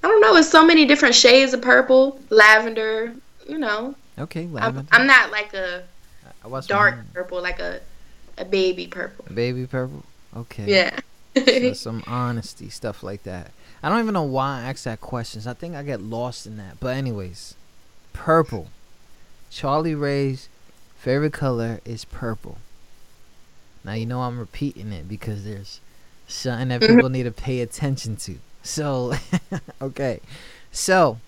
I 0.02 0.08
don't 0.08 0.20
know, 0.20 0.36
it's 0.36 0.48
so 0.48 0.64
many 0.64 0.84
different 0.84 1.14
shades 1.14 1.52
of 1.54 1.62
purple, 1.62 2.20
lavender, 2.30 3.14
you 3.48 3.58
know. 3.58 3.94
Okay, 4.18 4.44
I'm, 4.44 4.52
lavender. 4.52 4.88
I'm 4.92 5.06
not 5.06 5.30
like 5.30 5.54
a 5.54 5.84
watched 6.48 6.68
dark 6.68 6.96
one- 6.96 7.06
purple, 7.12 7.42
like 7.42 7.60
a, 7.60 7.80
a 8.36 8.44
baby 8.44 8.86
purple. 8.86 9.24
Baby 9.32 9.66
purple. 9.66 10.04
Okay. 10.36 10.66
Yeah. 10.66 10.98
so 11.34 11.72
some 11.74 12.02
honesty 12.06 12.68
stuff 12.68 13.02
like 13.02 13.22
that. 13.24 13.52
I 13.82 13.88
don't 13.88 14.00
even 14.00 14.14
know 14.14 14.22
why 14.22 14.60
I 14.60 14.70
ask 14.70 14.84
that 14.84 15.00
questions. 15.00 15.46
I 15.46 15.54
think 15.54 15.74
I 15.76 15.82
get 15.82 16.00
lost 16.00 16.46
in 16.46 16.56
that. 16.56 16.80
But 16.80 16.96
anyways, 16.96 17.54
purple. 18.12 18.68
Charlie 19.50 19.94
Rae's 19.94 20.48
favorite 20.98 21.32
color 21.32 21.80
is 21.84 22.04
purple. 22.04 22.58
Now 23.84 23.92
you 23.92 24.06
know 24.06 24.22
I'm 24.22 24.38
repeating 24.38 24.92
it 24.92 25.08
because 25.08 25.44
there's 25.44 25.80
something 26.26 26.68
that 26.68 26.80
people 26.80 27.08
need 27.08 27.22
to 27.24 27.30
pay 27.30 27.60
attention 27.60 28.16
to. 28.16 28.38
So, 28.62 29.14
okay. 29.82 30.20
So, 30.72 31.18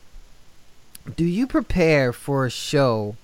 do 1.17 1.25
you 1.25 1.47
prepare 1.47 2.13
for 2.13 2.45
a 2.45 2.51
show? 2.51 3.17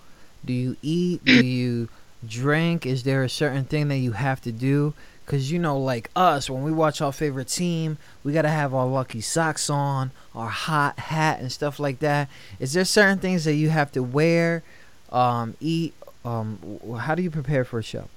Do 0.45 0.53
you 0.53 0.77
eat? 0.81 1.25
Do 1.25 1.45
you 1.45 1.89
drink? 2.27 2.87
Is 2.87 3.03
there 3.03 3.23
a 3.23 3.29
certain 3.29 3.65
thing 3.65 3.89
that 3.89 3.99
you 3.99 4.13
have 4.13 4.41
to 4.43 4.53
do? 4.53 4.95
Cause 5.27 5.51
you 5.51 5.59
know, 5.59 5.77
like 5.77 6.09
us, 6.15 6.49
when 6.49 6.63
we 6.63 6.71
watch 6.71 7.01
our 7.01 7.13
favorite 7.13 7.49
team, 7.49 7.99
we 8.23 8.33
gotta 8.33 8.49
have 8.49 8.73
our 8.73 8.87
lucky 8.87 9.21
socks 9.21 9.69
on, 9.69 10.13
our 10.37 10.49
hot 10.49 11.01
hat, 11.01 11.41
and 11.41 11.51
stuff 11.51 11.81
like 11.81 11.99
that. 11.99 12.29
Is 12.61 12.75
there 12.75 12.85
certain 12.85 13.19
things 13.19 13.45
that 13.45 13.55
you 13.55 13.69
have 13.69 13.91
to 13.93 14.05
wear, 14.05 14.63
um, 15.11 15.57
eat? 15.59 15.95
Um, 16.25 16.79
how 17.01 17.17
do 17.17 17.23
you 17.23 17.31
prepare 17.31 17.65
for 17.65 17.81
a 17.81 17.83
show? 17.83 18.09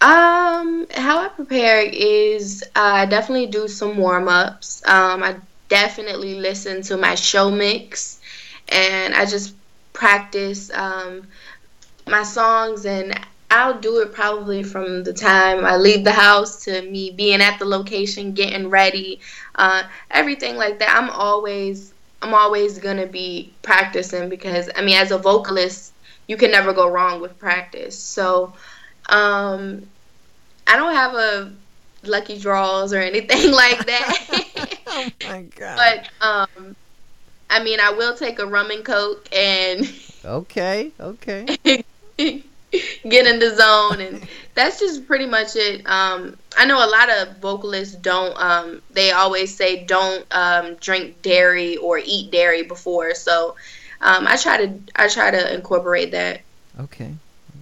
Um, 0.00 0.86
how 0.94 1.18
I 1.18 1.28
prepare 1.28 1.82
is 1.82 2.64
I 2.74 3.04
definitely 3.04 3.46
do 3.46 3.68
some 3.68 3.98
warm 3.98 4.28
ups. 4.28 4.82
Um, 4.86 5.22
I 5.22 5.36
definitely 5.68 6.36
listen 6.36 6.80
to 6.82 6.96
my 6.96 7.14
show 7.14 7.50
mix, 7.50 8.18
and 8.70 9.14
I 9.14 9.26
just 9.26 9.54
practice 9.92 10.70
um, 10.72 11.26
my 12.06 12.22
songs. 12.22 12.86
And 12.86 13.18
I'll 13.50 13.80
do 13.80 14.00
it 14.00 14.12
probably 14.12 14.62
from 14.62 15.02
the 15.02 15.12
time 15.12 15.64
I 15.64 15.76
leave 15.76 16.04
the 16.04 16.12
house 16.12 16.64
to 16.64 16.82
me 16.82 17.10
being 17.10 17.40
at 17.40 17.58
the 17.58 17.64
location, 17.64 18.32
getting 18.32 18.70
ready, 18.70 19.20
uh, 19.56 19.82
everything 20.10 20.56
like 20.56 20.78
that. 20.78 20.96
I'm 20.96 21.10
always 21.10 21.92
I'm 22.22 22.34
always 22.34 22.78
gonna 22.78 23.06
be 23.06 23.52
practicing 23.62 24.28
because 24.28 24.70
I 24.74 24.82
mean, 24.82 24.96
as 24.96 25.10
a 25.10 25.18
vocalist, 25.18 25.92
you 26.26 26.36
can 26.36 26.50
never 26.50 26.72
go 26.72 26.88
wrong 26.88 27.20
with 27.20 27.38
practice. 27.38 27.98
So. 27.98 28.52
Um, 29.08 29.88
I 30.70 30.76
don't 30.76 30.94
have 30.94 31.14
a 31.14 31.52
lucky 32.04 32.38
draws 32.38 32.92
or 32.92 32.98
anything 33.00 33.50
like 33.50 33.84
that. 33.86 34.78
oh 34.86 35.10
my 35.24 35.42
god! 35.56 35.76
But 36.20 36.26
um, 36.26 36.76
I 37.50 37.62
mean, 37.62 37.80
I 37.80 37.90
will 37.90 38.14
take 38.14 38.38
a 38.38 38.46
rum 38.46 38.70
and 38.70 38.84
coke 38.84 39.28
and 39.32 39.92
Okay, 40.24 40.92
okay. 41.00 41.84
get 43.08 43.26
in 43.26 43.38
the 43.38 43.54
zone, 43.54 44.00
and 44.00 44.28
that's 44.54 44.78
just 44.78 45.06
pretty 45.06 45.26
much 45.26 45.56
it. 45.56 45.86
Um, 45.86 46.36
I 46.56 46.64
know 46.64 46.84
a 46.84 46.88
lot 46.88 47.10
of 47.10 47.38
vocalists 47.38 47.94
don't. 47.96 48.36
Um, 48.40 48.82
they 48.90 49.10
always 49.12 49.54
say 49.54 49.84
don't 49.84 50.24
um, 50.30 50.74
drink 50.76 51.22
dairy 51.22 51.76
or 51.76 51.98
eat 51.98 52.30
dairy 52.30 52.62
before. 52.62 53.14
So 53.14 53.56
um, 54.00 54.26
I 54.26 54.36
try 54.36 54.66
to 54.66 54.78
I 54.96 55.08
try 55.08 55.30
to 55.30 55.54
incorporate 55.54 56.12
that. 56.12 56.42
Okay. 56.78 57.14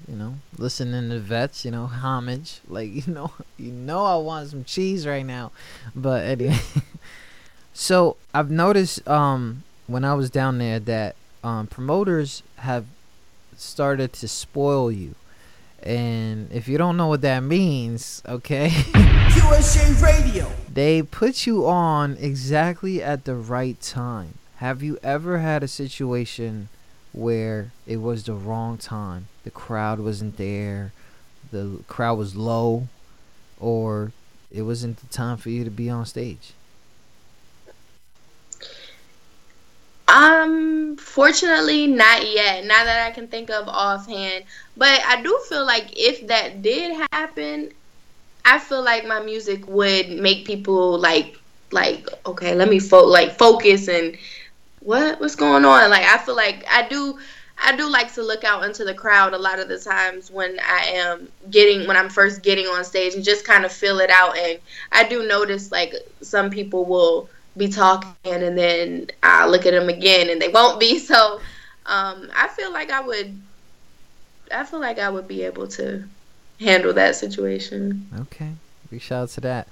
You 0.06 0.16
know, 0.16 0.34
listening 0.56 1.10
to 1.10 1.18
vets, 1.18 1.64
you 1.64 1.70
know, 1.70 1.86
homage. 1.86 2.60
Like, 2.66 3.06
you 3.06 3.12
know, 3.12 3.32
you 3.58 3.72
know 3.72 4.04
I 4.04 4.16
want 4.16 4.50
some 4.50 4.64
cheese 4.64 5.06
right 5.06 5.24
now. 5.24 5.52
But 5.94 6.24
anyway. 6.24 6.58
so 7.72 8.16
I've 8.34 8.50
noticed 8.50 9.06
um 9.08 9.64
when 9.86 10.04
I 10.04 10.14
was 10.14 10.30
down 10.30 10.58
there 10.58 10.80
that 10.80 11.16
um 11.44 11.66
promoters 11.66 12.42
have 12.56 12.86
started 13.60 14.12
to 14.14 14.28
spoil 14.28 14.90
you. 14.90 15.14
And 15.82 16.50
if 16.52 16.66
you 16.68 16.76
don't 16.76 16.96
know 16.96 17.06
what 17.06 17.20
that 17.22 17.42
means, 17.42 18.22
okay? 18.26 18.68
QSJ 18.68 20.02
Radio. 20.02 20.50
They 20.72 21.02
put 21.02 21.46
you 21.46 21.66
on 21.66 22.16
exactly 22.18 23.02
at 23.02 23.24
the 23.24 23.34
right 23.34 23.80
time. 23.80 24.34
Have 24.56 24.82
you 24.82 24.98
ever 25.02 25.38
had 25.38 25.62
a 25.62 25.68
situation 25.68 26.68
where 27.12 27.70
it 27.86 27.98
was 27.98 28.24
the 28.24 28.34
wrong 28.34 28.76
time? 28.76 29.28
The 29.44 29.50
crowd 29.50 30.00
wasn't 30.00 30.36
there, 30.36 30.92
the 31.52 31.80
crowd 31.86 32.18
was 32.18 32.34
low, 32.34 32.88
or 33.60 34.12
it 34.50 34.62
wasn't 34.62 34.98
the 34.98 35.06
time 35.06 35.36
for 35.36 35.50
you 35.50 35.64
to 35.64 35.70
be 35.70 35.88
on 35.88 36.06
stage? 36.06 36.52
Um, 40.08 40.96
fortunately, 40.96 41.86
not 41.86 42.26
yet. 42.32 42.64
Not 42.64 42.84
that 42.84 43.06
I 43.06 43.10
can 43.10 43.28
think 43.28 43.50
of 43.50 43.68
offhand. 43.68 44.44
But 44.76 45.00
I 45.06 45.22
do 45.22 45.38
feel 45.48 45.66
like 45.66 45.92
if 45.96 46.26
that 46.28 46.62
did 46.62 46.96
happen, 47.12 47.70
I 48.44 48.58
feel 48.58 48.82
like 48.82 49.06
my 49.06 49.20
music 49.20 49.66
would 49.68 50.08
make 50.08 50.46
people 50.46 50.98
like, 50.98 51.36
like, 51.72 52.08
okay, 52.24 52.54
let 52.54 52.68
me 52.68 52.78
fo- 52.78 53.06
like 53.06 53.36
focus 53.36 53.88
and 53.88 54.16
what 54.80 55.20
what's 55.20 55.34
going 55.34 55.64
on. 55.66 55.90
Like 55.90 56.04
I 56.04 56.18
feel 56.18 56.36
like 56.36 56.64
I 56.70 56.88
do. 56.88 57.18
I 57.60 57.74
do 57.74 57.90
like 57.90 58.14
to 58.14 58.22
look 58.22 58.44
out 58.44 58.62
into 58.62 58.84
the 58.84 58.94
crowd 58.94 59.34
a 59.34 59.38
lot 59.38 59.58
of 59.58 59.66
the 59.66 59.80
times 59.80 60.30
when 60.30 60.60
I 60.60 60.92
am 60.94 61.28
getting 61.50 61.88
when 61.88 61.96
I'm 61.96 62.08
first 62.08 62.44
getting 62.44 62.66
on 62.66 62.84
stage 62.84 63.14
and 63.14 63.24
just 63.24 63.44
kind 63.44 63.64
of 63.64 63.72
feel 63.72 63.98
it 63.98 64.10
out 64.10 64.38
and 64.38 64.60
I 64.92 65.08
do 65.08 65.26
notice 65.26 65.72
like 65.72 65.92
some 66.22 66.50
people 66.50 66.84
will 66.84 67.28
be 67.58 67.68
talking 67.68 68.14
and 68.24 68.56
then 68.56 69.08
I 69.22 69.46
look 69.46 69.66
at 69.66 69.72
them 69.72 69.88
again 69.88 70.30
and 70.30 70.40
they 70.40 70.48
won't 70.48 70.80
be 70.80 70.98
so 71.10 71.40
um, 71.86 72.30
I 72.34 72.48
feel 72.48 72.72
like 72.72 72.90
I 72.90 73.00
would 73.00 73.40
I 74.52 74.64
feel 74.64 74.80
like 74.80 74.98
I 74.98 75.10
would 75.10 75.28
be 75.28 75.42
able 75.42 75.68
to 75.68 76.04
handle 76.58 76.92
that 76.94 77.16
situation. 77.16 78.08
Okay. 78.20 78.52
Big 78.90 79.02
shout 79.02 79.24
out 79.24 79.28
to 79.30 79.40
that. 79.42 79.68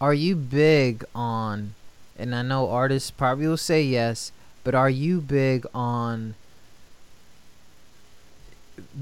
Are 0.00 0.14
you 0.14 0.36
big 0.36 1.04
on 1.14 1.74
and 2.18 2.34
I 2.34 2.42
know 2.42 2.68
artists 2.68 3.10
probably 3.10 3.46
will 3.46 3.56
say 3.56 3.82
yes, 3.82 4.30
but 4.62 4.74
are 4.74 4.90
you 4.90 5.20
big 5.20 5.66
on 5.74 6.34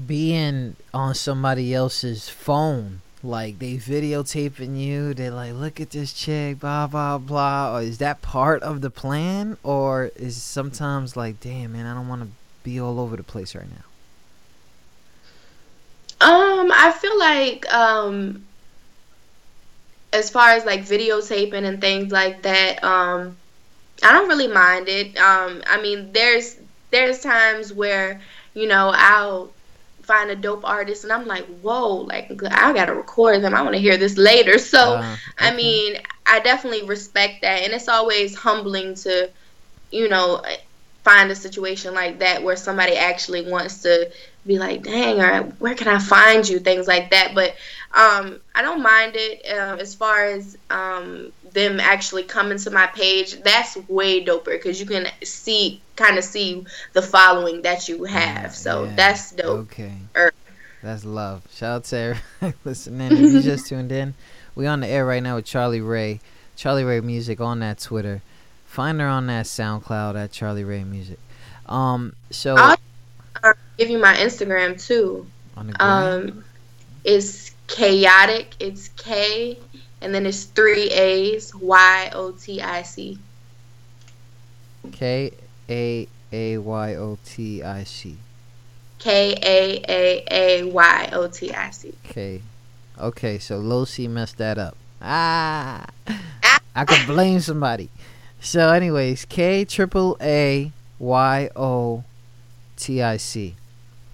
being 0.07 0.75
on 0.93 1.15
somebody 1.15 1.73
else's 1.73 2.29
phone? 2.29 3.01
Like 3.21 3.59
they 3.59 3.75
videotaping 3.75 4.79
you, 4.79 5.13
they 5.13 5.29
like 5.29 5.53
look 5.53 5.81
at 5.81 5.89
this 5.89 6.13
chick, 6.13 6.59
blah 6.59 6.87
blah 6.87 7.17
blah. 7.17 7.75
Or 7.75 7.81
is 7.81 7.97
that 7.97 8.21
part 8.21 8.63
of 8.63 8.79
the 8.79 8.89
plan, 8.89 9.57
or 9.61 10.11
is 10.15 10.41
sometimes 10.41 11.17
like, 11.17 11.41
damn 11.41 11.73
man, 11.73 11.85
I 11.85 11.93
don't 11.93 12.07
want 12.07 12.21
to 12.21 12.29
be 12.63 12.79
all 12.79 12.97
over 12.99 13.17
the 13.17 13.23
place 13.23 13.55
right 13.55 13.67
now? 13.69 13.83
Um, 16.21 16.71
I 16.71 16.91
feel 16.91 17.17
like 17.19 17.73
um 17.73 18.45
as 20.13 20.29
far 20.29 20.51
as 20.51 20.65
like 20.65 20.81
videotaping 20.81 21.65
and 21.65 21.81
things 21.81 22.11
like 22.11 22.43
that, 22.43 22.81
um 22.83 23.35
I 24.01 24.13
don't 24.13 24.29
really 24.29 24.47
mind 24.47 24.87
it. 24.87 25.17
Um 25.17 25.61
I 25.67 25.81
mean 25.81 26.13
there's 26.13 26.55
there's 26.91 27.19
times 27.19 27.73
where, 27.73 28.21
you 28.53 28.67
know, 28.67 28.91
I'll 28.95 29.51
find 30.09 30.31
a 30.31 30.35
dope 30.35 30.65
artist 30.65 31.03
and 31.03 31.13
I'm 31.13 31.27
like, 31.27 31.45
whoa, 31.61 31.97
like 32.13 32.27
I 32.51 32.73
gotta 32.73 32.95
record 32.95 33.43
them. 33.43 33.53
I 33.53 33.61
wanna 33.61 33.77
hear 33.87 33.97
this 33.97 34.17
later. 34.17 34.57
So 34.73 34.81
Uh, 34.97 35.15
I 35.37 35.55
mean, 35.55 35.97
I 36.25 36.39
definitely 36.39 36.83
respect 36.95 37.41
that 37.43 37.61
and 37.63 37.73
it's 37.73 37.87
always 37.87 38.35
humbling 38.35 38.95
to, 39.05 39.29
you 39.91 40.07
know, 40.09 40.43
find 41.03 41.31
a 41.31 41.35
situation 41.35 41.93
like 41.93 42.19
that 42.19 42.43
where 42.43 42.55
somebody 42.57 42.95
actually 42.95 43.49
wants 43.49 43.83
to 43.83 44.11
be 44.45 44.57
like, 44.59 44.83
dang, 44.83 45.21
or 45.21 45.43
where 45.59 45.75
can 45.75 45.87
I 45.87 45.99
find 45.99 46.47
you? 46.47 46.59
Things 46.59 46.87
like 46.87 47.11
that. 47.11 47.33
But 47.35 47.51
um, 47.93 48.39
I 48.55 48.61
don't 48.61 48.81
mind 48.81 49.13
it 49.15 49.45
uh, 49.57 49.77
as 49.79 49.95
far 49.95 50.25
as 50.25 50.57
um, 50.69 51.31
them 51.53 51.79
actually 51.79 52.23
coming 52.23 52.57
to 52.59 52.71
my 52.71 52.87
page. 52.87 53.41
That's 53.41 53.77
way 53.87 54.23
doper 54.23 54.45
because 54.45 54.79
you 54.79 54.85
can 54.85 55.07
see, 55.23 55.81
kind 55.95 56.17
of 56.17 56.23
see 56.23 56.65
the 56.93 57.01
following 57.01 57.61
that 57.63 57.87
you 57.89 58.03
have. 58.05 58.55
So 58.55 58.85
yeah. 58.85 58.95
that's 58.95 59.31
dope. 59.31 59.59
Okay. 59.71 59.93
Er, 60.15 60.31
That's 60.81 61.05
love. 61.05 61.43
Shout 61.53 61.75
out 61.75 61.83
to 61.85 61.97
everybody 61.97 62.57
listening. 62.65 63.11
If 63.11 63.19
you 63.19 63.41
just 63.41 63.67
tuned 63.69 63.91
in, 63.91 64.13
we 64.55 64.67
on 64.67 64.79
the 64.79 64.87
air 64.87 65.05
right 65.05 65.23
now 65.23 65.35
with 65.35 65.45
Charlie 65.45 65.81
Rae. 65.81 66.19
Charlie 66.55 66.83
Rae 66.83 66.99
Music 67.01 67.39
on 67.39 67.59
that 67.59 67.79
Twitter. 67.79 68.21
Find 68.65 68.99
her 68.99 69.07
on 69.07 69.27
that 69.27 69.45
SoundCloud 69.45 70.15
at 70.15 70.31
Charlie 70.31 70.63
Rae 70.63 70.83
Music. 70.83 71.17
Um, 71.65 72.13
so 72.29 72.55
I'll 72.57 73.53
give 73.77 73.89
you 73.89 73.99
my 73.99 74.15
Instagram 74.15 74.83
too. 74.85 75.25
on 75.55 75.67
the 75.67 75.73
gram, 75.73 76.29
Um, 76.29 76.45
it's 77.03 77.51
chaotic. 77.67 78.55
It's 78.59 78.89
K, 78.89 79.57
and 80.01 80.13
then 80.13 80.25
it's 80.25 80.43
three 80.45 80.89
A's. 80.89 81.53
Y 81.55 82.09
O 82.13 82.31
T 82.31 82.61
I 82.61 82.81
C. 82.83 83.19
K 84.91 85.31
A 85.69 86.07
A 86.31 86.57
Y 86.57 86.95
O 86.95 87.17
T 87.25 87.63
I 87.63 87.83
C. 87.83 88.17
K 88.97 89.35
A 89.41 89.83
A 89.89 90.23
A 90.31 90.63
Y 90.63 91.09
O 91.13 91.27
T 91.27 91.53
I 91.53 91.69
C. 91.71 91.93
Okay. 92.09 92.41
Okay, 92.99 93.39
so 93.39 93.85
C 93.85 94.07
messed 94.07 94.37
that 94.37 94.57
up. 94.57 94.75
Ah, 95.01 95.85
I 96.75 96.83
could 96.85 97.07
blame 97.07 97.39
somebody. 97.39 97.89
So, 98.41 98.71
anyways, 98.71 99.25
K 99.25 99.63
triple 99.63 100.17
A 100.21 100.71
Y 100.97 101.49
O 101.55 102.03
T 102.75 103.01
I 103.01 103.17
C. 103.17 103.55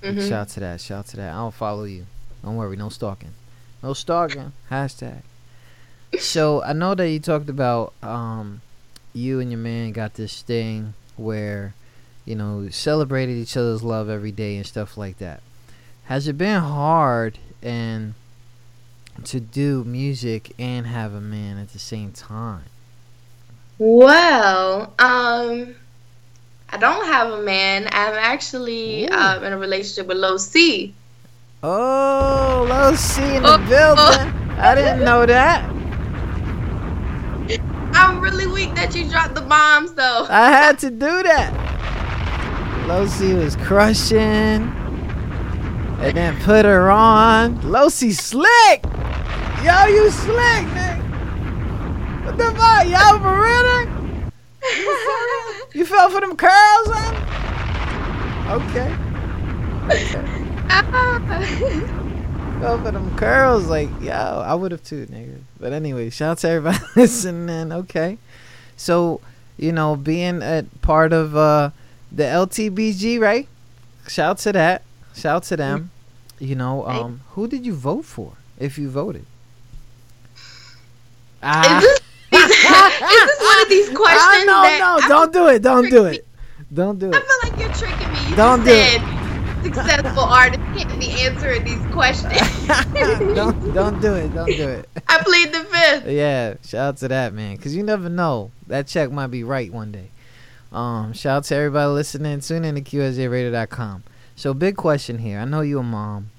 Mhm. 0.03 0.29
Shout 0.29 0.49
to 0.49 0.59
that. 0.59 0.81
Shout 0.81 1.07
to 1.07 1.17
that. 1.17 1.33
I 1.33 1.37
don't 1.37 1.53
follow 1.53 1.85
you. 1.85 2.05
Don't 2.43 2.55
worry. 2.55 2.75
No 2.77 2.89
stalking. 2.89 3.33
No 3.81 3.93
stalking. 3.93 4.53
Hashtag. 4.69 5.21
So 6.19 6.61
I 6.63 6.73
know 6.73 6.95
that 6.95 7.09
you 7.09 7.19
talked 7.19 7.49
about 7.49 7.93
um, 8.01 8.61
you 9.13 9.39
and 9.39 9.51
your 9.51 9.59
man 9.59 9.91
got 9.91 10.15
this 10.15 10.41
thing 10.41 10.93
where, 11.17 11.73
you 12.25 12.35
know, 12.35 12.69
celebrated 12.69 13.33
each 13.33 13.55
other's 13.55 13.83
love 13.83 14.09
every 14.09 14.31
day 14.31 14.57
and 14.57 14.65
stuff 14.65 14.97
like 14.97 15.17
that. 15.19 15.41
Has 16.05 16.27
it 16.27 16.37
been 16.37 16.61
hard 16.61 17.39
and 17.61 18.13
to 19.23 19.39
do 19.39 19.83
music 19.83 20.51
and 20.59 20.85
have 20.85 21.13
a 21.13 21.21
man 21.21 21.57
at 21.57 21.71
the 21.73 21.79
same 21.79 22.11
time? 22.11 22.65
Well, 23.77 24.93
um, 24.99 25.75
I 26.69 26.77
don't 26.77 27.05
have 27.05 27.31
a 27.31 27.41
man. 27.41 27.87
I'm 27.91 28.13
actually 28.13 29.07
um, 29.09 29.43
in 29.43 29.53
a 29.53 29.57
relationship 29.57 30.07
with 30.07 30.17
Low 30.17 30.37
C. 30.37 30.93
Oh, 31.63 32.65
Low 32.69 32.93
C 32.95 33.21
in 33.35 33.43
the 33.43 33.53
Oh, 33.53 33.57
building. 33.57 34.33
I 34.57 34.75
didn't 34.75 35.03
know 35.03 35.25
that. 35.25 35.74
Really 38.25 38.47
weak 38.47 38.73
that 38.73 38.95
you 38.95 39.07
dropped 39.07 39.35
the 39.35 39.41
bombs, 39.41 39.93
though. 39.93 40.25
I 40.27 40.49
had 40.49 40.79
to 40.79 40.89
do 40.89 41.21
that. 41.21 41.53
Losi 42.87 43.37
was 43.37 43.55
crushing. 43.55 44.73
And 46.01 46.17
then 46.17 46.35
put 46.41 46.65
her 46.65 46.89
on. 46.89 47.59
Losi 47.59 48.13
slick. 48.13 48.83
Yo, 49.63 49.85
you 49.93 50.09
slick, 50.09 50.65
nigga. 50.73 50.97
What 52.25 52.37
the 52.39 52.45
fuck? 52.45 52.87
Y'all 52.87 53.19
for 53.19 53.43
real? 53.43 53.65
You 55.75 55.85
fell 55.85 56.09
for 56.09 56.21
them 56.21 56.35
curls, 56.35 56.87
huh? 56.87 58.55
Okay. 58.55 58.89
Fell 62.59 62.77
for 62.83 62.91
them 62.91 63.15
curls. 63.17 63.67
Like, 63.67 63.89
yo, 64.01 64.13
I 64.13 64.55
would 64.55 64.71
have 64.71 64.81
too, 64.81 65.05
nigga. 65.05 65.34
But 65.59 65.73
anyway, 65.73 66.09
shout 66.09 66.31
out 66.31 66.37
to 66.39 66.49
everybody 66.49 66.83
listening. 66.95 67.71
Okay. 67.71 68.17
So, 68.77 69.21
you 69.57 69.71
know, 69.71 69.95
being 69.95 70.41
a 70.41 70.65
part 70.81 71.13
of 71.13 71.35
uh, 71.35 71.71
the 72.11 72.23
LTBG, 72.23 73.19
right? 73.19 73.47
Shout 74.07 74.31
out 74.31 74.37
to 74.39 74.51
that. 74.53 74.81
Shout 75.15 75.35
out 75.37 75.43
to 75.43 75.57
them. 75.57 75.91
You 76.39 76.55
know, 76.55 76.85
um, 76.85 77.21
who 77.31 77.47
did 77.47 77.65
you 77.65 77.73
vote 77.73 78.05
for? 78.05 78.33
If 78.59 78.77
you 78.77 78.89
voted. 78.89 79.25
Ah. 81.41 81.77
Is 81.77 81.83
this, 81.83 81.99
is 82.31 82.49
this 82.49 83.41
one 83.41 83.61
of 83.61 83.69
these 83.69 83.89
questions 83.89 84.45
Ah, 84.49 84.77
no, 84.79 84.97
no, 84.99 85.07
don't 85.07 85.33
do 85.33 85.47
it. 85.47 85.61
Don't 85.61 85.89
do 85.89 86.05
it. 86.05 86.27
Don't 86.73 86.99
do 86.99 87.09
it. 87.09 87.15
I 87.15 87.19
feel 87.19 87.51
like 87.51 87.59
you're 87.59 87.73
tricking 87.73 88.11
me. 88.11 88.29
You 88.29 88.35
Don't 88.35 88.63
do 88.63 88.71
it. 88.71 89.14
Successful 89.73 90.23
artists 90.23 90.63
can't 90.77 90.99
be 90.99 91.09
answering 91.21 91.63
these 91.63 91.85
questions. 91.91 92.33
don't 93.35 93.73
don't 93.73 94.01
do 94.01 94.13
it. 94.13 94.33
Don't 94.33 94.47
do 94.47 94.67
it. 94.69 94.89
I 95.07 95.23
plead 95.23 95.51
the 95.51 95.63
fifth. 95.63 96.07
Yeah, 96.07 96.55
shout 96.63 96.87
out 96.87 96.97
to 96.97 97.07
that 97.07 97.33
man, 97.33 97.57
cause 97.57 97.73
you 97.73 97.83
never 97.83 98.09
know. 98.09 98.51
That 98.67 98.87
check 98.87 99.11
might 99.11 99.27
be 99.27 99.43
right 99.43 99.71
one 99.71 99.91
day. 99.91 100.09
Um, 100.71 101.13
shout 101.13 101.37
out 101.37 101.43
to 101.45 101.55
everybody 101.55 101.89
listening. 101.91 102.41
Tune 102.41 102.65
in 102.65 102.75
to 102.75 102.81
QSJRadio.com. 102.81 104.03
So, 104.35 104.53
big 104.53 104.75
question 104.75 105.19
here. 105.19 105.39
I 105.39 105.45
know 105.45 105.61
you're 105.61 105.79
a 105.79 105.83
mom. 105.83 106.31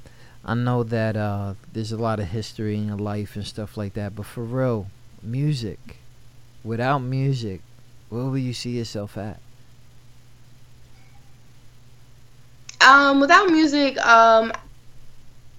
I 0.44 0.54
know 0.54 0.84
that 0.84 1.16
uh, 1.16 1.54
there's 1.72 1.92
a 1.92 1.96
lot 1.96 2.20
of 2.20 2.26
history 2.26 2.76
in 2.76 2.88
your 2.88 2.98
life 2.98 3.34
and 3.34 3.46
stuff 3.46 3.76
like 3.76 3.94
that. 3.94 4.14
But 4.14 4.26
for 4.26 4.42
real, 4.42 4.88
music. 5.22 5.98
Without 6.62 6.98
music, 6.98 7.62
where 8.08 8.24
will 8.24 8.38
you 8.38 8.52
see 8.52 8.76
yourself 8.76 9.16
at? 9.16 9.40
Um, 12.80 13.20
without 13.20 13.50
music, 13.50 13.98
um, 13.98 14.52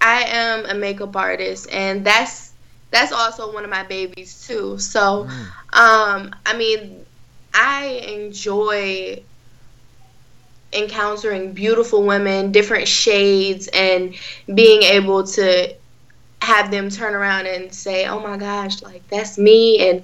I 0.00 0.22
am 0.22 0.66
a 0.66 0.74
makeup 0.74 1.14
artist, 1.16 1.68
and 1.72 2.04
that's 2.04 2.52
that's 2.90 3.12
also 3.12 3.52
one 3.52 3.64
of 3.64 3.70
my 3.70 3.82
babies 3.82 4.46
too. 4.46 4.78
So, 4.78 5.28
um, 5.72 6.34
I 6.46 6.56
mean, 6.56 7.04
I 7.52 7.86
enjoy 8.08 9.22
encountering 10.72 11.52
beautiful 11.52 12.04
women, 12.04 12.52
different 12.52 12.88
shades, 12.88 13.68
and 13.72 14.14
being 14.54 14.82
able 14.82 15.24
to 15.24 15.74
have 16.40 16.70
them 16.70 16.88
turn 16.90 17.14
around 17.14 17.46
and 17.46 17.74
say, 17.74 18.06
"Oh 18.06 18.20
my 18.20 18.36
gosh, 18.36 18.82
like 18.82 19.06
that's 19.08 19.38
me," 19.38 19.88
and 19.90 20.02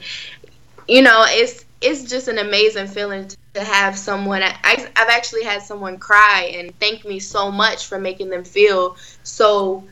you 0.88 1.02
know, 1.02 1.24
it's 1.28 1.64
it's 1.85 2.05
just 2.11 2.28
an 2.28 2.39
amazing 2.39 2.87
feeling 2.87 3.28
to 3.53 3.62
have 3.62 3.97
someone. 3.97 4.43
I, 4.43 4.55
I've 4.64 5.09
actually 5.09 5.45
had 5.45 5.62
someone 5.62 5.99
cry 5.99 6.51
and 6.57 6.76
thank 6.80 7.05
me 7.05 7.20
so 7.20 7.53
much 7.53 7.87
for 7.87 7.99
making 7.99 8.30
them 8.30 8.43
feel 8.43 8.97
so 9.22 9.85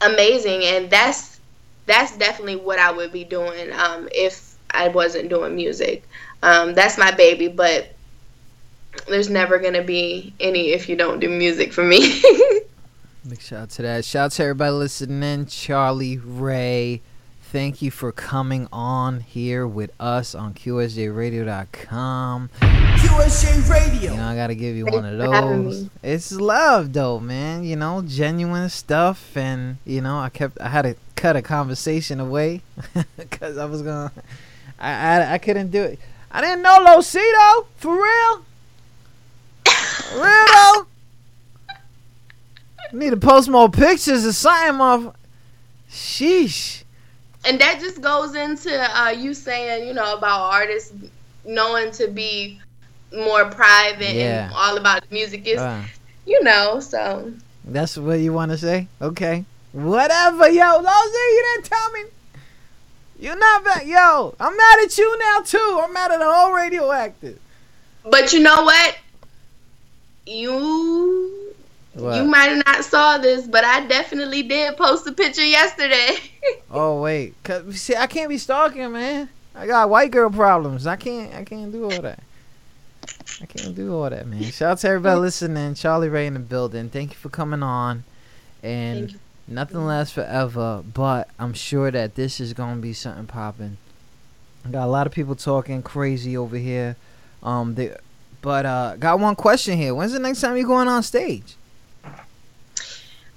amazing, 0.00 0.62
and 0.62 0.88
that's 0.88 1.40
that's 1.86 2.16
definitely 2.16 2.56
what 2.56 2.78
I 2.78 2.92
would 2.92 3.12
be 3.12 3.24
doing 3.24 3.72
um, 3.72 4.08
if 4.12 4.56
I 4.70 4.88
wasn't 4.88 5.28
doing 5.28 5.56
music. 5.56 6.08
Um, 6.42 6.74
that's 6.74 6.96
my 6.96 7.10
baby, 7.10 7.48
but 7.48 7.92
there's 9.08 9.28
never 9.28 9.58
gonna 9.58 9.82
be 9.82 10.32
any 10.38 10.68
if 10.68 10.88
you 10.88 10.94
don't 10.94 11.18
do 11.18 11.28
music 11.28 11.72
for 11.72 11.82
me. 11.82 12.22
Big 13.28 13.40
shout 13.40 13.62
out 13.62 13.70
to 13.70 13.82
that. 13.82 14.04
Shout 14.04 14.26
out 14.26 14.32
to 14.32 14.42
everybody 14.44 14.70
listening. 14.70 15.46
Charlie 15.46 16.18
Rae, 16.18 17.00
thank 17.54 17.80
you 17.80 17.88
for 17.88 18.10
coming 18.10 18.66
on 18.72 19.20
here 19.20 19.64
with 19.64 19.92
us 20.00 20.34
on 20.34 20.52
QSJRadio.com. 20.54 22.50
QSJ 22.58 23.70
Radio. 23.70 24.10
You 24.10 24.16
know, 24.16 24.26
I 24.26 24.34
gotta 24.34 24.56
give 24.56 24.74
you 24.74 24.86
one 24.86 25.04
of 25.04 25.16
those. 25.18 25.88
It's 26.02 26.32
love, 26.32 26.92
though, 26.92 27.20
man. 27.20 27.62
You 27.62 27.76
know, 27.76 28.02
genuine 28.04 28.68
stuff, 28.70 29.36
and 29.36 29.76
you 29.84 30.00
know, 30.00 30.18
I 30.18 30.30
kept, 30.30 30.60
I 30.60 30.68
had 30.68 30.82
to 30.82 30.96
cut 31.14 31.36
a 31.36 31.42
conversation 31.42 32.18
away 32.18 32.62
because 33.16 33.56
I 33.56 33.66
was 33.66 33.82
gonna, 33.82 34.10
I, 34.80 34.90
I 34.90 35.34
I 35.34 35.38
couldn't 35.38 35.70
do 35.70 35.84
it. 35.84 36.00
I 36.32 36.40
didn't 36.40 36.62
know 36.62 36.84
Losito 36.84 37.66
for 37.76 37.94
real. 37.94 38.44
For 39.64 40.16
real 40.16 40.44
though. 40.52 40.86
Need 42.92 43.10
to 43.10 43.16
post 43.16 43.48
more 43.48 43.70
pictures 43.70 44.26
or 44.26 44.32
something 44.32 44.80
of. 44.80 45.14
Sheesh. 45.88 46.83
And 47.46 47.60
that 47.60 47.80
just 47.80 48.00
goes 48.00 48.34
into 48.34 48.72
uh, 48.72 49.10
you 49.10 49.34
saying, 49.34 49.86
you 49.86 49.94
know, 49.94 50.16
about 50.16 50.50
artists 50.52 50.92
knowing 51.44 51.90
to 51.92 52.08
be 52.08 52.60
more 53.14 53.44
private 53.50 54.14
Yeah. 54.14 54.46
and 54.46 54.52
all 54.54 54.76
about 54.76 55.10
music 55.12 55.46
is, 55.46 55.58
Uh, 55.60 55.82
you 56.26 56.42
know, 56.42 56.80
so. 56.80 57.32
that's 57.66 57.96
what 57.96 58.18
you 58.20 58.32
want 58.32 58.50
to 58.50 58.58
say? 58.58 58.88
Okay. 59.00 59.44
Whatever, 59.72 60.48
yo. 60.48 60.80
Losito, 60.82 61.12
you 61.34 61.44
didn't 61.54 61.66
tell 61.66 61.90
me. 61.92 62.00
You're 63.18 63.36
not 63.38 63.64
back. 63.64 63.86
Yo, 63.86 64.34
I'm 64.40 64.56
mad 64.56 64.78
at 64.84 64.98
you 64.98 65.18
now, 65.18 65.40
too. 65.40 65.80
I'm 65.82 65.92
mad 65.92 66.10
at 66.12 66.18
the 66.18 66.24
whole 66.32 66.52
radioactive. 66.52 67.38
But 68.04 68.32
you 68.32 68.40
know 68.40 68.62
what? 68.64 68.96
You 70.26 71.53
What? 71.94 72.16
you 72.16 72.24
might 72.24 72.46
have 72.46 72.66
not 72.66 72.84
saw 72.84 73.18
this, 73.18 73.46
but 73.46 73.64
I 73.64 73.86
definitely 73.86 74.42
did 74.42 74.76
post 74.76 75.06
a 75.06 75.12
picture 75.12 75.44
yesterday. 75.44 76.16
Oh 76.70 77.00
wait, 77.00 77.42
Cause, 77.42 77.80
see, 77.80 77.96
I 77.96 78.06
can't 78.06 78.28
be 78.28 78.36
stalking, 78.36 78.92
man. 78.92 79.30
I 79.54 79.66
got 79.66 79.88
white 79.88 80.10
girl 80.10 80.28
problems. 80.28 80.86
I 80.86 80.96
can't. 80.96 81.32
I 81.34 81.42
can't 81.42 81.72
do 81.72 81.84
all 81.84 82.02
that. 82.02 82.22
I 83.40 83.46
can't 83.46 83.74
do 83.74 83.94
all 83.94 84.10
that, 84.10 84.26
man. 84.26 84.42
Shout 84.42 84.72
out 84.72 84.78
to 84.78 84.88
everybody 84.88 85.20
listening. 85.20 85.72
Charlie 85.74 86.10
Rae 86.10 86.26
in 86.26 86.34
the 86.34 86.40
building. 86.40 86.90
Thank 86.90 87.12
you 87.12 87.16
for 87.16 87.30
coming 87.30 87.62
on. 87.62 88.04
And 88.62 89.18
nothing 89.48 89.86
lasts 89.86 90.12
forever, 90.12 90.82
but 90.82 91.28
I'm 91.38 91.54
sure 91.54 91.90
that 91.90 92.14
this 92.14 92.40
is 92.40 92.52
gonna 92.52 92.80
be 92.80 92.92
something 92.92 93.26
popping. 93.26 93.78
Got 94.70 94.84
a 94.84 94.90
lot 94.90 95.06
of 95.06 95.14
people 95.14 95.36
talking 95.36 95.82
crazy 95.82 96.36
over 96.36 96.56
here. 96.56 96.96
Um, 97.42 97.74
they, 97.74 97.96
but 98.42 98.66
uh, 98.66 98.96
got 98.96 99.20
one 99.20 99.36
question 99.36 99.78
here. 99.78 99.94
When's 99.94 100.12
the 100.12 100.18
next 100.18 100.40
time 100.40 100.56
you 100.56 100.66
going 100.66 100.88
on 100.88 101.02
stage? 101.02 101.56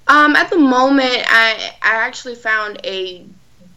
Um, 0.08 0.36
at 0.36 0.48
the 0.48 0.58
moment, 0.58 1.22
I 1.26 1.72
I 1.82 1.94
actually 2.06 2.34
found 2.34 2.80
a 2.84 3.24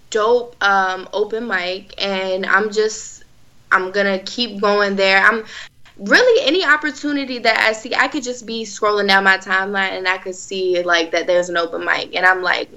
dope 0.09 0.55
um 0.63 1.09
open 1.13 1.47
mic, 1.47 1.93
and 2.01 2.45
I'm 2.45 2.71
just 2.71 3.23
I'm 3.71 3.91
gonna 3.91 4.19
keep 4.19 4.61
going 4.61 4.95
there. 4.95 5.19
I'm 5.19 5.45
really 5.97 6.47
any 6.47 6.65
opportunity 6.65 7.39
that 7.39 7.57
I 7.59 7.73
see, 7.73 7.93
I 7.93 8.07
could 8.07 8.23
just 8.23 8.45
be 8.45 8.63
scrolling 8.63 9.07
down 9.07 9.23
my 9.23 9.37
timeline 9.37 9.97
and 9.97 10.07
I 10.07 10.17
could 10.17 10.35
see 10.35 10.81
like 10.83 11.11
that 11.11 11.27
there's 11.27 11.49
an 11.49 11.57
open 11.57 11.83
mic, 11.83 12.15
and 12.15 12.25
I'm 12.25 12.41
like, 12.41 12.69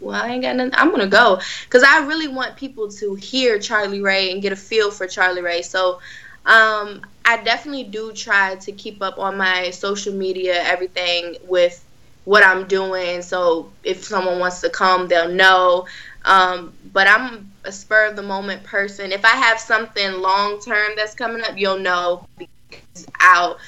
well, 0.00 0.20
I 0.20 0.30
ain't 0.30 0.42
got 0.42 0.56
nothing. 0.56 0.74
I'm 0.74 0.90
gonna 0.90 1.06
go 1.06 1.38
because 1.64 1.82
I 1.82 2.06
really 2.06 2.28
want 2.28 2.56
people 2.56 2.90
to 2.92 3.14
hear 3.14 3.58
Charlie 3.58 4.00
Rae 4.00 4.32
and 4.32 4.40
get 4.40 4.52
a 4.52 4.56
feel 4.56 4.90
for 4.90 5.06
Charlie 5.06 5.42
Rae. 5.42 5.62
So. 5.62 6.00
Um, 6.44 7.02
I 7.24 7.40
definitely 7.44 7.84
do 7.84 8.12
try 8.12 8.56
to 8.56 8.72
keep 8.72 9.00
up 9.00 9.20
on 9.20 9.36
my 9.36 9.70
social 9.70 10.12
media, 10.12 10.60
everything 10.60 11.36
with 11.44 11.84
what 12.24 12.44
I'm 12.44 12.66
doing. 12.68 13.22
So 13.22 13.70
if 13.84 14.04
someone 14.04 14.38
wants 14.38 14.60
to 14.62 14.70
come, 14.70 15.08
they'll 15.08 15.28
know. 15.30 15.86
Um, 16.24 16.72
but 16.92 17.06
I'm 17.08 17.50
a 17.64 17.72
spur 17.72 18.06
of 18.06 18.16
the 18.16 18.22
moment 18.22 18.62
person. 18.64 19.12
If 19.12 19.24
I 19.24 19.30
have 19.36 19.58
something 19.58 20.12
long 20.20 20.60
term 20.60 20.92
that's 20.96 21.14
coming 21.14 21.42
up, 21.42 21.58
you'll 21.58 21.78
know 21.78 22.26
because 22.38 23.06
I'll, 23.20 23.58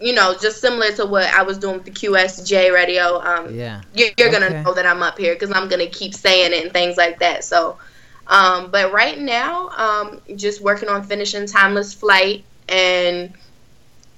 you 0.00 0.14
know, 0.14 0.34
just 0.40 0.60
similar 0.60 0.92
to 0.92 1.06
what 1.06 1.24
I 1.32 1.42
was 1.42 1.58
doing 1.58 1.76
with 1.76 1.84
the 1.84 1.90
QSJ 1.90 2.72
radio. 2.72 3.20
Um, 3.20 3.54
Yeah. 3.54 3.82
you're, 3.94 4.10
you're 4.18 4.30
gonna 4.30 4.62
know 4.62 4.74
that 4.74 4.86
I'm 4.86 5.02
up 5.02 5.18
here 5.18 5.34
because 5.34 5.52
I'm 5.52 5.68
gonna 5.68 5.86
keep 5.86 6.14
saying 6.14 6.52
it 6.52 6.64
and 6.64 6.72
things 6.72 6.96
like 6.96 7.18
that. 7.20 7.44
So, 7.44 7.78
um, 8.26 8.70
but 8.70 8.92
right 8.92 9.18
now, 9.18 9.68
um, 9.70 10.20
just 10.36 10.60
working 10.60 10.88
on 10.88 11.02
finishing 11.04 11.46
Timeless 11.46 11.94
Flight 11.94 12.44
and 12.68 13.32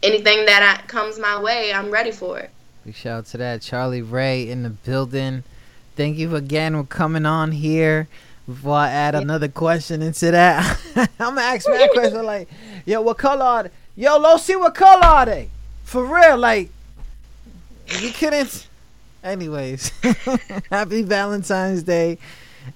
anything 0.02 0.46
that 0.46 0.80
I, 0.82 0.86
comes 0.86 1.18
my 1.18 1.40
way, 1.40 1.72
I'm 1.72 1.90
ready 1.90 2.12
for 2.12 2.38
it. 2.38 2.50
Big 2.84 2.94
shout 2.94 3.18
out 3.18 3.26
to 3.26 3.38
that. 3.38 3.62
Charlie 3.62 4.02
Rae 4.02 4.46
in 4.48 4.62
the 4.62 4.70
building. 4.70 5.42
Thank 5.96 6.18
you 6.18 6.36
again 6.36 6.74
for 6.74 6.84
coming 6.84 7.24
on 7.24 7.52
here. 7.52 8.08
Before 8.46 8.74
I 8.74 8.90
add 8.90 9.14
another 9.14 9.48
question 9.48 10.02
into 10.02 10.30
that, 10.32 10.78
I'm 10.96 11.34
gonna 11.34 11.40
ask 11.40 11.66
my 11.66 11.88
question 11.94 12.26
like, 12.26 12.46
yo, 12.84 13.00
what 13.00 13.16
color 13.16 13.42
are 13.42 13.62
they? 13.62 13.70
Yo, 13.96 14.18
let's 14.18 14.42
see 14.42 14.54
what 14.54 14.74
color 14.74 15.02
are 15.02 15.24
they? 15.24 15.48
For 15.84 16.04
real, 16.04 16.36
like, 16.36 16.68
you 18.00 18.10
couldn't. 18.10 18.68
Anyways, 19.22 19.88
happy 20.70 21.00
Valentine's 21.00 21.84
Day. 21.84 22.18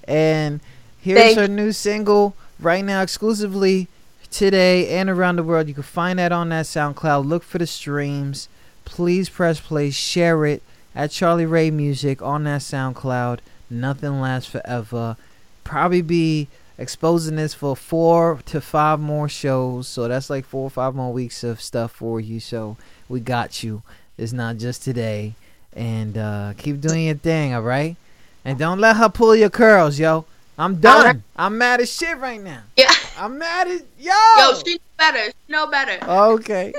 And 0.04 0.60
here's 1.02 1.18
Thank 1.18 1.38
her 1.38 1.48
new 1.48 1.72
single 1.72 2.34
right 2.58 2.82
now, 2.82 3.02
exclusively 3.02 3.88
today 4.30 4.88
and 4.98 5.10
around 5.10 5.36
the 5.36 5.42
world. 5.42 5.68
You 5.68 5.74
can 5.74 5.82
find 5.82 6.18
that 6.18 6.32
on 6.32 6.48
that 6.48 6.64
SoundCloud. 6.64 7.26
Look 7.26 7.42
for 7.42 7.58
the 7.58 7.66
streams. 7.66 8.48
Please 8.88 9.28
press 9.28 9.60
play, 9.60 9.90
share 9.90 10.46
it 10.46 10.62
at 10.94 11.10
Charlie 11.10 11.44
Rae 11.44 11.70
Music 11.70 12.22
on 12.22 12.44
that 12.44 12.62
SoundCloud. 12.62 13.40
Nothing 13.68 14.20
lasts 14.20 14.50
forever. 14.50 15.16
Probably 15.62 16.00
be 16.00 16.48
exposing 16.78 17.36
this 17.36 17.52
for 17.52 17.76
four 17.76 18.40
to 18.46 18.62
five 18.62 18.98
more 18.98 19.28
shows. 19.28 19.86
So 19.86 20.08
that's 20.08 20.30
like 20.30 20.46
four 20.46 20.64
or 20.64 20.70
five 20.70 20.94
more 20.94 21.12
weeks 21.12 21.44
of 21.44 21.60
stuff 21.60 21.92
for 21.92 22.18
you. 22.18 22.40
So 22.40 22.78
we 23.10 23.20
got 23.20 23.62
you. 23.62 23.82
It's 24.16 24.32
not 24.32 24.56
just 24.56 24.82
today. 24.82 25.34
And 25.74 26.16
uh, 26.16 26.54
keep 26.56 26.80
doing 26.80 27.04
your 27.06 27.16
thing, 27.16 27.52
all 27.54 27.62
right? 27.62 27.94
And 28.42 28.58
don't 28.58 28.80
let 28.80 28.96
her 28.96 29.10
pull 29.10 29.36
your 29.36 29.50
curls, 29.50 29.98
yo. 29.98 30.24
I'm 30.58 30.80
done. 30.80 30.96
Alright. 30.96 31.22
I'm 31.36 31.58
mad 31.58 31.80
as 31.80 31.92
shit 31.92 32.16
right 32.16 32.40
now. 32.40 32.62
Yeah. 32.74 32.90
I'm 33.18 33.38
mad 33.38 33.68
as 33.68 33.82
yo. 34.00 34.12
Yo, 34.38 34.54
she 34.64 34.74
know 34.74 34.80
better. 34.96 35.24
She 35.26 35.52
know 35.52 35.66
better. 35.66 36.10
Okay. 36.10 36.72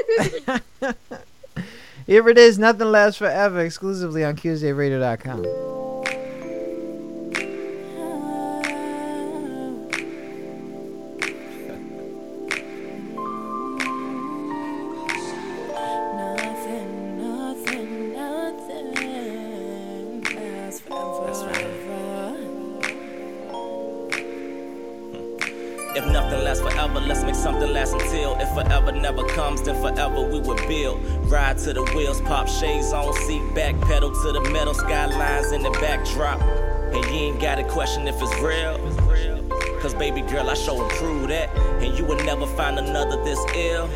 Here 2.10 2.28
it 2.28 2.40
is. 2.40 2.58
Nothing 2.58 2.88
lasts 2.88 3.20
forever. 3.20 3.60
Exclusively 3.60 4.24
on 4.24 4.36
forever, 26.60 27.02
let's 27.02 27.24
make 27.24 27.36
something 27.36 27.72
last 27.72 27.94
forever 28.64 28.92
never 28.92 29.24
comes, 29.30 29.62
then 29.62 29.76
forever 29.82 30.22
we 30.22 30.40
will 30.40 30.68
build. 30.68 31.00
Ride 31.32 31.58
to 31.60 31.74
the 31.74 31.84
wheels, 31.96 32.22
pop 32.22 32.48
shades 32.48 32.92
on, 32.92 33.14
seat 33.14 33.44
back, 33.56 33.80
pedal 33.82 34.12
to 34.12 34.32
the 34.32 34.42
metal, 34.52 34.74
skylines 34.74 35.52
in 35.52 35.64
the 35.64 35.72
backdrop. 35.72 36.42
And 36.42 37.06
you 37.06 37.12
ain't 37.12 37.42
gotta 37.42 37.64
question 37.64 38.08
if 38.08 38.16
it's 38.22 38.36
real. 38.42 38.78
Cause 39.80 39.94
baby 39.94 40.22
girl, 40.22 40.50
I 40.50 40.56
show 40.56 40.82
and 40.82 40.92
prove 40.92 41.30
that. 41.30 41.56
And 41.82 41.98
you 41.98 42.04
would 42.06 42.26
never 42.26 42.46
find 42.46 42.78
another 42.78 43.24
this 43.24 43.40
ill. 43.56 43.88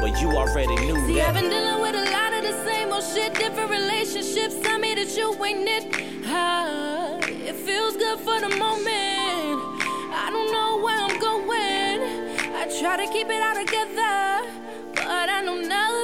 But 0.00 0.20
you 0.20 0.30
already 0.30 0.74
knew 0.86 0.96
See, 1.06 1.20
I've 1.20 1.34
been 1.34 1.50
dealing 1.50 1.80
with 1.82 1.94
a 1.94 2.10
lot 2.10 2.32
of 2.32 2.42
the 2.42 2.64
same 2.64 2.90
old 2.90 3.04
shit, 3.04 3.34
different 3.34 3.70
relationships. 3.70 4.56
Tell 4.60 4.78
me 4.78 4.94
that 4.94 5.14
you 5.16 5.32
ain't 5.44 5.68
it. 5.68 6.24
Ah, 6.26 7.18
it 7.20 7.54
feels 7.54 7.96
good 7.96 8.18
for 8.20 8.40
the 8.40 8.48
moment. 8.56 9.60
I 10.12 10.30
don't 10.32 10.50
know 10.50 10.82
where 10.82 10.98
I'm 10.98 11.20
going. 11.20 11.79
I 12.60 12.66
try 12.78 12.94
to 12.98 13.10
keep 13.10 13.26
it 13.30 13.42
all 13.42 13.54
together, 13.54 14.44
but 14.94 15.30
I 15.30 15.40
know 15.42 15.56
nothing. 15.56 15.99